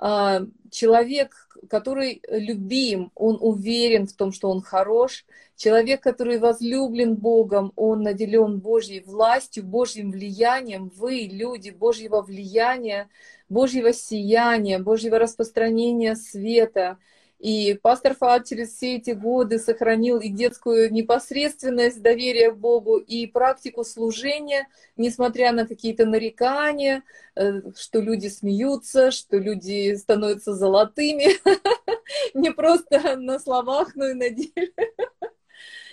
Э, 0.00 0.40
человек, 0.70 1.48
который 1.68 2.22
любим, 2.28 3.10
он 3.14 3.38
уверен 3.40 4.06
в 4.06 4.12
том, 4.12 4.32
что 4.32 4.50
он 4.50 4.62
хорош. 4.62 5.24
Человек, 5.56 6.02
который 6.02 6.38
возлюблен 6.38 7.16
Богом, 7.16 7.72
он 7.74 8.02
наделен 8.02 8.60
Божьей 8.60 9.00
властью, 9.00 9.64
Божьим 9.64 10.12
влиянием. 10.12 10.90
Вы, 10.94 11.28
люди 11.30 11.70
Божьего 11.70 12.22
влияния, 12.22 13.08
Божьего 13.48 13.92
сияния, 13.92 14.78
Божьего 14.78 15.18
распространения 15.18 16.14
света– 16.14 16.98
и 17.38 17.74
пастор 17.74 18.14
Фаат 18.16 18.46
через 18.46 18.74
все 18.74 18.96
эти 18.96 19.12
годы 19.12 19.58
сохранил 19.58 20.18
и 20.18 20.28
детскую 20.28 20.92
непосредственность, 20.92 22.02
доверие 22.02 22.50
к 22.50 22.56
Богу, 22.56 22.96
и 22.98 23.26
практику 23.26 23.84
служения, 23.84 24.66
несмотря 24.96 25.52
на 25.52 25.66
какие-то 25.66 26.04
нарекания, 26.04 27.04
э, 27.36 27.62
что 27.76 28.00
люди 28.00 28.26
смеются, 28.26 29.12
что 29.12 29.38
люди 29.38 29.94
становятся 29.94 30.54
золотыми, 30.54 31.28
не 32.34 32.50
просто 32.50 33.16
на 33.16 33.38
словах, 33.38 33.94
но 33.94 34.06
и 34.06 34.14
на 34.14 34.30
деле. 34.30 34.72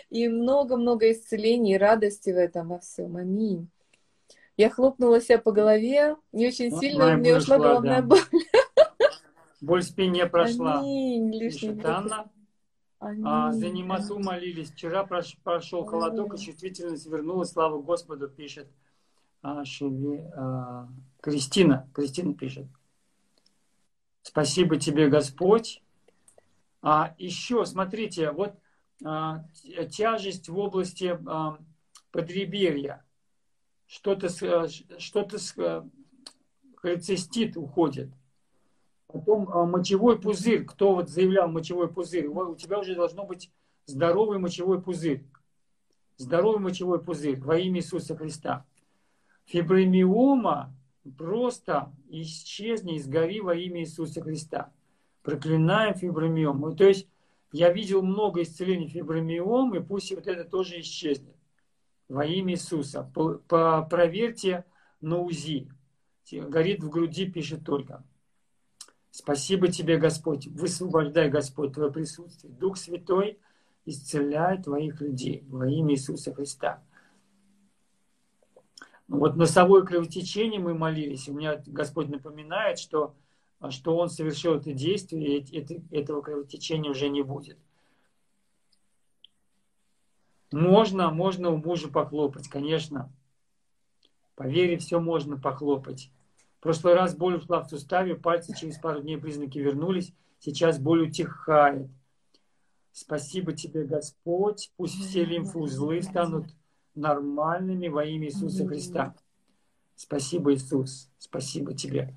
И 0.09 0.27
много-много 0.27 1.11
исцелений 1.11 1.75
и 1.75 1.77
радости 1.77 2.31
в 2.31 2.37
этом 2.37 2.69
во 2.69 2.79
всем. 2.79 3.17
Аминь. 3.17 3.69
Я 4.57 4.69
хлопнула 4.69 5.21
себя 5.21 5.37
по 5.37 5.51
голове, 5.51 6.15
не 6.31 6.47
очень 6.47 6.75
сильно, 6.79 7.13
у 7.13 7.17
меня 7.17 7.37
ушла 7.37 7.57
головная 7.57 8.01
боль. 8.01 8.19
Боль 9.65 9.81
в 9.81 9.85
спине 9.85 10.27
прошла. 10.27 10.79
Аминь. 10.79 11.31
Пишет 11.39 11.83
Анна. 11.83 12.29
А, 12.99 13.51
за 13.51 13.69
немоту 13.69 14.19
молились. 14.19 14.71
Вчера 14.71 15.03
прошел 15.43 15.85
холодок, 15.85 16.35
и 16.35 16.37
чувствительность 16.37 17.07
вернулась. 17.07 17.49
Слава 17.49 17.81
Господу, 17.81 18.29
пишет 18.29 18.69
а, 19.41 19.65
Шеви, 19.65 20.19
а, 20.35 20.87
Кристина. 21.19 21.89
Кристина 21.95 22.35
пишет. 22.35 22.67
Спасибо 24.21 24.77
тебе, 24.77 25.09
Господь. 25.09 25.81
А 26.83 27.15
еще, 27.17 27.65
смотрите, 27.65 28.31
вот 28.31 28.53
а, 29.03 29.45
тяжесть 29.89 30.47
в 30.47 30.57
области 30.59 31.19
а, 31.25 31.57
подреберья. 32.11 33.03
Что-то, 33.87 34.29
что-то, 34.99 35.89
холецистит 36.75 37.57
уходит. 37.57 38.11
Потом 39.15 39.49
а, 39.49 39.65
мочевой 39.65 40.19
пузырь. 40.19 40.65
Кто 40.65 40.93
вот 40.93 41.09
заявлял 41.09 41.47
мочевой 41.47 41.87
пузырь? 41.87 42.27
У 42.27 42.53
тебя 42.55 42.79
уже 42.79 42.95
должно 42.95 43.25
быть 43.25 43.49
здоровый 43.85 44.39
мочевой 44.39 44.81
пузырь. 44.81 45.23
Здоровый 46.17 46.59
мочевой 46.59 47.01
пузырь 47.01 47.39
во 47.39 47.57
имя 47.57 47.79
Иисуса 47.79 48.17
Христа. 48.17 48.65
Фибромиома 49.45 50.75
просто 51.17 51.93
исчезни, 52.09 52.97
сгори 52.97 53.39
во 53.39 53.55
имя 53.55 53.83
Иисуса 53.83 54.21
Христа. 54.21 54.73
Проклинаем 55.23 55.95
фибромиом. 55.95 56.75
То 56.75 56.83
есть 56.83 57.07
я 57.53 57.71
видел 57.71 58.01
много 58.01 58.41
исцелений 58.41 58.89
фибромиом, 58.89 59.75
и 59.75 59.79
пусть 59.79 60.13
вот 60.13 60.27
это 60.27 60.43
тоже 60.43 60.81
исчезнет. 60.81 61.37
Во 62.09 62.25
имя 62.25 62.55
Иисуса. 62.55 63.09
По, 63.15 63.35
по, 63.35 63.87
проверьте 63.89 64.65
на 64.99 65.19
УЗИ. 65.19 65.71
Горит 66.33 66.83
в 66.83 66.89
груди, 66.89 67.31
пишет 67.31 67.63
только. 67.63 68.03
Спасибо 69.17 69.69
тебе, 69.69 69.95
Господь. 69.97 70.45
Высвобождай, 70.47 71.29
Господь, 71.29 71.71
Твое 71.71 71.89
присутствие. 71.89 72.51
Дух 72.51 72.75
Святой 72.75 73.39
исцеляй 73.85 74.61
Твоих 74.61 74.99
людей 74.99 75.45
во 75.47 75.69
имя 75.69 75.93
Иисуса 75.93 76.33
Христа. 76.33 76.83
Вот 79.07 79.37
носовое 79.37 79.83
кровотечение 79.83 80.59
мы 80.59 80.73
молились. 80.73 81.29
У 81.29 81.33
меня 81.33 81.63
Господь 81.65 82.09
напоминает, 82.09 82.77
что, 82.77 83.15
что 83.69 83.95
Он 83.95 84.09
совершил 84.09 84.55
это 84.55 84.73
действие, 84.73 85.39
и 85.39 85.59
это, 85.59 85.75
этого 85.91 86.21
кровотечения 86.21 86.91
уже 86.91 87.07
не 87.07 87.21
будет. 87.21 87.57
Можно, 90.51 91.09
можно 91.09 91.51
у 91.51 91.57
мужа 91.57 91.87
похлопать, 91.87 92.49
конечно. 92.49 93.09
По 94.35 94.43
вере 94.43 94.77
все 94.77 94.99
можно 94.99 95.37
похлопать. 95.37 96.11
Прошлый 96.65 96.95
раз 96.95 97.15
боль 97.15 97.35
ушла 97.35 97.61
в 97.61 97.69
суставе, 97.69 98.15
пальцы 98.15 98.51
через 98.57 98.79
пару 98.79 98.99
дней 98.99 99.19
признаки 99.19 99.59
вернулись. 99.59 100.11
Сейчас 100.39 100.79
боль 100.79 101.03
утихает. 101.03 101.87
Спасибо 102.91 103.53
тебе, 103.53 103.83
Господь. 103.83 104.71
Пусть 104.75 104.95
все 104.95 105.23
лимфоузлы 105.25 106.01
станут 106.01 106.47
нормальными 106.95 107.87
во 107.87 108.03
имя 108.03 108.29
Иисуса 108.29 108.65
Христа. 108.65 109.15
Спасибо, 109.95 110.55
Иисус. 110.55 111.11
Спасибо 111.19 111.75
тебе. 111.75 112.15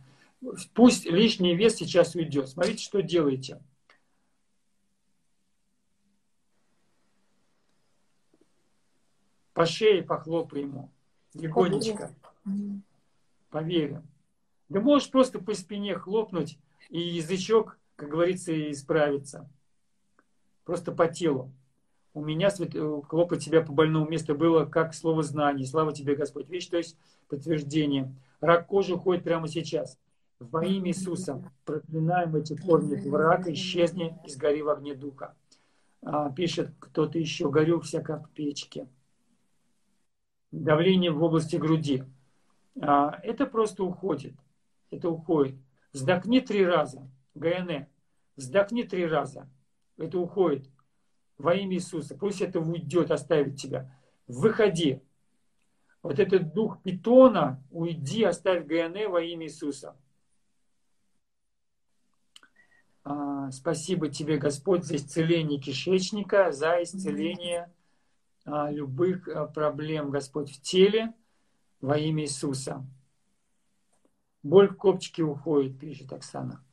Пусть 0.72 1.04
лишний 1.04 1.54
вес 1.54 1.74
сейчас 1.74 2.14
уйдет. 2.14 2.48
Смотрите, 2.48 2.82
что 2.82 3.02
делаете. 3.02 3.62
По 9.52 9.66
шее 9.66 10.02
похлопай 10.02 10.62
ему. 10.62 10.90
Легонечко. 11.34 12.14
Поверим. 13.50 14.08
Да 14.68 14.80
можешь 14.80 15.10
просто 15.10 15.38
по 15.38 15.54
спине 15.54 15.94
хлопнуть, 15.94 16.58
и 16.90 17.00
язычок, 17.00 17.78
как 17.96 18.10
говорится, 18.10 18.70
исправится. 18.70 19.48
Просто 20.64 20.92
по 20.92 21.08
телу 21.08 21.52
у 22.18 22.24
меня 22.24 22.48
э, 22.48 23.00
хлопать 23.08 23.44
тебя 23.44 23.62
по 23.62 23.72
больному 23.72 24.08
месту 24.08 24.34
было 24.34 24.64
как 24.64 24.94
слово 24.94 25.22
знание. 25.22 25.66
Слава 25.66 25.92
тебе, 25.92 26.14
Господь. 26.16 26.48
Видишь, 26.48 26.68
то 26.68 26.76
есть 26.76 26.96
подтверждение. 27.28 28.12
Рак 28.40 28.66
кожи 28.66 28.94
уходит 28.94 29.24
прямо 29.24 29.48
сейчас. 29.48 29.98
Во 30.40 30.64
имя 30.64 30.90
Иисуса 30.90 31.42
проклинаем 31.64 32.34
эти 32.36 32.56
корни 32.56 32.96
враг, 33.08 33.48
исчезни 33.48 34.18
и 34.24 34.30
сгори 34.30 34.62
в 34.62 34.68
огне 34.68 34.94
духа. 34.94 35.34
А, 36.02 36.30
пишет 36.30 36.70
кто-то 36.78 37.18
еще, 37.18 37.50
горю 37.50 37.80
вся 37.80 38.00
как 38.00 38.28
в 38.28 38.30
печке. 38.30 38.88
Давление 40.52 41.10
в 41.10 41.22
области 41.22 41.56
груди. 41.56 42.04
А, 42.80 43.18
это 43.22 43.46
просто 43.46 43.84
уходит. 43.84 44.34
Это 44.90 45.10
уходит. 45.10 45.56
Вздохни 45.92 46.40
три 46.40 46.64
раза. 46.64 47.10
ГНЭ. 47.34 47.88
Вздохни 48.36 48.82
три 48.82 49.06
раза. 49.06 49.48
Это 49.96 50.18
уходит 50.18 50.68
во 51.38 51.54
имя 51.54 51.76
Иисуса. 51.76 52.16
Пусть 52.16 52.40
это 52.40 52.60
уйдет, 52.60 53.10
оставит 53.10 53.56
тебя. 53.56 53.94
Выходи. 54.26 55.02
Вот 56.02 56.18
этот 56.18 56.52
дух 56.54 56.82
питона, 56.82 57.62
уйди, 57.70 58.22
оставь 58.24 58.64
ГНЭ 58.66 59.08
во 59.08 59.20
имя 59.20 59.46
Иисуса. 59.46 59.96
А, 63.04 63.50
спасибо 63.50 64.08
тебе, 64.08 64.36
Господь, 64.36 64.84
за 64.84 64.96
исцеление 64.96 65.58
кишечника, 65.58 66.52
за 66.52 66.82
исцеление 66.82 67.72
а, 68.44 68.70
любых 68.70 69.28
а, 69.28 69.46
проблем, 69.46 70.10
Господь, 70.10 70.50
в 70.50 70.60
теле 70.60 71.14
во 71.80 71.96
имя 71.96 72.24
Иисуса. 72.24 72.84
Боль 74.48 74.68
в 74.68 74.76
копчике 74.76 75.22
уходит, 75.22 75.78
пишет 75.78 76.10
Оксана. 76.10 76.64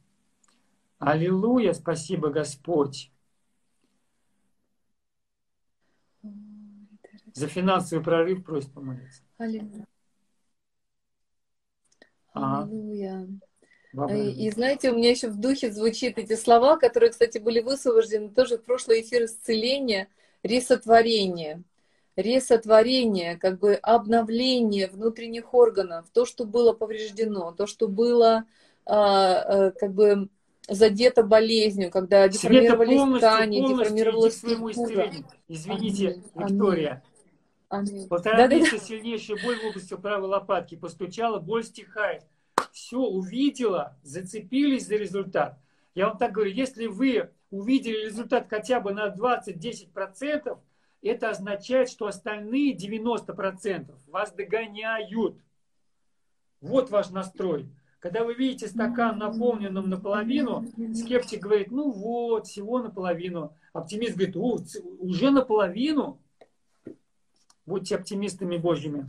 Аллилуйя, 0.97 1.73
спасибо, 1.73 2.29
Господь. 2.29 3.11
За 7.33 7.47
финансовый 7.47 8.01
прорыв 8.01 8.45
просит 8.45 8.71
помолиться. 8.71 9.21
Аллилуйя. 9.37 9.85
Аллилуйя. 12.31 13.27
И, 14.09 14.45
и 14.45 14.51
знаете, 14.51 14.91
у 14.91 14.95
меня 14.95 15.09
еще 15.09 15.29
в 15.29 15.37
духе 15.37 15.69
звучит 15.71 16.17
эти 16.17 16.37
слова, 16.37 16.77
которые, 16.77 17.11
кстати, 17.11 17.39
были 17.39 17.59
высвобождены 17.59 18.29
тоже 18.29 18.57
в 18.57 18.63
прошлый 18.63 19.01
эфир 19.01 19.25
исцеления, 19.25 20.07
ресотворение. 20.43 21.61
Ресотворение, 22.15 23.37
как 23.37 23.59
бы 23.59 23.75
обновление 23.75 24.87
внутренних 24.87 25.53
органов, 25.53 26.05
то, 26.13 26.25
что 26.25 26.45
было 26.45 26.71
повреждено, 26.71 27.51
то, 27.51 27.67
что 27.67 27.87
было 27.87 28.45
а, 28.85 29.67
а, 29.67 29.71
как 29.71 29.93
бы 29.93 30.29
задето 30.67 31.23
болезнью, 31.23 31.91
когда 31.91 32.27
деформировались 32.27 32.97
полностью, 32.97 33.29
ткани, 33.29 33.59
полностью 33.59 33.85
деформировалась 33.85 34.37
структура. 34.37 35.11
Извините, 35.47 36.21
Аминь. 36.35 36.53
Виктория. 36.53 37.03
Аминь. 37.69 38.07
Полтора 38.07 38.37
да, 38.37 38.47
месяца 38.47 38.77
да, 38.77 38.83
сильнейшая 38.83 39.37
боль 39.43 39.59
в 39.59 39.65
области 39.65 39.95
правой 39.95 40.27
лопатки. 40.27 40.75
Постучала, 40.75 41.39
боль 41.39 41.63
стихает. 41.63 42.23
Все, 42.71 42.99
увидела, 42.99 43.97
зацепились 44.03 44.87
за 44.87 44.95
результат. 44.95 45.57
Я 45.93 46.09
вам 46.09 46.17
так 46.17 46.33
говорю, 46.33 46.51
если 46.51 46.87
вы 46.87 47.29
увидели 47.51 48.05
результат 48.05 48.47
хотя 48.49 48.79
бы 48.79 48.93
на 48.93 49.07
20-10%, 49.07 50.57
это 51.07 51.29
означает, 51.29 51.89
что 51.89 52.07
остальные 52.07 52.75
90% 52.75 53.93
вас 54.07 54.31
догоняют. 54.33 55.35
Вот 56.61 56.89
ваш 56.89 57.09
настрой. 57.11 57.69
Когда 57.99 58.23
вы 58.23 58.35
видите 58.35 58.67
стакан 58.67 59.17
наполненным 59.17 59.89
наполовину, 59.89 60.65
скептик 60.93 61.41
говорит, 61.41 61.71
ну 61.71 61.91
вот, 61.91 62.47
всего 62.47 62.79
наполовину. 62.79 63.53
Оптимист 63.73 64.15
говорит, 64.15 64.35
уже 64.99 65.31
наполовину. 65.31 66.19
Будьте 67.65 67.95
оптимистами 67.95 68.57
Божьими. 68.57 69.07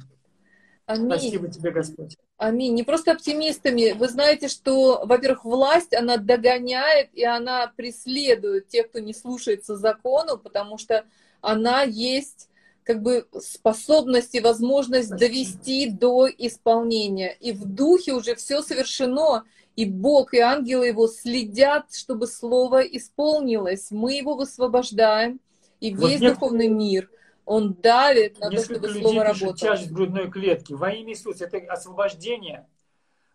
Аминь. 0.86 1.10
Спасибо 1.10 1.48
тебе, 1.48 1.72
Господь. 1.72 2.16
Аминь. 2.38 2.74
Не 2.74 2.84
просто 2.84 3.12
оптимистами. 3.12 3.92
Вы 3.92 4.08
знаете, 4.08 4.48
что, 4.48 5.04
во-первых, 5.04 5.44
власть, 5.44 5.94
она 5.94 6.16
догоняет 6.16 7.12
и 7.12 7.24
она 7.24 7.72
преследует 7.76 8.68
тех, 8.68 8.88
кто 8.88 9.00
не 9.00 9.12
слушается 9.12 9.76
закону, 9.76 10.38
потому 10.38 10.78
что 10.78 11.04
она 11.40 11.82
есть 11.82 12.48
как 12.86 13.02
бы 13.02 13.26
способность 13.40 14.34
и 14.36 14.40
возможность 14.40 15.10
довести 15.10 15.90
до 15.90 16.28
исполнения. 16.28 17.36
И 17.40 17.50
в 17.50 17.64
духе 17.64 18.12
уже 18.12 18.36
все 18.36 18.62
совершено, 18.62 19.42
и 19.74 19.84
Бог, 19.84 20.34
и 20.34 20.38
ангелы 20.38 20.86
его 20.86 21.08
следят, 21.08 21.92
чтобы 21.92 22.28
слово 22.28 22.82
исполнилось. 22.82 23.90
Мы 23.90 24.14
его 24.14 24.36
высвобождаем, 24.36 25.40
и 25.80 25.90
весь 25.90 26.20
вот 26.20 26.34
духовный 26.34 26.68
мир, 26.68 27.10
он 27.44 27.74
давит 27.74 28.38
на 28.38 28.50
то, 28.50 28.62
чтобы 28.62 28.88
слово 28.88 29.24
работало. 29.24 29.56
тяжесть 29.56 29.90
грудной 29.90 30.30
клетки. 30.30 30.72
Во 30.72 30.90
имя 30.90 31.12
Иисуса, 31.12 31.44
это 31.44 31.58
освобождение. 31.72 32.66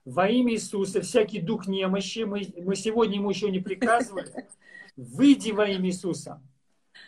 Во 0.06 0.28
имя 0.28 0.54
Иисуса, 0.54 1.02
всякий 1.02 1.40
дух 1.40 1.68
немощи, 1.68 2.20
мы, 2.20 2.48
мы 2.58 2.76
сегодня 2.76 3.16
ему 3.16 3.30
еще 3.30 3.52
не 3.52 3.60
приказывали, 3.60 4.48
выйди 4.96 5.52
во 5.52 5.68
имя 5.68 5.90
Иисуса. 5.90 6.42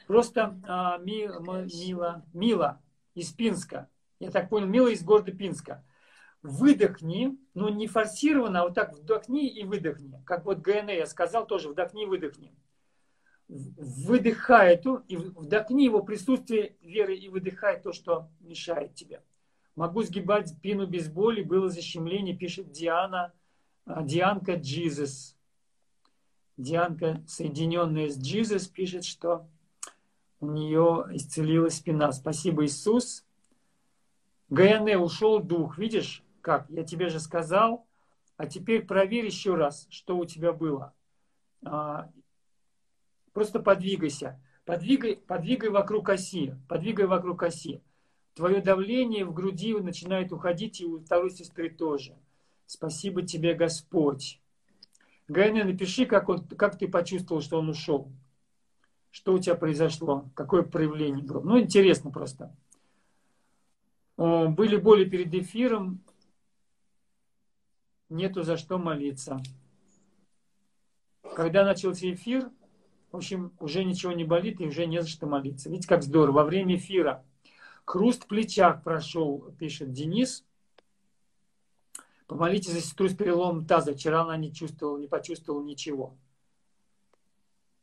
Просто 0.07 0.59
а, 0.67 0.97
ми, 0.97 1.29
Мила, 1.65 2.25
Мила 2.33 2.81
из 3.15 3.31
Пинска. 3.31 3.89
Я 4.19 4.31
так 4.31 4.49
понял, 4.49 4.67
Мила 4.67 4.87
из 4.87 5.03
города 5.03 5.31
Пинска. 5.31 5.83
Выдохни, 6.41 7.37
но 7.53 7.69
не 7.69 7.87
форсированно, 7.87 8.61
а 8.61 8.63
вот 8.63 8.75
так 8.75 8.93
вдохни 8.93 9.47
и 9.47 9.63
выдохни. 9.63 10.21
Как 10.25 10.45
вот 10.45 10.59
ГНЭ 10.59 10.97
я 10.97 11.05
сказал 11.05 11.47
тоже, 11.47 11.69
вдохни 11.69 12.03
и 12.03 12.05
выдохни. 12.05 12.53
Выдыхай 13.47 14.73
эту 14.73 15.03
и 15.07 15.15
вдохни 15.15 15.85
его 15.85 16.01
присутствие 16.01 16.75
веры 16.81 17.15
и 17.15 17.29
выдыхай 17.29 17.79
то, 17.79 17.93
что 17.93 18.29
мешает 18.41 18.95
тебе. 18.95 19.21
Могу 19.75 20.03
сгибать 20.03 20.49
спину 20.49 20.85
без 20.85 21.07
боли, 21.09 21.43
было 21.43 21.69
защемление, 21.69 22.35
пишет 22.35 22.71
Диана, 22.71 23.33
а, 23.85 24.03
Дианка 24.03 24.55
Джизус. 24.55 25.37
Дианка, 26.57 27.23
соединенная 27.27 28.09
с 28.09 28.17
Джизус, 28.17 28.67
пишет, 28.67 29.05
что 29.05 29.49
у 30.43 30.51
нее 30.51 31.05
исцелилась 31.11 31.77
спина. 31.77 32.11
Спасибо, 32.11 32.65
Иисус. 32.65 33.25
ГНЭ 34.49 34.97
ушел 34.97 35.39
дух. 35.39 35.77
Видишь, 35.77 36.21
как? 36.41 36.69
Я 36.69 36.83
тебе 36.83 37.07
же 37.09 37.19
сказал. 37.19 37.87
А 38.35 38.45
теперь 38.45 38.85
проверь 38.85 39.25
еще 39.25 39.55
раз, 39.55 39.87
что 39.89 40.17
у 40.17 40.25
тебя 40.25 40.51
было. 40.51 40.93
А, 41.63 42.09
просто 43.31 43.59
подвигайся. 43.59 44.41
Подвигай, 44.65 45.15
подвигай 45.15 45.69
вокруг 45.69 46.09
оси. 46.09 46.55
Подвигай 46.67 47.05
вокруг 47.05 47.41
оси. 47.43 47.81
Твое 48.33 48.61
давление 48.61 49.23
в 49.23 49.33
груди 49.33 49.73
начинает 49.75 50.33
уходить, 50.33 50.81
и 50.81 50.85
у 50.85 50.99
второй 50.99 51.31
сестры 51.31 51.69
тоже. 51.69 52.17
Спасибо 52.65 53.21
тебе, 53.21 53.53
Господь. 53.53 54.41
Гайне, 55.29 55.63
напиши, 55.63 56.05
как, 56.05 56.27
он, 56.27 56.45
как 56.47 56.77
ты 56.77 56.87
почувствовал, 56.87 57.41
что 57.41 57.59
он 57.59 57.69
ушел. 57.69 58.11
Что 59.13 59.35
у 59.35 59.37
тебя 59.37 59.53
произошло? 59.53 60.25
Какое 60.33 60.63
проявление 60.63 61.23
было? 61.23 61.39
Ну, 61.41 61.59
интересно 61.59 62.09
просто. 62.09 62.51
Были 64.17 64.75
боли 64.75 65.05
перед 65.05 65.31
эфиром. 65.35 66.03
Нету 68.09 68.41
за 68.41 68.57
что 68.57 68.79
молиться. 68.79 69.39
Когда 71.35 71.63
начался 71.63 72.11
эфир, 72.11 72.49
в 73.11 73.17
общем, 73.17 73.53
уже 73.59 73.83
ничего 73.83 74.13
не 74.13 74.23
болит 74.23 74.59
и 74.59 74.65
уже 74.65 74.87
не 74.87 74.99
за 74.99 75.07
что 75.07 75.27
молиться. 75.27 75.69
Видите, 75.69 75.87
как 75.87 76.01
здорово. 76.01 76.37
Во 76.37 76.43
время 76.43 76.77
эфира 76.77 77.23
хруст 77.85 78.23
в 78.23 78.27
плечах 78.27 78.81
прошел, 78.83 79.53
пишет 79.59 79.91
Денис. 79.91 80.43
Помолитесь 82.25 82.71
за 82.71 82.81
сестру 82.81 83.07
с 83.09 83.13
переломом 83.13 83.67
таза. 83.67 83.93
Вчера 83.93 84.23
она 84.23 84.37
не 84.37 84.51
чувствовала, 84.51 84.97
не 84.97 85.07
почувствовала 85.07 85.63
ничего. 85.63 86.17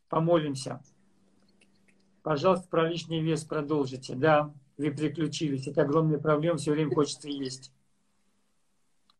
Помолимся. 0.09 0.83
Пожалуйста, 2.22 2.68
про 2.68 2.88
лишний 2.88 3.20
вес 3.20 3.44
продолжите. 3.44 4.14
Да, 4.14 4.52
вы 4.76 4.90
переключились. 4.90 5.66
Это 5.66 5.82
огромная 5.82 6.18
проблема, 6.18 6.58
все 6.58 6.72
время 6.72 6.94
хочется 6.94 7.28
есть. 7.28 7.72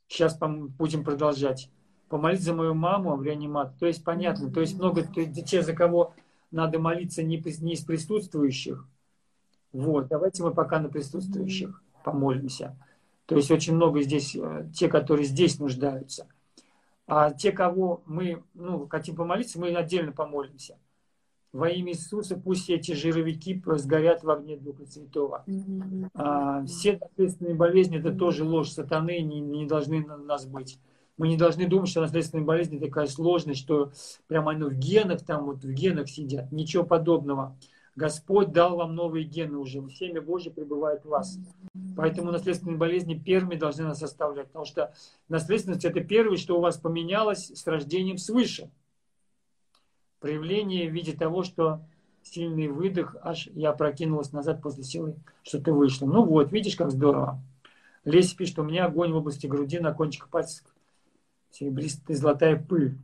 Сейчас 0.09 0.39
будем 0.39 1.05
продолжать. 1.05 1.71
Помолиться 2.09 2.47
за 2.47 2.55
мою 2.55 2.75
маму 2.75 3.17
в 3.17 3.23
реанимации. 3.23 3.79
То 3.79 3.87
есть 3.87 4.05
понятно, 4.05 4.51
то 4.51 4.61
есть 4.61 4.77
много 4.77 5.05
то 5.05 5.21
есть, 5.21 5.45
те, 5.47 5.63
за 5.63 5.75
кого 5.75 6.15
надо 6.51 6.79
молиться 6.81 7.23
не, 7.23 7.37
не 7.61 7.75
из 7.75 7.85
присутствующих. 7.85 8.87
Вот, 9.73 10.09
давайте 10.09 10.43
мы 10.43 10.53
пока 10.53 10.81
на 10.81 10.89
присутствующих 10.89 11.83
помолимся. 12.03 12.77
То 13.27 13.37
есть 13.37 13.51
очень 13.53 13.77
много 13.77 14.03
здесь, 14.03 14.35
э, 14.35 14.69
те, 14.75 14.89
которые 14.89 15.25
здесь 15.25 15.61
нуждаются. 15.61 16.27
А 17.07 17.33
те, 17.33 17.53
кого 17.53 18.03
мы 18.07 18.43
ну, 18.55 18.89
хотим 18.89 19.15
помолиться, 19.15 19.61
мы 19.61 19.73
отдельно 19.75 20.11
помолимся. 20.11 20.77
Во 21.53 21.69
имя 21.69 21.93
Иисуса 21.93 22.37
пусть 22.37 22.71
эти 22.71 22.93
жировики 22.93 23.61
сгорят 23.77 24.23
в 24.23 24.31
огне 24.31 24.57
Духа 24.57 24.87
Святого. 24.87 25.45
А, 26.15 26.65
все 26.65 26.99
наследственные 26.99 27.55
болезни– 27.55 27.99
это 28.01 28.13
тоже 28.13 28.45
ложь 28.45 28.71
сатаны, 28.71 29.21
не, 29.21 29.41
не 29.41 29.67
должны 29.67 30.05
на 30.07 30.17
нас 30.17 30.47
быть. 30.47 30.79
Мы 31.17 31.29
не 31.29 31.37
должны 31.37 31.67
думать, 31.67 31.91
что 31.91 32.01
наследственные 32.01 32.47
болезни 32.47 32.79
такая 32.79 33.07
сложность, 33.07 33.61
что 33.61 33.93
прямо 34.29 34.53
оно 34.53 34.69
в 34.69 34.75
генах, 34.75 35.25
там 35.25 35.45
вот 35.47 35.65
в 35.65 35.73
генах 35.73 36.09
сидят. 36.09 36.51
Ничего 36.53 36.85
подобного. 36.85 37.59
Господь 37.97 38.53
дал 38.53 38.77
вам 38.77 38.95
новые 38.95 39.25
гены 39.25 39.59
уже. 39.59 39.87
Семя 39.91 40.23
Божье 40.23 40.51
пребывает 40.53 41.05
в 41.05 41.09
вас. 41.09 41.39
Поэтому 41.97 42.31
наследственные 42.31 42.79
болезни 42.79 43.15
первыми 43.15 43.57
должны 43.57 43.85
нас 43.85 44.03
оставлять. 44.03 44.47
Потому 44.47 44.65
что 44.65 44.95
наследственность 45.29 45.85
это 45.85 46.01
первое, 46.01 46.37
что 46.37 46.57
у 46.57 46.61
вас 46.61 46.79
поменялось 46.79 47.51
с 47.51 47.67
рождением 47.67 48.17
свыше. 48.17 48.71
Проявление 50.21 50.89
в 50.89 50.93
виде 50.93 51.13
того, 51.13 51.43
что 51.43 51.81
сильный 52.23 52.69
выдох, 52.69 53.17
аж 53.23 53.49
я 53.55 53.73
прокинулась 53.73 54.33
назад 54.33 54.63
после 54.63 54.85
силы, 54.85 55.17
что 55.43 55.61
ты 55.61 55.73
вышла. 55.73 56.07
Ну 56.07 56.25
вот, 56.25 56.53
видишь, 56.53 56.77
как 56.77 56.91
здорово. 56.91 57.43
Леся 58.05 58.37
пишет, 58.37 58.59
у 58.59 58.63
меня 58.63 58.87
огонь 58.87 59.13
в 59.13 59.17
области 59.17 59.47
груди, 59.47 59.79
на 59.79 59.93
кончиках 59.93 60.29
пальцев 60.29 60.65
серебристая 61.51 62.17
золотая 62.17 62.57
пыль. 62.57 62.99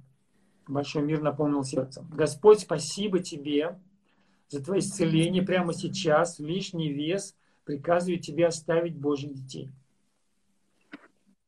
Большой 0.66 1.02
мир 1.02 1.20
наполнил 1.20 1.62
сердцем. 1.62 2.08
Господь, 2.12 2.60
спасибо 2.60 3.20
тебе 3.20 3.78
за 4.48 4.62
твое 4.62 4.80
исцеление 4.80 5.42
прямо 5.42 5.72
сейчас, 5.72 6.38
лишний 6.38 6.92
вес, 6.92 7.36
приказываю 7.64 8.18
тебе 8.18 8.46
оставить 8.46 8.96
Божьих 8.96 9.34
детей. 9.34 9.70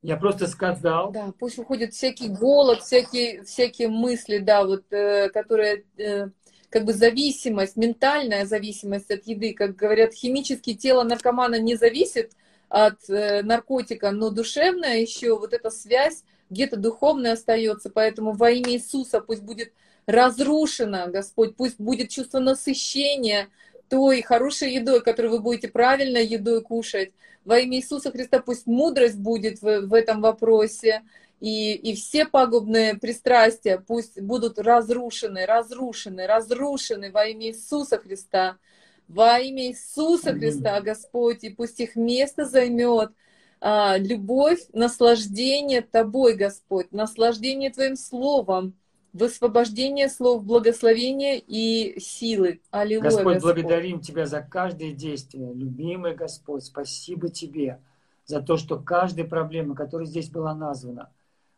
Я 0.03 0.17
просто 0.17 0.47
сказал. 0.47 1.11
Да, 1.11 1.33
пусть 1.39 1.59
уходит 1.59 1.93
всякий 1.93 2.29
голод, 2.29 2.83
всякие, 2.83 3.43
всякие 3.43 3.89
мысли, 3.89 4.39
да, 4.39 4.65
вот, 4.65 4.85
э, 4.93 5.29
которые, 5.31 5.85
э, 5.97 6.29
как 6.71 6.85
бы 6.85 6.93
зависимость, 6.93 7.77
ментальная 7.77 8.47
зависимость 8.47 9.11
от 9.11 9.27
еды, 9.27 9.55
как 9.55 9.75
говорят, 9.75 10.13
химически 10.13 10.75
тело 10.75 11.03
наркомана 11.03 11.59
не 11.59 11.75
зависит 11.75 12.33
от 12.69 13.11
э, 13.11 13.43
наркотика, 13.43 14.13
но 14.13 14.31
душевная 14.31 14.99
еще 14.99 15.37
вот 15.37 15.53
эта 15.53 15.71
связь 15.71 16.23
где-то 16.49 16.77
духовная 16.77 17.33
остается, 17.33 17.91
поэтому 17.91 18.33
во 18.33 18.51
имя 18.51 18.75
Иисуса 18.75 19.21
пусть 19.21 19.43
будет 19.43 19.73
разрушено, 20.07 21.09
Господь, 21.09 21.57
пусть 21.57 21.79
будет 21.79 22.09
чувство 22.09 22.39
насыщения 22.39 23.49
той 23.89 24.23
хорошей 24.23 24.75
едой, 24.75 25.03
которую 25.03 25.33
вы 25.33 25.41
будете 25.41 25.69
правильной 25.69 26.27
едой 26.27 26.63
кушать. 26.63 27.13
Во 27.45 27.59
имя 27.59 27.79
Иисуса 27.79 28.11
Христа 28.11 28.41
пусть 28.41 28.67
мудрость 28.67 29.19
будет 29.19 29.63
в, 29.63 29.87
в 29.87 29.95
этом 29.95 30.21
вопросе, 30.21 31.03
и, 31.41 31.75
и 31.75 31.95
все 31.95 32.27
пагубные 32.27 32.97
пристрастия 32.97 33.79
пусть 33.79 34.21
будут 34.21 34.59
разрушены, 34.59 35.47
разрушены, 35.47 36.27
разрушены 36.27 37.13
во 37.13 37.27
имя 37.27 37.49
Иисуса 37.49 37.99
Христа. 37.99 38.59
Во 39.07 39.39
имя 39.39 39.69
Иисуса 39.69 40.35
Христа, 40.35 40.81
Господь, 40.83 41.43
и 41.43 41.49
пусть 41.49 41.81
их 41.81 41.97
место 41.97 42.45
займет 42.45 43.13
а, 43.61 43.97
любовь, 43.99 44.61
наслаждение 44.73 45.81
Тобой, 45.81 46.35
Господь, 46.35 46.93
наслаждение 46.93 47.71
Твоим 47.71 47.97
Словом, 47.97 48.75
высвобождение 49.13 50.09
слов 50.09 50.45
благословения 50.45 51.41
и 51.45 51.99
силы. 52.01 52.61
Аллилуйя, 52.71 53.11
Господь, 53.11 53.35
Господь, 53.35 53.55
благодарим 53.55 54.01
Тебя 54.01 54.27
за 54.27 54.41
каждое 54.41 54.93
действие. 54.93 55.53
Любимый 55.55 56.15
Господь, 56.15 56.65
спасибо 56.65 57.29
Тебе 57.29 57.81
за 58.25 58.43
то, 58.43 58.57
что 58.57 58.79
каждая 58.79 59.27
проблема, 59.27 59.75
которая 59.75 60.07
здесь 60.07 60.29
была 60.29 60.55
названа, 60.55 61.11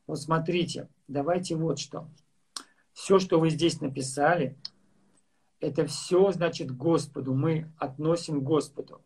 вот 0.06 0.20
смотрите, 0.20 0.88
давайте 1.08 1.56
вот 1.56 1.78
что. 1.78 2.08
Все, 2.92 3.18
что 3.18 3.38
вы 3.38 3.50
здесь 3.50 3.80
написали, 3.80 4.56
это 5.60 5.86
все, 5.86 6.32
значит, 6.32 6.76
Господу. 6.76 7.34
Мы 7.34 7.70
относим 7.78 8.40
Господу. 8.40 9.02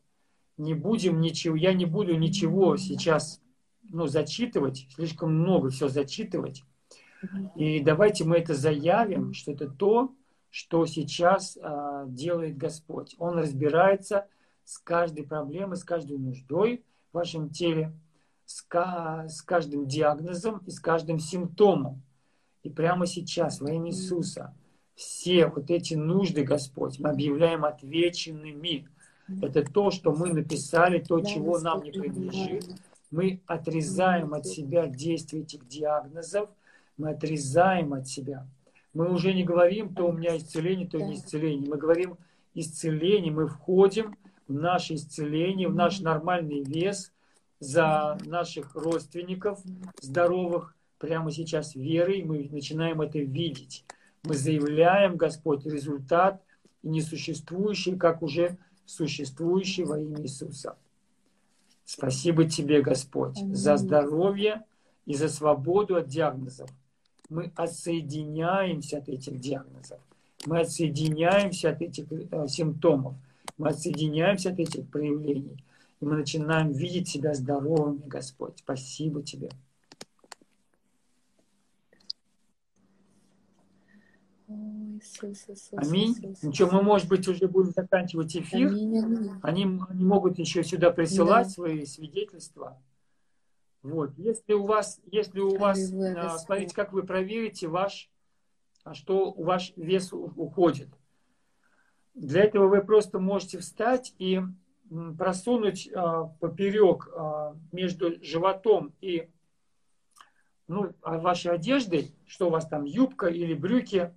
Не 0.57 0.75
будем 0.75 1.21
ничего, 1.21 1.57
я 1.57 1.73
не 1.73 1.85
буду 1.85 2.17
ничего 2.17 2.77
сейчас 2.77 3.41
ну, 3.83 4.07
зачитывать, 4.07 4.87
слишком 4.95 5.35
много 5.35 5.71
все 5.71 5.89
зачитывать. 5.89 6.63
И 7.57 7.81
давайте 7.81 8.25
мы 8.25 8.37
это 8.37 8.55
заявим, 8.55 9.33
что 9.33 9.53
это 9.53 9.69
то, 9.69 10.15
что 10.51 10.87
сейчас 10.87 11.59
а, 11.61 12.05
делает 12.07 12.57
Господь. 12.57 13.17
Он 13.19 13.39
разбирается 13.39 14.27
с 14.65 14.79
каждой 14.79 15.25
проблемой, 15.27 15.77
с 15.77 15.85
каждой 15.85 16.19
нуждой 16.19 16.85
в 17.11 17.15
вашем 17.17 17.51
теле, 17.51 17.93
с, 18.47 18.65
с 18.65 19.43
каждым 19.43 19.87
диагнозом 19.87 20.59
и 20.67 20.71
с 20.71 20.79
каждым 20.79 21.19
симптомом. 21.19 22.03
И 22.63 22.71
прямо 22.71 23.07
сейчас, 23.07 23.61
во 23.61 23.71
имя 23.73 23.91
Иисуса, 23.91 24.55
все 24.95 25.49
вот 25.49 25.71
эти 25.71 25.95
нужды, 25.95 26.45
Господь, 26.45 27.01
мы 27.01 27.11
объявляем 27.11 27.65
отвеченными. 27.65 28.89
Это 29.43 29.65
то, 29.65 29.91
что 29.91 30.13
мы 30.13 30.33
написали, 30.33 31.01
то, 31.01 31.21
чего 31.21 31.59
нам 31.59 31.83
не 31.83 31.91
принадлежит. 31.91 32.65
Мы 33.11 33.41
отрезаем 33.47 34.35
от 34.35 34.47
себя 34.47 34.87
действие 34.87 35.43
этих 35.43 35.67
диагнозов– 35.67 36.49
мы 36.97 37.11
отрезаем 37.11 37.93
от 37.95 38.09
себя. 38.09 38.47
Мы 38.93 39.13
уже 39.13 39.35
не 39.35 39.45
говорим, 39.45 39.95
то 39.95 40.09
у 40.09 40.13
меня 40.13 40.37
исцеление, 40.37 40.89
то 40.89 40.99
не 40.99 41.15
исцеление. 41.15 41.69
Мы 41.69 41.77
говорим 41.77 42.17
исцеление, 42.55 43.33
мы 43.33 43.49
входим 43.49 44.17
в 44.47 44.55
наше 44.55 44.95
исцеление, 44.95 45.69
в 45.69 45.75
наш 45.75 46.01
нормальный 46.01 46.63
вес 46.63 47.13
за 47.59 48.19
наших 48.25 48.75
родственников 48.77 49.61
здоровых 50.01 50.77
прямо 50.99 51.33
сейчас 51.33 51.75
верой. 51.75 52.23
Мы 52.23 52.49
начинаем 52.51 53.01
это 53.01 53.19
видеть. 53.19 53.85
Мы 54.23 54.35
заявляем, 54.35 55.17
Господь, 55.17 55.67
результат 55.67 56.41
несуществующий, 56.83 57.97
как 57.97 58.23
уже 58.23 58.57
существующий 58.87 59.85
во 59.85 59.99
имя 59.99 60.23
Иисуса. 60.23 60.77
Спасибо 61.85 62.49
тебе, 62.49 62.81
Господь, 62.81 63.37
за 63.37 63.77
здоровье 63.77 64.63
и 65.05 65.15
за 65.15 65.29
свободу 65.29 65.97
от 65.97 66.09
диагнозов 66.09 66.71
мы 67.29 67.53
отсоединяемся 67.57 68.99
от 68.99 69.09
этих 69.09 69.41
диагнозов, 69.41 70.01
мы 70.47 70.61
отсоединяемся 70.61 71.71
от 71.71 71.81
этих 71.83 72.07
э, 72.11 72.49
симптомов, 72.49 73.15
мы 73.59 73.69
отсоединяемся 73.69 74.51
от 74.51 74.59
этих 74.59 74.89
проявлений, 74.89 75.65
и 76.01 76.05
мы 76.05 76.17
начинаем 76.17 76.73
видеть 76.73 77.09
себя 77.09 77.35
здоровыми, 77.35 78.03
Господь. 78.07 78.59
Спасибо 78.59 79.23
Тебе. 79.23 79.51
Аминь. 85.77 86.37
Ничего, 86.43 86.71
мы, 86.71 86.83
может 86.83 87.09
быть, 87.09 87.27
уже 87.27 87.49
будем 87.49 87.73
заканчивать 87.73 88.37
эфир. 88.37 88.69
Они, 89.43 89.81
они 89.89 90.05
могут 90.05 90.39
еще 90.39 90.63
сюда 90.63 90.91
присылать 90.91 91.47
да. 91.47 91.53
свои 91.53 91.85
свидетельства. 91.85 92.79
Вот. 93.85 94.17
Если 94.17 94.55
у 94.55 94.65
вас, 94.65 94.99
если 95.05 95.41
у 95.41 95.59
вас, 95.59 95.79
а, 95.93 96.39
смотрите, 96.39 96.75
как 96.75 96.95
вы 96.95 97.03
проверите 97.03 97.69
ваш, 97.69 98.11
а 98.83 98.95
что 98.95 99.31
ваш 99.33 99.75
вес 99.77 100.11
уходит. 100.11 100.89
Для 102.15 102.45
этого 102.45 102.67
вы 102.67 102.83
просто 102.83 103.19
можете 103.19 103.59
встать 103.59 104.15
и 104.19 104.41
просунуть 105.19 105.91
а, 105.95 106.25
поперек 106.41 107.11
а, 107.15 107.57
между 107.73 108.25
животом 108.25 108.95
и 109.03 109.29
ну, 110.67 110.95
а 111.03 111.19
вашей 111.19 111.53
одежды, 111.53 112.09
что 112.27 112.47
у 112.47 112.51
вас 112.51 112.67
там, 112.67 112.85
юбка 112.85 113.27
или 113.27 113.53
брюки, 113.53 114.17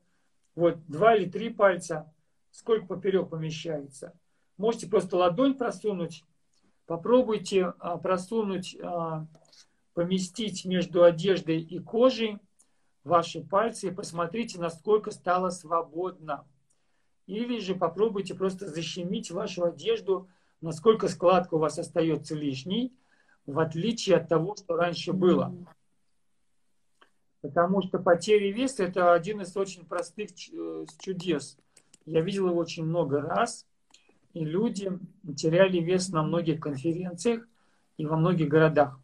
вот 0.55 0.77
два 0.87 1.17
или 1.17 1.29
три 1.29 1.49
пальца, 1.49 2.09
сколько 2.51 2.85
поперек 2.85 3.29
помещается. 3.29 4.13
Можете 4.55 4.87
просто 4.87 5.17
ладонь 5.17 5.55
просунуть, 5.55 6.23
попробуйте 6.85 7.73
а, 7.79 7.97
просунуть, 7.97 8.77
а, 8.81 9.27
поместить 9.97 10.63
между 10.63 11.03
одеждой 11.03 11.59
и 11.59 11.79
кожей 11.79 12.37
ваши 13.03 13.43
пальцы 13.43 13.87
и 13.87 13.91
посмотрите, 13.91 14.59
насколько 14.59 15.09
стало 15.09 15.49
свободно. 15.49 16.47
Или 17.25 17.57
же 17.57 17.73
попробуйте 17.73 18.35
просто 18.35 18.67
защемить 18.67 19.31
вашу 19.31 19.65
одежду, 19.65 20.29
насколько 20.61 21.07
складка 21.07 21.55
у 21.55 21.57
вас 21.57 21.79
остается 21.79 22.35
лишней, 22.35 22.93
в 23.47 23.57
отличие 23.57 24.17
от 24.17 24.29
того, 24.29 24.55
что 24.55 24.75
раньше 24.75 25.13
было. 25.13 25.51
Потому 27.41 27.81
что 27.81 27.97
потеря 27.97 28.53
веса– 28.53 28.83
это 28.83 29.13
один 29.13 29.41
из 29.41 29.57
очень 29.57 29.83
простых 29.83 30.29
э, 30.53 30.85
чудес. 30.99 31.57
Я 32.05 32.21
видел 32.21 32.49
его 32.49 32.59
очень 32.59 32.85
много 32.85 33.19
раз, 33.19 33.65
и 34.35 34.45
люди 34.45 34.91
теряли 35.35 35.79
вес 35.79 36.09
на 36.09 36.21
многих 36.21 36.59
конференциях 36.59 37.47
и 37.97 38.05
во 38.05 38.15
многих 38.15 38.47
городах. 38.47 38.99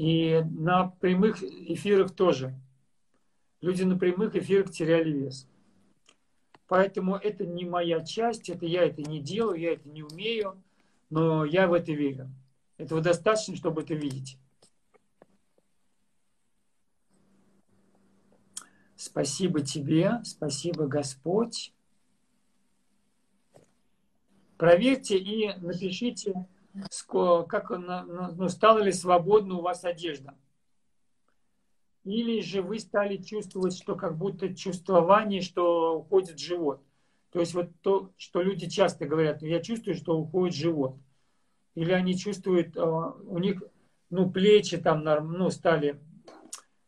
И 0.00 0.40
на 0.44 0.86
прямых 0.86 1.42
эфирах 1.42 2.14
тоже. 2.14 2.58
Люди 3.60 3.82
на 3.82 3.98
прямых 3.98 4.34
эфирах 4.34 4.70
теряли 4.70 5.10
вес. 5.10 5.46
Поэтому 6.68 7.16
это 7.16 7.44
не 7.44 7.66
моя 7.66 8.02
часть, 8.02 8.48
это 8.48 8.64
я 8.64 8.86
это 8.86 9.02
не 9.02 9.20
делаю, 9.20 9.60
я 9.60 9.74
это 9.74 9.86
не 9.90 10.02
умею, 10.02 10.56
но 11.10 11.44
я 11.44 11.68
в 11.68 11.74
это 11.74 11.92
верю. 11.92 12.30
Этого 12.78 13.02
достаточно, 13.02 13.56
чтобы 13.56 13.82
это 13.82 13.92
видеть. 13.92 14.38
Спасибо 18.96 19.60
тебе, 19.60 20.22
спасибо 20.24 20.86
Господь. 20.86 21.74
Проверьте 24.56 25.18
и 25.18 25.52
напишите, 25.58 26.46
как, 27.48 27.70
ну, 27.70 28.48
стала 28.48 28.78
ли 28.78 28.92
свободна 28.92 29.56
у 29.56 29.62
вас 29.62 29.84
одежда. 29.84 30.34
Или 32.04 32.40
же 32.40 32.62
вы 32.62 32.78
стали 32.78 33.18
чувствовать, 33.18 33.76
что 33.76 33.94
как 33.94 34.16
будто 34.16 34.54
чувствование, 34.54 35.42
что 35.42 35.98
уходит 35.98 36.38
живот. 36.38 36.82
То 37.30 37.40
есть 37.40 37.54
вот 37.54 37.68
то, 37.82 38.10
что 38.16 38.42
люди 38.42 38.68
часто 38.68 39.06
говорят, 39.06 39.42
я 39.42 39.60
чувствую, 39.60 39.94
что 39.94 40.18
уходит 40.18 40.54
живот. 40.54 40.96
Или 41.74 41.92
они 41.92 42.16
чувствуют, 42.16 42.76
а, 42.76 43.10
у 43.10 43.38
них 43.38 43.62
ну, 44.08 44.30
плечи 44.30 44.76
там 44.76 45.04
ну, 45.04 45.50
стали 45.50 46.00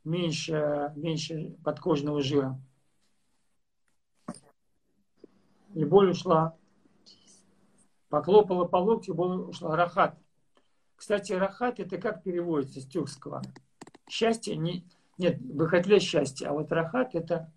меньше, 0.02 0.92
меньше 0.96 1.54
подкожного 1.64 2.20
жира. 2.20 2.60
И 5.74 5.84
боль 5.84 6.10
ушла. 6.10 6.56
Поклопала 8.12 8.66
по 8.66 8.76
локтю, 8.76 9.14
боль 9.14 9.38
ушла. 9.38 9.74
Рахат. 9.74 10.18
Кстати, 10.96 11.32
рахат 11.32 11.80
это 11.80 11.96
как 11.96 12.22
переводится 12.22 12.82
с 12.82 12.86
тюркского? 12.86 13.40
Счастье, 14.06 14.54
не, 14.54 14.84
нет, 15.16 15.40
бахатля 15.40 15.98
счастье, 15.98 16.46
а 16.46 16.52
вот 16.52 16.70
рахат 16.72 17.14
это 17.14 17.50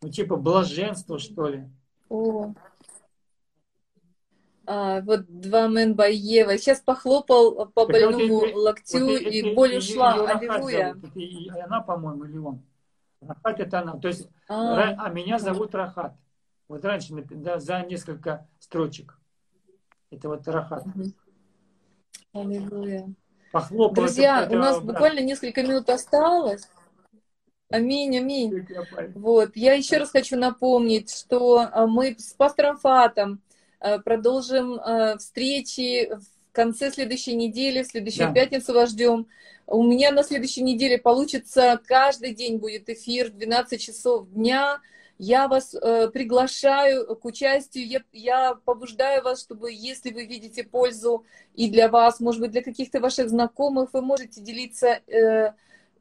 ну, 0.00 0.08
типа 0.08 0.36
блаженство, 0.36 1.18
что 1.18 1.48
ли. 1.48 1.68
О. 2.08 2.54
А, 4.64 5.02
вот 5.02 5.26
два 5.28 5.68
Менбаева. 5.68 6.56
Сейчас 6.56 6.80
похлопал 6.80 7.66
по 7.66 7.84
так 7.84 7.92
больному 7.92 8.38
вот 8.38 8.54
локтю, 8.54 9.04
вот 9.04 9.20
и 9.20 9.40
это, 9.40 9.54
боль 9.54 9.76
ушла. 9.76 10.14
Аллилуйя. 10.14 10.96
И 11.14 11.50
она, 11.50 11.82
по-моему, 11.82 12.24
или 12.24 12.38
он. 12.38 12.62
Рахат 13.20 13.60
это 13.60 13.80
она. 13.80 13.98
То 13.98 14.08
есть, 14.08 14.30
а, 14.48 14.94
а 14.98 15.10
меня 15.10 15.38
зовут 15.38 15.74
Рахат. 15.74 16.16
Вот 16.68 16.86
раньше 16.86 17.12
да, 17.28 17.58
за 17.58 17.82
несколько 17.82 18.48
строчек. 18.60 19.19
Это 20.10 20.28
вот 20.28 20.46
Рахат. 20.46 20.84
Аллилуйя. 22.32 23.08
Друзья, 23.92 24.48
у 24.50 24.54
нас 24.54 24.80
буквально 24.80 25.20
несколько 25.20 25.62
минут 25.62 25.88
осталось. 25.90 26.68
Аминь, 27.70 28.16
аминь. 28.18 28.66
Вот. 29.14 29.54
Я 29.54 29.74
еще 29.74 29.98
раз 29.98 30.10
хочу 30.10 30.36
напомнить, 30.36 31.12
что 31.12 31.68
а, 31.72 31.86
мы 31.86 32.16
с 32.18 32.32
пастором 32.32 32.76
Фатом 32.78 33.40
Э, 33.80 33.98
продолжим 33.98 34.74
э, 34.74 35.16
встречи 35.16 36.10
в 36.14 36.52
конце 36.52 36.90
следующей 36.90 37.34
недели, 37.34 37.82
в 37.82 37.86
следующую 37.86 38.28
да. 38.28 38.34
пятницу 38.34 38.74
вас 38.74 38.90
ждем. 38.90 39.26
У 39.66 39.82
меня 39.82 40.12
на 40.12 40.22
следующей 40.22 40.62
неделе 40.62 40.98
получится, 40.98 41.80
каждый 41.86 42.34
день 42.34 42.58
будет 42.58 42.90
эфир 42.90 43.30
12 43.30 43.80
часов 43.80 44.28
дня. 44.30 44.80
Я 45.22 45.48
вас 45.48 45.74
э, 45.74 46.08
приглашаю 46.08 47.14
к 47.14 47.26
участию, 47.26 47.86
я, 47.86 48.00
я 48.10 48.54
побуждаю 48.54 49.22
вас, 49.22 49.42
чтобы, 49.42 49.70
если 49.70 50.12
вы 50.12 50.24
видите 50.24 50.64
пользу 50.64 51.26
и 51.54 51.68
для 51.70 51.90
вас, 51.90 52.20
может 52.20 52.40
быть, 52.40 52.52
для 52.52 52.62
каких-то 52.62 53.00
ваших 53.00 53.28
знакомых, 53.28 53.90
вы 53.92 54.00
можете 54.00 54.40
делиться 54.40 55.00
э, 55.06 55.52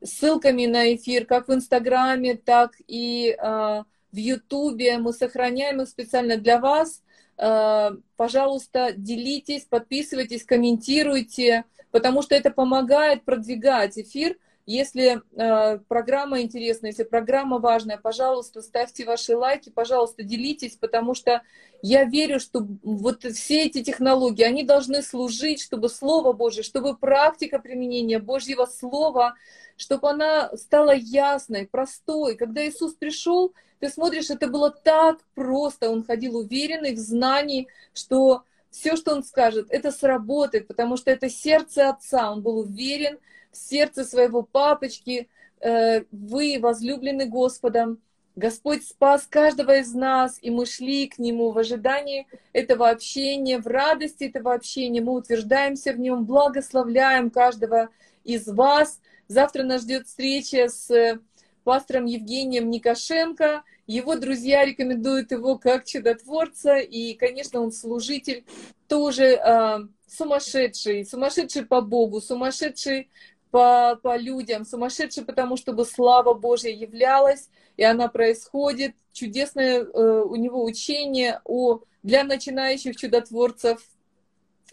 ссылками 0.01 0.67
на 0.67 0.95
эфир, 0.95 1.26
как 1.26 1.49
в 1.49 1.53
Инстаграме, 1.53 2.36
так 2.36 2.76
и 2.88 3.36
э, 3.38 3.84
в 4.13 4.15
Ютубе. 4.15 4.97
Мы 4.99 5.11
сохраняем 5.11 5.82
их 5.82 5.89
специально 5.89 6.38
для 6.38 6.57
вас. 6.57 7.03
Э, 7.38 7.89
пожалуйста, 8.15 8.93
делитесь, 8.95 9.65
подписывайтесь, 9.65 10.45
комментируйте, 10.45 11.65
потому 11.91 12.22
что 12.22 12.36
это 12.36 12.51
помогает 12.51 13.26
продвигать 13.26 13.97
эфир. 13.97 14.38
Если 14.70 15.24
э, 15.36 15.80
программа 15.88 16.41
интересная, 16.41 16.91
если 16.91 17.01
программа 17.01 17.57
важная, 17.57 17.97
пожалуйста, 17.97 18.61
ставьте 18.61 19.03
ваши 19.03 19.36
лайки, 19.36 19.72
пожалуйста, 19.72 20.22
делитесь, 20.22 20.76
потому 20.76 21.15
что 21.15 21.41
я 21.82 22.03
верю, 22.03 22.39
что 22.39 22.67
вот 22.84 23.24
все 23.24 23.63
эти 23.63 23.82
технологии, 23.84 24.43
они 24.43 24.61
должны 24.61 25.01
служить, 25.01 25.59
чтобы 25.59 25.89
Слово 25.89 26.34
Божье, 26.34 26.61
чтобы 26.61 26.95
практика 26.95 27.57
применения 27.57 28.20
Божьего 28.20 28.67
Слова, 28.67 29.34
чтобы 29.76 30.11
она 30.11 30.55
стала 30.55 30.93
ясной, 30.93 31.65
простой. 31.65 32.36
Когда 32.36 32.63
Иисус 32.63 32.93
пришел, 32.93 33.55
ты 33.80 33.89
смотришь, 33.89 34.30
это 34.30 34.47
было 34.49 34.70
так 34.70 35.17
просто. 35.34 35.89
Он 35.89 36.03
ходил 36.03 36.38
уверенный 36.38 36.93
в 36.93 36.99
знании, 36.99 37.70
что 37.95 38.43
все, 38.70 38.95
что 38.95 39.15
он 39.15 39.24
скажет, 39.24 39.65
это 39.72 39.89
сработает, 39.91 40.67
потому 40.67 40.95
что 40.95 41.09
это 41.09 41.28
сердце 41.28 41.89
отца. 41.89 42.32
Он 42.32 42.43
был 42.43 42.59
уверен 42.59 43.17
в 43.52 43.58
сердце 43.58 44.04
своего 44.04 44.43
папочки. 44.43 45.30
Э, 45.62 46.04
вы 46.12 46.58
возлюблены 46.60 47.26
Господом. 47.26 48.00
Господь 48.36 48.86
спас 48.86 49.28
каждого 49.30 49.80
из 49.80 49.93
нас, 49.93 50.38
и 50.41 50.50
мы 50.50 50.66
шли 50.66 51.08
к 51.08 51.20
Нему 51.20 51.52
в 51.52 51.58
ожидании 51.58 52.28
этого 52.54 52.89
общения, 52.89 53.60
в 53.60 53.68
радости 53.68 54.26
этого 54.26 54.54
общения. 54.54 55.02
Мы 55.02 55.14
утверждаемся 55.14 55.91
в 55.91 56.00
Нем, 56.00 56.26
благословляем 56.26 57.32
каждого 57.32 57.89
из 58.24 58.47
вас. 58.47 59.02
Завтра 59.28 59.64
нас 59.64 59.82
ждет 59.82 60.08
встреча 60.08 60.70
с 60.70 61.20
пастором 61.64 62.06
Евгением 62.06 62.70
Никошенко. 62.70 63.64
Его 63.88 64.16
друзья 64.16 64.64
рекомендуют 64.64 65.32
его 65.32 65.58
как 65.58 65.86
чудотворца, 65.86 66.78
и, 66.78 67.16
конечно, 67.16 67.60
он 67.60 67.72
служитель 67.72 68.45
тоже 68.88 69.26
э, 69.26 69.80
сумасшедший, 70.08 71.06
сумасшедший 71.06 71.66
по 71.66 71.82
Богу, 71.82 72.22
сумасшедший 72.22 73.10
по, 73.52 74.00
по 74.02 74.16
людям, 74.18 74.66
сумасшедший 74.66 75.26
потому, 75.26 75.58
чтобы 75.58 75.86
слава 75.86 76.34
Божья 76.34 76.70
являлась, 76.70 77.50
и 77.78 77.84
она 77.84 78.08
происходит. 78.08 78.93
Чудесное 79.12 79.84
э, 79.84 80.24
у 80.24 80.36
него 80.36 80.64
учение 80.64 81.41
о, 81.45 81.80
для 82.04 82.24
начинающих 82.24 82.95
чудотворцев 82.95 83.82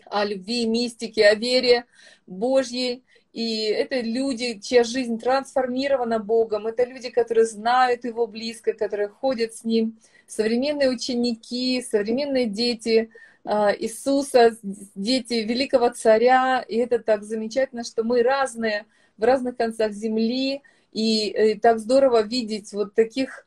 о 0.04 0.24
любви, 0.24 0.66
мистике, 0.66 1.26
о 1.26 1.34
вере 1.34 1.84
Божьей. 2.26 3.02
И 3.32 3.64
это 3.64 4.00
люди, 4.00 4.60
чья 4.60 4.82
жизнь 4.82 5.18
трансформирована 5.18 6.18
Богом, 6.18 6.66
это 6.66 6.84
люди, 6.84 7.10
которые 7.10 7.44
знают 7.44 8.04
Его 8.04 8.26
близко, 8.26 8.72
которые 8.72 9.08
ходят 9.08 9.54
с 9.54 9.64
Ним. 9.64 9.98
Современные 10.26 10.88
ученики, 10.88 11.82
современные 11.82 12.46
дети 12.46 13.10
Иисуса, 13.46 14.56
дети 14.94 15.34
великого 15.34 15.90
царя. 15.90 16.64
И 16.66 16.76
это 16.76 16.98
так 16.98 17.22
замечательно, 17.22 17.84
что 17.84 18.02
мы 18.04 18.22
разные, 18.22 18.86
в 19.16 19.24
разных 19.24 19.56
концах 19.56 19.92
земли. 19.92 20.62
И, 20.92 21.28
и 21.28 21.54
так 21.58 21.78
здорово 21.78 22.22
видеть 22.22 22.72
вот 22.72 22.94
таких 22.94 23.46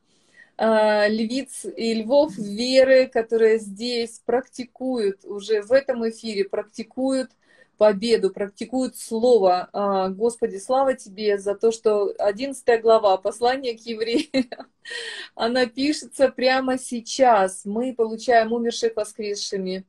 а, 0.61 1.07
львиц 1.07 1.65
и 1.75 1.93
львов 1.93 2.37
веры, 2.37 3.07
которые 3.07 3.59
здесь 3.59 4.21
практикуют, 4.25 5.23
уже 5.23 5.61
в 5.61 5.71
этом 5.71 6.07
эфире 6.09 6.43
практикуют 6.43 7.31
победу, 7.79 8.29
практикуют 8.29 8.97
слово. 8.97 9.69
А, 9.71 10.09
Господи, 10.09 10.57
слава 10.57 10.93
Тебе 10.93 11.39
за 11.39 11.55
то, 11.55 11.71
что 11.71 12.13
11 12.19 12.81
глава 12.81 13.17
послания 13.17 13.75
к 13.75 13.79
евреям, 13.79 14.49
она 15.35 15.65
пишется 15.65 16.27
прямо 16.27 16.77
сейчас. 16.77 17.63
Мы 17.63 17.95
получаем 17.95 18.51
умерших 18.51 18.97
воскресшими, 18.97 19.85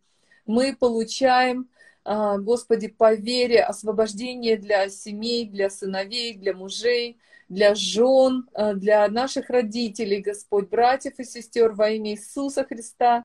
мы 0.47 0.75
получаем 0.75 1.69
а, 2.05 2.39
Господи, 2.39 2.89
по 2.89 3.15
вере, 3.15 3.63
освобождение 3.63 4.57
для 4.57 4.89
семей, 4.89 5.45
для 5.47 5.69
сыновей, 5.69 6.35
для 6.35 6.55
мужей, 6.55 7.19
для 7.49 7.75
жен, 7.75 8.49
а, 8.55 8.75
для 8.75 9.07
наших 9.09 9.51
родителей, 9.51 10.21
Господь, 10.21 10.69
братьев 10.69 11.19
и 11.19 11.25
сестер 11.25 11.73
во 11.73 11.91
имя 11.91 12.13
Иисуса 12.13 12.65
Христа. 12.65 13.19